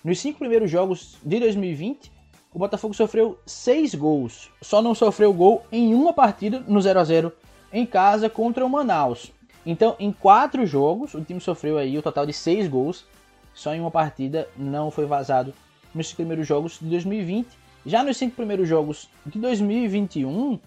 Nos 0.04 0.18
cinco 0.20 0.38
primeiros 0.38 0.70
jogos 0.70 1.16
de 1.24 1.38
2020, 1.38 2.10
o 2.54 2.58
Botafogo 2.58 2.94
sofreu 2.94 3.38
seis 3.46 3.94
gols. 3.94 4.50
Só 4.60 4.82
não 4.82 4.94
sofreu 4.94 5.32
gol 5.32 5.64
em 5.72 5.94
uma 5.94 6.12
partida 6.12 6.60
no 6.66 6.80
0 6.80 7.00
a 7.00 7.04
0 7.04 7.32
em 7.72 7.86
casa 7.86 8.28
contra 8.28 8.64
o 8.64 8.68
Manaus. 8.68 9.32
Então, 9.64 9.96
em 9.98 10.12
quatro 10.12 10.66
jogos, 10.66 11.14
o 11.14 11.22
time 11.22 11.40
sofreu 11.40 11.78
aí 11.78 11.96
o 11.96 12.02
total 12.02 12.26
de 12.26 12.32
seis 12.32 12.68
gols. 12.68 13.06
Só 13.54 13.74
em 13.74 13.80
uma 13.80 13.90
partida 13.90 14.48
não 14.56 14.90
foi 14.90 15.06
vazado 15.06 15.54
nos 15.94 16.12
primeiros 16.12 16.46
jogos 16.46 16.78
de 16.78 16.86
2020. 16.86 17.48
Já 17.86 18.02
nos 18.02 18.16
cinco 18.16 18.36
primeiros 18.36 18.68
jogos 18.68 19.08
de 19.26 19.38
2021, 19.38 20.58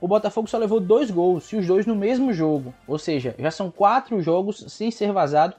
o 0.00 0.08
Botafogo 0.08 0.48
só 0.48 0.58
levou 0.58 0.80
dois 0.80 1.10
gols, 1.10 1.50
e 1.52 1.56
os 1.56 1.66
dois 1.66 1.86
no 1.86 1.94
mesmo 1.94 2.32
jogo. 2.32 2.74
Ou 2.86 2.98
seja, 2.98 3.34
já 3.38 3.50
são 3.50 3.70
quatro 3.70 4.20
jogos 4.20 4.64
sem 4.68 4.90
ser 4.90 5.12
vazado. 5.12 5.54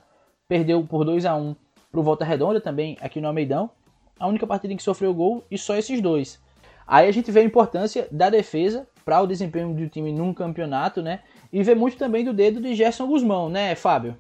Perdeu 0.48 0.86
por 0.86 1.04
2 1.04 1.26
a 1.26 1.36
1 1.36 1.56
para 1.92 2.00
o 2.00 2.04
Volta 2.04 2.24
Redonda 2.24 2.62
também 2.62 2.98
aqui 3.02 3.20
no 3.20 3.28
Almeidão. 3.28 3.70
A 4.20 4.28
única 4.28 4.48
partida 4.48 4.74
em 4.74 4.78
que 4.78 4.84
sofreu 4.84 5.14
gol 5.14 5.46
e 5.50 5.58
só 5.58 5.76
esses 5.76 6.02
dois. 6.02 6.42
Aí 6.88 7.08
a 7.08 7.12
gente 7.12 7.32
vê 7.32 7.40
a 7.42 7.44
importância 7.44 8.08
da 8.12 8.30
defesa 8.30 8.88
para 9.04 9.22
o 9.22 9.28
desempenho 9.28 9.74
do 9.74 9.88
time 9.90 10.12
num 10.12 10.34
campeonato, 10.34 11.02
né? 11.02 11.22
E 11.52 11.62
vê 11.64 11.76
muito 11.76 11.98
também 11.98 12.24
do 12.24 12.34
dedo 12.34 12.60
de 12.62 12.74
Gerson 12.74 13.08
Guzmão, 13.08 13.50
né, 13.50 13.76
Fábio? 13.76 14.18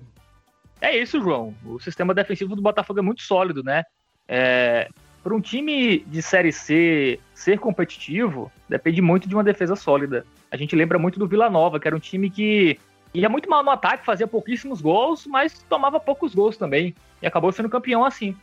É 0.81 0.95
isso, 0.97 1.21
João. 1.21 1.53
O 1.65 1.79
sistema 1.79 2.13
defensivo 2.13 2.55
do 2.55 2.61
Botafogo 2.61 2.99
é 2.99 3.03
muito 3.03 3.21
sólido, 3.21 3.63
né? 3.63 3.83
É, 4.27 4.87
para 5.23 5.33
um 5.33 5.41
time 5.41 5.99
de 5.99 6.21
Série 6.21 6.51
C 6.51 7.19
ser 7.33 7.59
competitivo, 7.59 8.51
depende 8.69 9.01
muito 9.01 9.27
de 9.27 9.35
uma 9.35 9.43
defesa 9.43 9.75
sólida. 9.75 10.25
A 10.51 10.57
gente 10.57 10.75
lembra 10.75 10.99
muito 10.99 11.17
do 11.17 11.27
Vila 11.27 11.49
Nova, 11.49 11.79
que 11.79 11.87
era 11.87 11.95
um 11.95 11.99
time 11.99 12.29
que 12.29 12.79
ia 13.11 13.27
muito 13.27 13.49
mal 13.49 13.63
no 13.63 13.71
ataque, 13.71 14.05
fazia 14.05 14.27
pouquíssimos 14.27 14.81
gols, 14.81 15.25
mas 15.25 15.63
tomava 15.67 15.99
poucos 15.99 16.35
gols 16.35 16.57
também. 16.57 16.93
E 17.21 17.25
acabou 17.25 17.51
sendo 17.51 17.69
campeão 17.69 18.05
assim. 18.05 18.35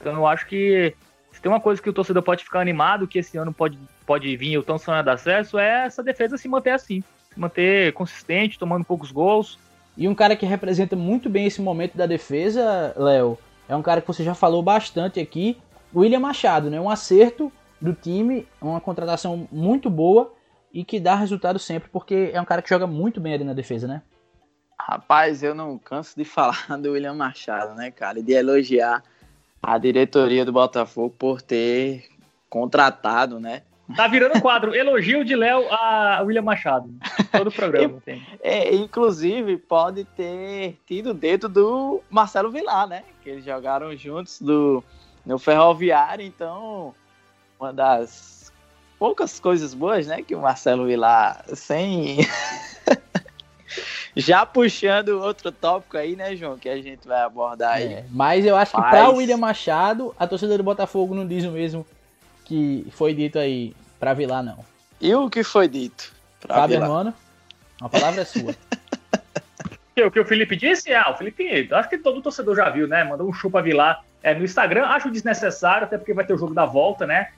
Então 0.00 0.14
eu 0.14 0.26
acho 0.26 0.46
que 0.46 0.94
se 1.30 1.40
tem 1.40 1.50
uma 1.50 1.60
coisa 1.60 1.80
que 1.80 1.88
o 1.88 1.92
torcedor 1.92 2.22
pode 2.22 2.44
ficar 2.44 2.60
animado, 2.60 3.06
que 3.06 3.18
esse 3.18 3.36
ano 3.36 3.52
pode, 3.52 3.78
pode 4.06 4.36
vir 4.36 4.58
o 4.58 4.62
tão 4.62 4.78
sonhado 4.78 5.10
acesso, 5.10 5.58
é 5.58 5.86
essa 5.86 6.02
defesa 6.02 6.36
se 6.36 6.48
manter 6.48 6.70
assim. 6.70 7.04
Se 7.32 7.38
manter 7.38 7.92
consistente, 7.92 8.58
tomando 8.58 8.84
poucos 8.84 9.12
gols. 9.12 9.58
E 9.96 10.08
um 10.08 10.14
cara 10.14 10.34
que 10.34 10.46
representa 10.46 10.96
muito 10.96 11.28
bem 11.28 11.46
esse 11.46 11.60
momento 11.60 11.96
da 11.96 12.06
defesa, 12.06 12.94
Léo, 12.96 13.38
é 13.68 13.76
um 13.76 13.82
cara 13.82 14.00
que 14.00 14.08
você 14.08 14.24
já 14.24 14.34
falou 14.34 14.62
bastante 14.62 15.20
aqui, 15.20 15.58
William 15.94 16.20
Machado, 16.20 16.70
né? 16.70 16.80
Um 16.80 16.90
acerto 16.90 17.52
do 17.80 17.92
time, 17.92 18.46
uma 18.60 18.80
contratação 18.80 19.48
muito 19.50 19.88
boa 19.88 20.32
e 20.72 20.84
que 20.84 21.00
dá 21.00 21.14
resultado 21.14 21.58
sempre, 21.58 21.88
porque 21.90 22.30
é 22.32 22.40
um 22.40 22.44
cara 22.44 22.62
que 22.62 22.68
joga 22.68 22.86
muito 22.86 23.20
bem 23.20 23.34
ali 23.34 23.44
na 23.44 23.52
defesa, 23.52 23.86
né? 23.86 24.02
Rapaz, 24.78 25.42
eu 25.42 25.54
não 25.54 25.78
canso 25.78 26.16
de 26.16 26.24
falar 26.26 26.66
do 26.80 26.92
William 26.92 27.14
Machado, 27.14 27.74
né, 27.74 27.90
cara? 27.90 28.18
E 28.18 28.22
de 28.22 28.32
elogiar 28.32 29.02
a 29.62 29.78
diretoria 29.78 30.44
do 30.44 30.52
Botafogo 30.52 31.14
por 31.18 31.42
ter 31.42 32.06
contratado, 32.48 33.38
né? 33.38 33.62
Tá 33.96 34.06
virando 34.06 34.40
quadro. 34.40 34.74
Elogio 34.74 35.24
de 35.24 35.34
Léo 35.34 35.66
a 35.70 36.22
William 36.24 36.42
Machado. 36.42 36.88
Todo 37.32 37.48
o 37.48 37.52
programa 37.52 38.00
tem. 38.04 38.24
É, 38.40 38.74
inclusive, 38.74 39.56
pode 39.56 40.04
ter 40.04 40.78
tido 40.86 41.10
o 41.10 41.14
dedo 41.14 41.48
do 41.48 42.00
Marcelo 42.08 42.50
Vilar, 42.50 42.86
né? 42.86 43.02
Que 43.22 43.30
eles 43.30 43.44
jogaram 43.44 43.94
juntos 43.96 44.40
do 44.40 44.82
no 45.24 45.38
Ferroviário, 45.38 46.24
então 46.24 46.94
uma 47.58 47.72
das 47.72 48.52
poucas 48.98 49.38
coisas 49.38 49.74
boas, 49.74 50.06
né, 50.06 50.22
que 50.22 50.34
o 50.34 50.40
Marcelo 50.40 50.86
Vilar 50.86 51.44
sem 51.54 52.18
já 54.16 54.44
puxando 54.44 55.20
outro 55.20 55.52
tópico 55.52 55.96
aí, 55.96 56.16
né, 56.16 56.34
João, 56.36 56.58
que 56.58 56.68
a 56.68 56.80
gente 56.80 57.06
vai 57.06 57.20
abordar 57.20 57.74
aí. 57.74 57.94
É, 57.94 58.04
mas 58.10 58.44
eu 58.44 58.56
acho 58.56 58.72
que 58.72 58.80
para 58.80 59.10
o 59.10 59.16
William 59.16 59.36
Machado, 59.36 60.14
a 60.18 60.26
torcida 60.26 60.56
do 60.56 60.64
Botafogo 60.64 61.14
não 61.14 61.26
diz 61.26 61.44
o 61.44 61.50
mesmo 61.50 61.86
que 62.44 62.86
foi 62.90 63.14
dito 63.14 63.38
aí 63.38 63.74
para 63.98 64.14
Vilar, 64.14 64.42
não. 64.42 64.64
E 65.00 65.14
o 65.14 65.30
que 65.30 65.44
foi 65.44 65.68
dito? 65.68 66.12
Fábio 66.40 66.76
Hermano, 66.76 67.14
a 67.80 67.88
palavra 67.88 68.22
é 68.22 68.24
sua. 68.24 68.54
o 70.04 70.10
que 70.10 70.20
o 70.20 70.24
Felipe 70.24 70.56
disse? 70.56 70.92
Ah, 70.92 71.10
o 71.10 71.16
Felipe, 71.16 71.68
acho 71.72 71.88
que 71.88 71.98
todo 71.98 72.22
torcedor 72.22 72.56
já 72.56 72.68
viu, 72.70 72.88
né? 72.88 73.04
Mandou 73.04 73.28
um 73.28 73.32
chupa 73.32 73.62
Vilar 73.62 74.02
é, 74.22 74.34
no 74.34 74.44
Instagram. 74.44 74.86
Acho 74.86 75.10
desnecessário, 75.10 75.84
até 75.84 75.96
porque 75.96 76.14
vai 76.14 76.24
ter 76.24 76.34
o 76.34 76.38
jogo 76.38 76.54
da 76.54 76.64
volta, 76.64 77.06
né? 77.06 77.28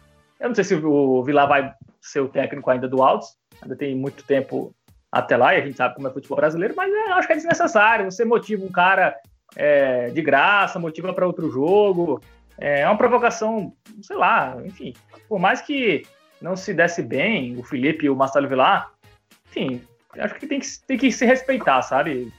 Eu 0.40 0.48
não 0.48 0.54
sei 0.54 0.64
se 0.64 0.74
o 0.74 1.22
Vilar 1.22 1.48
vai 1.48 1.72
ser 2.00 2.20
o 2.20 2.28
técnico 2.28 2.68
ainda 2.70 2.88
do 2.88 3.02
Altos, 3.02 3.36
ainda 3.60 3.76
tem 3.76 3.94
muito 3.94 4.24
tempo 4.24 4.74
até 5.12 5.36
lá, 5.36 5.54
e 5.54 5.60
a 5.60 5.64
gente 5.66 5.76
sabe 5.76 5.94
como 5.94 6.08
é 6.08 6.10
futebol 6.10 6.36
brasileiro, 6.36 6.72
mas 6.74 6.90
é, 6.90 7.12
acho 7.12 7.26
que 7.26 7.34
é 7.34 7.36
desnecessário. 7.36 8.10
Você 8.10 8.24
motiva 8.24 8.64
um 8.64 8.72
cara 8.72 9.14
é, 9.54 10.08
de 10.08 10.22
graça, 10.22 10.78
motiva 10.78 11.12
para 11.12 11.26
outro 11.26 11.50
jogo. 11.50 12.20
É 12.56 12.86
uma 12.86 12.96
provocação, 12.96 13.74
sei 14.00 14.16
lá, 14.16 14.56
enfim. 14.64 14.94
Por 15.28 15.38
mais 15.38 15.60
que 15.60 16.06
não 16.40 16.56
se 16.56 16.72
desse 16.72 17.02
bem 17.02 17.56
o 17.58 17.62
Felipe 17.62 18.06
e 18.06 18.10
o 18.10 18.16
Marcelo 18.16 18.48
Vilar, 18.48 18.90
enfim, 19.50 19.82
acho 20.18 20.34
que 20.34 20.46
tem 20.46 20.60
que, 20.60 20.66
tem 20.86 20.96
que 20.96 21.12
se 21.12 21.26
respeitar, 21.26 21.82
sabe? 21.82 22.32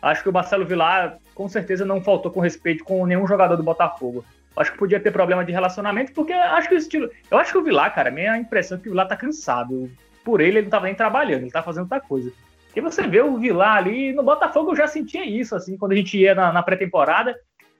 Acho 0.00 0.22
que 0.22 0.28
o 0.28 0.32
Marcelo 0.32 0.64
Vilar 0.64 1.18
com 1.34 1.48
certeza 1.48 1.84
não 1.84 2.00
faltou 2.00 2.30
com 2.30 2.40
respeito 2.40 2.84
com 2.84 3.04
nenhum 3.06 3.26
jogador 3.26 3.56
do 3.56 3.62
Botafogo. 3.62 4.24
Acho 4.56 4.70
que 4.70 4.78
podia 4.78 5.00
ter 5.00 5.10
problema 5.10 5.44
de 5.44 5.50
relacionamento, 5.50 6.12
porque 6.12 6.32
acho 6.32 6.68
que 6.68 6.74
o 6.76 6.78
estilo. 6.78 7.10
Eu 7.28 7.38
acho 7.38 7.50
que 7.50 7.58
o 7.58 7.64
Vilar, 7.64 7.92
cara, 7.92 8.08
a 8.08 8.12
minha 8.12 8.36
impressão 8.36 8.78
é 8.78 8.80
que 8.80 8.88
o 8.88 8.92
Vilar 8.92 9.08
tá 9.08 9.16
cansado. 9.16 9.90
Por 10.24 10.40
ele, 10.40 10.58
ele 10.58 10.62
não 10.62 10.70
tava 10.70 10.86
nem 10.86 10.94
trabalhando, 10.94 11.42
ele 11.42 11.50
tá 11.50 11.62
fazendo 11.62 11.82
outra 11.82 12.00
coisa. 12.00 12.32
E 12.74 12.80
você 12.80 13.02
vê 13.06 13.20
o 13.20 13.36
Vilar 13.36 13.76
ali, 13.76 14.12
no 14.12 14.22
Botafogo 14.22 14.72
eu 14.72 14.76
já 14.76 14.88
sentia 14.88 15.24
isso, 15.24 15.54
assim, 15.54 15.76
quando 15.76 15.92
a 15.92 15.96
gente 15.96 16.18
ia 16.18 16.34
na, 16.34 16.52
na 16.52 16.62
pré-temporada. 16.62 17.36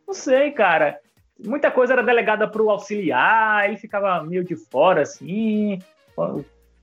Não 0.07 0.15
sei, 0.15 0.53
cara. 0.53 0.99
Muita 1.45 1.71
coisa 1.71 1.95
era 1.95 2.03
delegada 2.03 2.47
pro 2.47 2.71
auxiliar, 2.71 3.69
ele 3.69 3.77
ficava 3.77 4.23
meio 4.23 4.45
de 4.45 4.55
fora, 4.55 5.03
assim. 5.03 5.81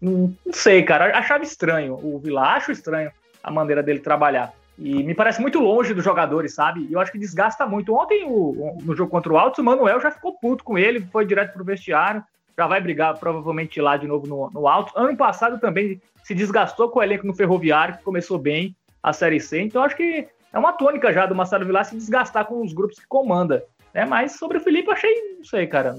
Não, 0.02 0.36
não 0.46 0.54
sei, 0.54 0.84
cara. 0.84 1.18
Achava 1.18 1.44
estranho. 1.44 1.98
O 2.04 2.20
Vilar, 2.20 2.58
acho 2.58 2.72
estranho 2.72 3.12
a 3.42 3.50
maneira 3.50 3.82
dele 3.82 4.00
trabalhar. 4.00 4.54
E 4.78 5.04
me 5.04 5.14
parece 5.14 5.40
muito 5.40 5.60
longe 5.60 5.94
dos 5.94 6.04
jogadores, 6.04 6.54
sabe? 6.56 6.88
E 6.90 6.94
eu 6.94 7.00
acho 7.00 7.12
que 7.12 7.20
desgasta 7.20 7.66
muito. 7.68 7.94
Ontem, 7.94 8.26
o, 8.26 8.78
no 8.82 8.96
jogo 8.96 9.12
contra 9.12 9.32
o 9.32 9.38
Altos, 9.38 9.60
o 9.60 9.64
Manuel 9.64 10.02
já 10.02 10.12
ficou 10.12 10.38
puto 10.40 10.64
com 10.64 10.78
ele, 10.78 11.02
foi 11.12 11.26
direto 11.26 11.54
pro 11.54 11.64
vestiário, 11.64 12.24
já 12.62 12.68
vai 12.68 12.80
brigar 12.80 13.18
provavelmente 13.18 13.82
lá 13.82 13.98
de 13.98 14.08
novo 14.08 14.28
no, 14.28 14.52
no 14.52 14.68
Altos. 14.68 14.94
Ano 14.96 15.18
passado 15.18 15.60
também 15.60 16.00
se 16.24 16.36
desgastou 16.36 16.90
com 16.90 17.00
o 17.00 17.04
elenco 17.04 17.26
no 17.26 17.34
Ferroviário, 17.34 17.98
que 17.98 18.04
começou 18.04 18.38
bem 18.38 18.76
a 19.02 19.12
Série 19.12 19.40
C. 19.40 19.62
Então 19.62 19.82
acho 19.84 19.96
que 19.96 20.28
é 20.54 20.60
uma 20.60 20.72
tônica 20.72 21.12
já 21.12 21.26
do 21.26 21.34
Marcelo 21.34 21.66
Vilar 21.66 21.86
se 21.86 21.96
desgastar 21.96 22.46
com 22.46 22.62
os 22.62 22.72
grupos 22.72 23.00
que 23.00 23.08
comanda. 23.08 23.66
Né? 23.92 24.06
Mas 24.06 24.34
sobre 24.34 24.60
o 24.60 24.62
Felipe, 24.62 24.92
achei, 24.92 25.36
não 25.38 25.44
sei, 25.44 25.66
cara. 25.66 25.96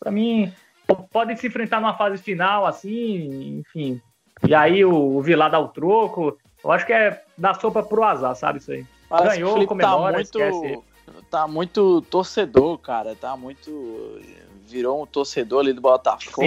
Para 0.00 0.10
mim, 0.10 0.50
podem 1.12 1.36
se 1.36 1.46
enfrentar 1.46 1.82
numa 1.82 1.98
fase 1.98 2.22
final, 2.22 2.64
assim, 2.64 3.58
enfim. 3.58 4.00
E 4.48 4.54
aí 4.54 4.82
o, 4.86 4.94
o 4.94 5.20
Vilar 5.20 5.50
dá 5.50 5.58
o 5.58 5.68
troco. 5.68 6.38
Eu 6.64 6.72
acho 6.72 6.86
que 6.86 6.94
é 6.94 7.22
dar 7.36 7.60
sopa 7.60 7.82
pro 7.82 8.04
azar, 8.04 8.34
sabe 8.34 8.58
isso 8.58 8.72
aí. 8.72 8.86
Parece 9.06 9.36
Ganhou, 9.36 9.58
que 9.58 9.66
comemora, 9.66 10.12
tá 10.12 10.16
muito, 10.16 10.38
esquece. 10.40 10.82
Tá 11.30 11.46
muito 11.46 12.00
torcedor, 12.02 12.78
cara. 12.78 13.14
Tá 13.14 13.36
muito. 13.36 13.70
Virou 14.66 15.02
um 15.02 15.06
torcedor 15.06 15.60
ali 15.60 15.72
do 15.72 15.80
Botafogo. 15.80 16.46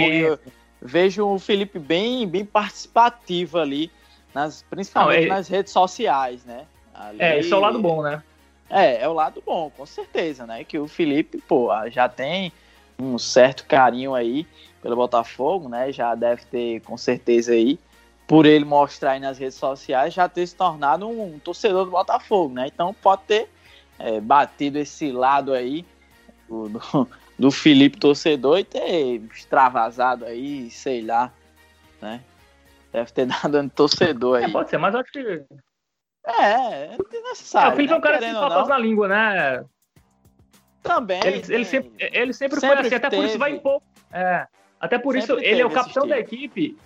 vejo 0.80 1.26
o 1.26 1.38
Felipe 1.38 1.78
bem, 1.78 2.26
bem 2.26 2.44
participativo 2.44 3.58
ali, 3.58 3.90
nas, 4.34 4.62
principalmente 4.68 5.26
Não, 5.26 5.34
é... 5.34 5.36
nas 5.36 5.48
redes 5.48 5.72
sociais, 5.72 6.44
né? 6.44 6.66
Ali... 6.94 7.20
É, 7.20 7.38
isso 7.38 7.54
é 7.54 7.56
o 7.56 7.60
lado 7.60 7.78
bom, 7.78 8.02
né? 8.02 8.22
É, 8.70 9.02
é 9.02 9.08
o 9.08 9.12
lado 9.12 9.42
bom, 9.44 9.70
com 9.70 9.86
certeza, 9.86 10.46
né? 10.46 10.62
Que 10.64 10.78
o 10.78 10.86
Felipe, 10.86 11.38
pô, 11.38 11.70
já 11.90 12.08
tem 12.08 12.52
um 12.98 13.18
certo 13.18 13.64
carinho 13.64 14.14
aí 14.14 14.46
pelo 14.82 14.96
Botafogo, 14.96 15.68
né? 15.68 15.92
Já 15.92 16.14
deve 16.14 16.44
ter, 16.44 16.80
com 16.80 16.96
certeza 16.96 17.52
aí, 17.52 17.78
por 18.26 18.44
ele 18.44 18.64
mostrar 18.64 19.12
aí 19.12 19.20
nas 19.20 19.38
redes 19.38 19.56
sociais, 19.56 20.12
já 20.12 20.28
ter 20.28 20.46
se 20.46 20.54
tornado 20.54 21.08
um, 21.08 21.34
um 21.34 21.38
torcedor 21.38 21.84
do 21.84 21.90
Botafogo, 21.90 22.54
né? 22.54 22.66
Então 22.66 22.94
pode 22.94 23.22
ter 23.22 23.48
é, 23.98 24.20
batido 24.20 24.78
esse 24.78 25.10
lado 25.10 25.52
aí 25.52 25.84
do, 26.48 26.68
do, 26.68 27.08
do, 27.38 27.50
Felipe 27.50 27.98
torcedor 27.98 28.58
e 28.58 28.64
ter 28.64 29.20
extravasado 29.32 30.24
aí, 30.24 30.70
sei 30.70 31.02
lá, 31.02 31.32
né? 32.00 32.22
Deve 32.92 33.12
ter 33.12 33.26
dado 33.42 33.58
um 33.58 33.68
torcedor 33.68 34.38
aí. 34.38 34.44
É, 34.44 34.48
pode 34.48 34.70
ser, 34.70 34.78
mas 34.78 34.94
acho 34.94 35.12
que. 35.12 35.44
É, 36.26 36.94
é 36.94 36.96
necessário. 37.30 37.70
É, 37.70 37.72
o 37.72 37.76
Felipe 37.76 37.90
né? 37.90 37.96
é 37.96 37.98
um 37.98 38.02
cara 38.02 38.20
sem 38.20 38.34
papas 38.34 38.68
na 38.68 38.78
língua, 38.78 39.08
né? 39.08 39.64
Também. 40.82 41.20
Ele, 41.24 41.42
ele 41.48 41.64
sempre, 41.64 41.92
ele 41.98 42.32
sempre, 42.32 42.60
sempre 42.60 42.60
foi 42.60 42.86
assim, 42.86 42.94
até 42.94 43.10
por 43.10 43.24
isso 43.24 43.38
vai 43.38 43.50
impor. 43.52 43.82
É, 44.12 44.46
até 44.80 44.98
por 44.98 45.14
sempre 45.14 45.34
isso, 45.34 45.44
ele 45.44 45.60
é 45.60 45.66
o 45.66 45.70
capitão 45.70 46.06
da 46.06 46.18
equipe 46.18 46.76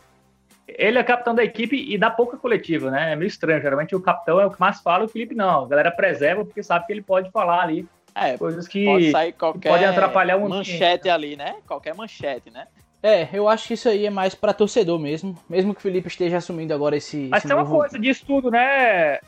ele 0.66 0.98
é 0.98 1.02
capitão 1.02 1.34
da 1.34 1.42
equipe 1.42 1.76
e 1.76 1.98
dá 1.98 2.10
pouca 2.10 2.36
coletiva, 2.36 2.90
né? 2.90 3.12
É 3.12 3.16
meio 3.16 3.26
estranho. 3.26 3.60
Geralmente 3.60 3.94
o 3.94 4.00
capitão 4.00 4.40
é 4.40 4.46
o 4.46 4.50
que 4.50 4.60
mais 4.60 4.80
fala, 4.80 5.04
o 5.04 5.08
Felipe 5.08 5.34
não. 5.34 5.64
A 5.64 5.68
galera 5.68 5.90
preserva 5.90 6.44
porque 6.44 6.62
sabe 6.62 6.86
que 6.86 6.92
ele 6.92 7.02
pode 7.02 7.30
falar 7.30 7.62
ali 7.62 7.86
é, 8.14 8.36
coisas 8.36 8.68
que 8.68 8.84
pode 8.84 9.10
sair 9.10 9.32
qualquer 9.32 9.70
podem 9.70 9.86
atrapalhar 9.86 10.36
o 10.36 10.48
manchete 10.48 11.08
ali, 11.08 11.36
né? 11.36 11.56
Qualquer 11.66 11.94
manchete, 11.94 12.50
né? 12.50 12.66
É, 13.02 13.28
eu 13.32 13.48
acho 13.48 13.66
que 13.66 13.74
isso 13.74 13.88
aí 13.88 14.06
é 14.06 14.10
mais 14.10 14.34
para 14.34 14.52
torcedor 14.52 14.98
mesmo. 14.98 15.36
Mesmo 15.48 15.74
que 15.74 15.80
o 15.80 15.82
Felipe 15.82 16.06
esteja 16.06 16.36
assumindo 16.36 16.72
agora 16.72 16.96
esse. 16.96 17.28
Mas 17.30 17.40
esse 17.40 17.48
tem 17.48 17.56
novo... 17.56 17.72
uma 17.72 17.80
coisa 17.80 17.98
disso 17.98 18.24
tudo, 18.24 18.50
né? 18.50 19.18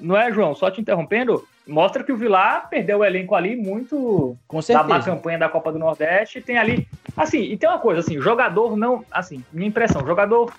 Não 0.00 0.16
é, 0.16 0.32
João? 0.32 0.54
Só 0.54 0.70
te 0.70 0.80
interrompendo. 0.80 1.46
mostra 1.66 2.02
que 2.02 2.10
o 2.10 2.16
Vilar 2.16 2.68
perdeu 2.68 2.98
o 2.98 3.04
elenco 3.04 3.34
ali 3.34 3.54
muito 3.54 4.36
Com 4.48 4.60
certeza. 4.60 4.88
da 4.88 4.94
má 4.96 5.04
campanha 5.04 5.38
da 5.38 5.48
Copa 5.48 5.70
do 5.70 5.78
Nordeste. 5.78 6.40
Tem 6.40 6.58
ali. 6.58 6.88
Assim, 7.16 7.42
e 7.42 7.56
tem 7.56 7.68
uma 7.68 7.78
coisa, 7.78 8.00
assim, 8.00 8.20
jogador 8.20 8.76
não. 8.76 9.04
Assim, 9.12 9.44
minha 9.52 9.68
impressão, 9.68 10.04
jogador. 10.04 10.52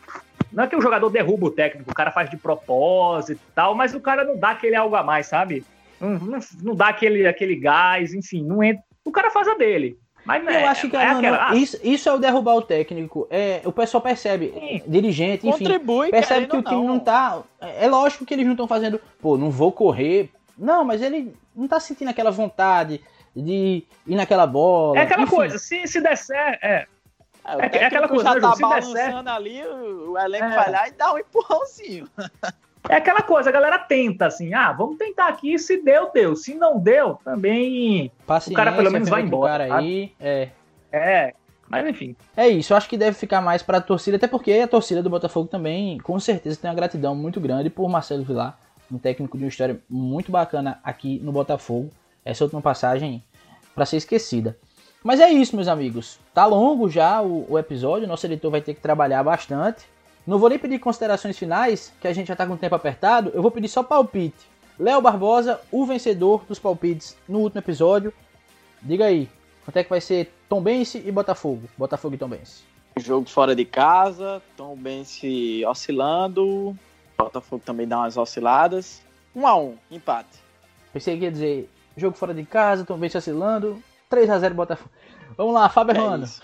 Não 0.51 0.63
é 0.63 0.67
que 0.67 0.75
o 0.75 0.82
jogador 0.82 1.09
derruba 1.09 1.47
o 1.47 1.51
técnico, 1.51 1.91
o 1.91 1.95
cara 1.95 2.11
faz 2.11 2.29
de 2.29 2.36
propósito 2.36 3.39
e 3.39 3.53
tal, 3.53 3.73
mas 3.73 3.93
o 3.93 4.01
cara 4.01 4.25
não 4.25 4.38
dá 4.38 4.49
aquele 4.49 4.75
algo 4.75 4.95
a 4.95 5.03
mais, 5.03 5.27
sabe? 5.27 5.63
Não, 6.01 6.09
não, 6.19 6.39
não 6.61 6.75
dá 6.75 6.87
aquele, 6.89 7.27
aquele 7.27 7.55
gás, 7.55 8.13
enfim, 8.13 8.43
não 8.43 8.63
entra. 8.63 8.83
O 9.05 9.11
cara 9.11 9.29
faz 9.31 9.47
a 9.47 9.53
dele. 9.55 9.97
Mas 10.25 10.43
Eu 10.43 10.49
é, 10.51 10.67
acho 10.67 10.89
que 10.89 10.95
é 10.95 11.05
mano, 11.05 11.19
aquela. 11.19 11.49
ah, 11.49 11.55
isso, 11.55 11.79
isso 11.83 12.07
é 12.07 12.13
o 12.13 12.17
derrubar 12.19 12.55
o 12.55 12.61
técnico. 12.61 13.27
É, 13.29 13.61
o 13.65 13.71
pessoal 13.71 14.01
percebe, 14.01 14.53
Sim. 14.53 14.81
dirigente, 14.87 15.47
enfim, 15.47 15.63
Contribui, 15.65 16.11
percebe 16.11 16.45
que 16.45 16.57
o 16.57 16.61
time 16.61 16.85
não 16.85 16.99
tá. 16.99 17.41
É 17.59 17.87
lógico 17.87 18.25
que 18.25 18.33
eles 18.33 18.45
não 18.45 18.53
estão 18.53 18.67
fazendo, 18.67 19.01
pô, 19.19 19.35
não 19.37 19.49
vou 19.49 19.71
correr. 19.71 20.29
Não, 20.57 20.83
mas 20.83 21.01
ele 21.01 21.33
não 21.55 21.67
tá 21.67 21.79
sentindo 21.79 22.09
aquela 22.09 22.29
vontade 22.29 23.01
de 23.35 23.83
ir 24.05 24.15
naquela 24.15 24.45
bola. 24.45 24.99
é 24.99 25.01
aquela 25.03 25.23
enfim. 25.23 25.35
coisa, 25.35 25.57
se, 25.57 25.87
se 25.87 25.99
der 25.99 26.15
certo. 26.17 26.63
É, 26.63 26.85
É, 27.43 27.55
o 27.55 27.61
É 27.61 27.69
é 27.73 27.85
aquela 27.85 28.07
coisa, 28.07 28.23
já 28.25 28.33
tá 28.39 28.39
João? 28.39 28.81
Se 28.81 28.93
der 28.93 29.09
balançando 29.11 29.29
ali, 29.31 29.63
o, 29.65 30.11
o 30.11 30.19
elenco 30.19 30.45
É. 30.45 30.55
vai 30.55 30.71
lá 30.71 30.87
e 30.87 30.91
dá 30.91 31.13
um 31.13 31.17
empurrãozinho. 31.17 32.07
É 32.89 32.95
aquela 32.95 33.21
coisa, 33.21 33.49
a 33.49 33.53
galera 33.53 33.77
tenta, 33.79 34.25
assim, 34.25 34.53
ah, 34.53 34.71
vamos 34.71 34.97
tentar 34.97 35.27
aqui, 35.27 35.57
se 35.59 35.82
deu, 35.82 36.11
deu. 36.11 36.36
Se 36.36 36.55
não 36.55 36.79
deu, 36.79 37.19
também. 37.23 38.11
Paciência, 38.25 38.53
o 38.53 38.55
cara 38.55 38.71
pelo 38.75 38.91
menos 38.91 39.09
vai 39.09 39.21
embora, 39.21 39.67
Cara 39.67 39.79
aí, 39.79 40.11
é. 40.19 40.49
É. 40.91 41.34
Mas 41.69 41.88
enfim. 41.88 42.15
É 42.36 42.47
isso, 42.47 42.73
eu 42.73 42.77
acho 42.77 42.89
que 42.89 42.97
deve 42.97 43.15
ficar 43.15 43.39
mais 43.39 43.63
pra 43.63 43.79
torcida, 43.79 44.17
até 44.17 44.27
porque 44.27 44.51
a 44.51 44.67
torcida 44.67 45.01
do 45.01 45.09
Botafogo 45.09 45.47
também, 45.47 45.97
com 45.99 46.19
certeza, 46.19 46.59
tem 46.59 46.69
uma 46.69 46.75
gratidão 46.75 47.15
muito 47.15 47.39
grande 47.39 47.69
por 47.69 47.88
Marcelo 47.88 48.23
Vilar, 48.23 48.59
um 48.91 48.97
técnico 48.97 49.38
de 49.38 49.45
uma 49.45 49.49
história 49.49 49.79
muito 49.89 50.32
bacana 50.32 50.79
aqui 50.84 51.19
no 51.23 51.32
Botafogo. 51.32 51.89
Essa 52.25 52.43
última 52.43 52.61
passagem 52.61 53.23
pra 53.73 53.86
ser 53.86 53.97
esquecida. 53.97 54.57
Mas 55.03 55.19
é 55.19 55.29
isso, 55.29 55.55
meus 55.55 55.67
amigos. 55.67 56.19
Tá 56.34 56.45
longo 56.45 56.89
já 56.89 57.21
o, 57.21 57.45
o 57.49 57.57
episódio, 57.57 58.07
nosso 58.07 58.25
editor 58.25 58.51
vai 58.51 58.61
ter 58.61 58.73
que 58.73 58.82
trabalhar 58.82 59.23
bastante. 59.23 59.86
Não 60.26 60.38
vou 60.38 60.49
nem 60.49 60.59
pedir 60.59 60.80
considerações 60.80 61.38
finais, 61.38 61.91
que 61.99 62.07
a 62.07 62.13
gente 62.13 62.28
já 62.28 62.36
tá 62.36 62.45
com 62.45 62.53
o 62.53 62.57
tempo 62.57 62.76
apertado, 62.76 63.32
eu 63.34 63.41
vou 63.41 63.51
pedir 63.51 63.67
só 63.67 63.82
palpite. 63.82 64.49
Léo 64.80 65.01
Barbosa, 65.01 65.59
o 65.72 65.86
vencedor 65.86 66.43
dos 66.47 66.59
palpites 66.59 67.17
no 67.28 67.39
último 67.39 67.59
episódio. 67.59 68.13
Diga 68.82 69.05
aí, 69.05 69.30
quanto 69.63 69.78
é 69.78 69.84
que 69.84 69.89
vai 69.89 70.01
ser 70.01 70.34
Tombense 70.47 71.01
e 71.05 71.11
Botafogo? 71.11 71.67
Botafogo 71.78 72.15
e 72.15 72.17
Tombense. 72.17 72.63
Jogo 72.99 73.30
fora 73.30 73.55
de 73.55 73.65
casa, 73.65 74.41
Tom 74.57 74.76
bem 74.76 75.03
se 75.03 75.63
oscilando. 75.65 76.78
Botafogo 77.17 77.61
também 77.65 77.88
dá 77.88 77.99
umas 77.99 78.17
osciladas. 78.17 79.01
Um 79.36 79.47
a 79.47 79.55
um, 79.55 79.76
empate. 79.89 80.39
Pensei 80.91 81.17
que 81.17 81.24
ia 81.24 81.32
dizer 81.32 81.69
jogo 81.95 82.17
fora 82.17 82.34
de 82.34 82.43
casa, 82.43 82.84
Tombense 82.84 83.17
oscilando. 83.17 83.82
3x0 84.11 84.53
Botafogo. 84.53 84.89
Vamos 85.38 85.53
lá, 85.53 85.69
Fábio 85.69 85.95
É 85.95 86.24
isso. 86.24 86.41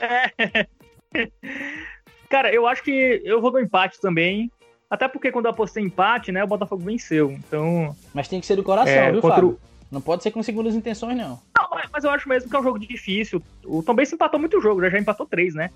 Cara, 2.29 2.53
eu 2.53 2.67
acho 2.67 2.83
que 2.83 3.21
eu 3.23 3.39
vou 3.41 3.51
no 3.51 3.59
empate 3.59 3.99
também. 4.01 4.51
Até 4.89 5.07
porque 5.07 5.31
quando 5.31 5.45
eu 5.45 5.51
apostei 5.51 5.83
empate, 5.83 6.31
né, 6.31 6.43
o 6.43 6.47
Botafogo 6.47 6.81
venceu. 6.83 7.31
Então. 7.31 7.95
Mas 8.13 8.27
tem 8.27 8.39
que 8.39 8.45
ser 8.45 8.55
do 8.55 8.63
coração, 8.63 8.93
É, 8.93 9.11
viu, 9.11 9.21
contra 9.21 9.35
Fábio? 9.35 9.59
Não 9.91 10.01
pode 10.01 10.23
ser 10.23 10.31
com 10.31 10.41
segundas 10.43 10.75
intenções, 10.75 11.15
não. 11.17 11.39
Não, 11.57 11.69
mas- 11.71 11.89
mas 11.91 12.03
eu 12.03 12.09
acho 12.11 12.27
mesmo 12.27 12.49
que 12.49 12.55
é 12.55 12.59
um 12.59 12.63
jogo 12.63 12.79
difícil. 12.79 13.41
O 13.65 13.81
Tom 13.83 13.93
Benz 13.93 14.11
empatou 14.11 14.39
muito 14.39 14.59
jogo, 14.61 14.81
já, 14.81 14.89
já 14.89 14.99
empatou 14.99 15.25
três, 15.25 15.53
né? 15.55 15.69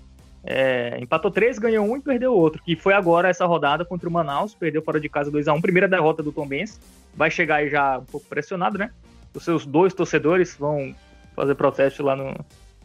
É, 0.44 0.98
empatou 1.00 1.30
três, 1.30 1.58
ganhou 1.58 1.86
um 1.86 1.96
e 1.96 2.00
perdeu 2.00 2.34
outro. 2.34 2.62
Que 2.62 2.74
foi 2.74 2.94
agora 2.94 3.28
essa 3.28 3.46
rodada 3.46 3.84
contra 3.84 4.08
o 4.08 4.12
Manaus, 4.12 4.54
perdeu 4.54 4.82
fora 4.82 4.98
de 5.00 5.08
casa 5.08 5.30
2x1. 5.30 5.60
Primeira 5.60 5.86
derrota 5.88 6.22
do 6.22 6.32
Tom 6.32 6.46
Benz. 6.46 6.80
Vai 7.14 7.30
chegar 7.30 7.56
aí 7.56 7.68
já 7.70 7.98
um 7.98 8.04
pouco 8.04 8.26
pressionado, 8.26 8.76
né? 8.78 8.90
Os 9.34 9.44
seus 9.44 9.64
dois 9.64 9.94
torcedores 9.94 10.56
vão 10.56 10.94
fazer 11.36 11.54
protesto 11.54 12.02
lá 12.02 12.16
no- 12.16 12.34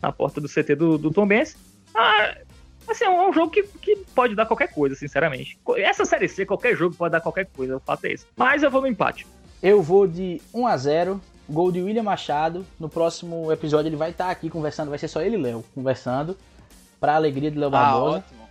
na 0.02 0.12
porta 0.12 0.40
do 0.40 0.48
CT 0.48 0.76
do, 0.76 0.98
do 0.98 1.12
Tom 1.12 1.26
Benz. 1.28 1.58
Ah, 1.96 2.36
assim, 2.92 3.06
é 3.06 3.10
um 3.10 3.34
jogo 3.34 3.52
que, 3.52 3.64
que 3.64 3.96
pode 4.16 4.36
dar 4.36 4.46
qualquer 4.46 4.68
coisa, 4.74 4.96
sinceramente. 4.96 5.58
Essa 5.78 6.06
Série 6.06 6.28
C, 6.28 6.46
qualquer 6.46 6.76
jogo 6.76 6.96
pode 6.96 7.12
dar 7.12 7.22
qualquer 7.22 7.46
coisa, 7.48 7.78
o 7.78 7.80
fato 7.80 8.06
é 8.06 8.12
esse. 8.14 8.26
Mas 8.36 8.64
eu 8.64 8.72
vou 8.72 8.82
no 8.82 8.88
empate. 8.88 9.26
Eu 9.62 9.82
vou 9.82 10.08
de 10.08 10.42
1x0, 10.54 11.20
gol 11.50 11.72
de 11.72 11.82
William 11.82 12.04
Machado. 12.04 12.66
No 12.80 12.88
próximo 12.90 13.52
episódio 13.52 13.90
ele 13.90 13.96
vai 13.96 14.12
estar 14.12 14.30
aqui 14.30 14.50
conversando, 14.50 14.90
vai 14.90 15.00
ser 15.00 15.08
só 15.08 15.22
ele 15.22 15.36
e 15.36 15.42
Léo 15.42 15.64
conversando. 15.74 16.38
Pra 17.00 17.16
alegria 17.16 17.52
de 17.52 17.58
Léo 17.58 17.68
Ah, 17.70 17.72
Barbosa. 17.72 18.18
ótimo. 18.18 18.48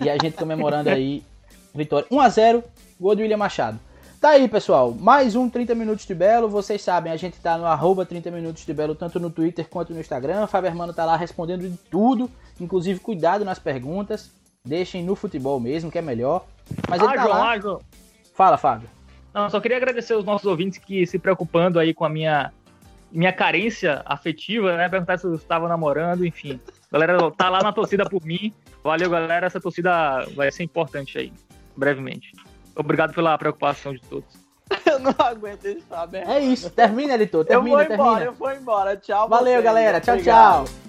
E 0.00 0.10
a 0.10 0.16
gente 0.20 0.36
comemorando 0.36 0.90
aí 0.90 1.22
vitória. 1.74 2.06
1x0, 2.10 2.62
gol 3.00 3.14
de 3.14 3.22
William 3.22 3.36
Machado. 3.36 3.78
Tá 4.20 4.30
aí, 4.30 4.48
pessoal. 4.48 4.92
Mais 4.92 5.36
um 5.36 5.48
30 5.48 5.76
Minutos 5.76 6.04
de 6.04 6.12
Belo. 6.12 6.48
Vocês 6.48 6.82
sabem, 6.82 7.12
a 7.12 7.16
gente 7.16 7.38
tá 7.38 7.56
no 7.56 7.64
arroba 7.64 8.04
30 8.04 8.32
Minutos 8.32 8.66
de 8.66 8.74
Belo, 8.74 8.92
tanto 8.92 9.20
no 9.20 9.30
Twitter 9.30 9.68
quanto 9.68 9.94
no 9.94 10.00
Instagram. 10.00 10.48
Fábio 10.48 10.66
Hermano 10.66 10.92
tá 10.92 11.04
lá 11.04 11.16
respondendo 11.16 11.68
de 11.68 11.76
tudo. 11.88 12.28
Inclusive, 12.60 12.98
cuidado 12.98 13.44
nas 13.44 13.60
perguntas. 13.60 14.32
Deixem 14.64 15.04
no 15.04 15.14
futebol 15.14 15.60
mesmo, 15.60 15.88
que 15.88 15.98
é 15.98 16.02
melhor. 16.02 16.44
Mas 16.88 17.00
ele 17.00 17.12
ah, 17.12 17.14
tá 17.14 17.22
João, 17.22 17.38
lá. 17.38 17.50
ah, 17.50 17.60
João. 17.60 17.80
Fala, 18.34 18.58
Fábio. 18.58 18.88
Não, 19.32 19.48
só 19.48 19.60
queria 19.60 19.76
agradecer 19.76 20.14
os 20.14 20.24
nossos 20.24 20.48
ouvintes 20.48 20.80
que 20.80 21.06
se 21.06 21.16
preocupando 21.16 21.78
aí 21.78 21.94
com 21.94 22.04
a 22.04 22.08
minha, 22.08 22.52
minha 23.12 23.32
carência 23.32 24.02
afetiva, 24.04 24.76
né? 24.76 24.88
Perguntar 24.88 25.18
se 25.18 25.26
eu 25.26 25.36
estava 25.36 25.68
namorando, 25.68 26.26
enfim. 26.26 26.60
Galera, 26.90 27.30
tá 27.30 27.48
lá 27.48 27.62
na 27.62 27.72
torcida 27.72 28.04
por 28.04 28.24
mim. 28.24 28.52
Valeu, 28.82 29.08
galera. 29.08 29.46
Essa 29.46 29.60
torcida 29.60 30.26
vai 30.34 30.50
ser 30.50 30.64
importante 30.64 31.16
aí, 31.18 31.32
brevemente. 31.76 32.32
Obrigado 32.78 33.12
pela 33.12 33.36
preocupação 33.36 33.92
de 33.92 34.00
todos. 34.00 34.28
Eu 34.86 34.98
não 34.98 35.14
aguento 35.18 35.64
esse 35.64 35.80
Fábio. 35.82 36.20
É 36.20 36.40
isso. 36.40 36.70
Termina, 36.70 37.14
editor. 37.14 37.40
Eu 37.40 37.44
Termina, 37.46 37.76
vou 37.76 37.82
embora, 37.84 37.96
termina. 38.10 38.24
eu 38.26 38.32
vou 38.32 38.52
embora. 38.52 38.96
Tchau. 38.96 39.28
Valeu, 39.28 39.52
vocês. 39.54 39.64
galera. 39.64 40.00
Tchau, 40.00 40.14
Obrigado. 40.14 40.64
tchau. 40.66 40.87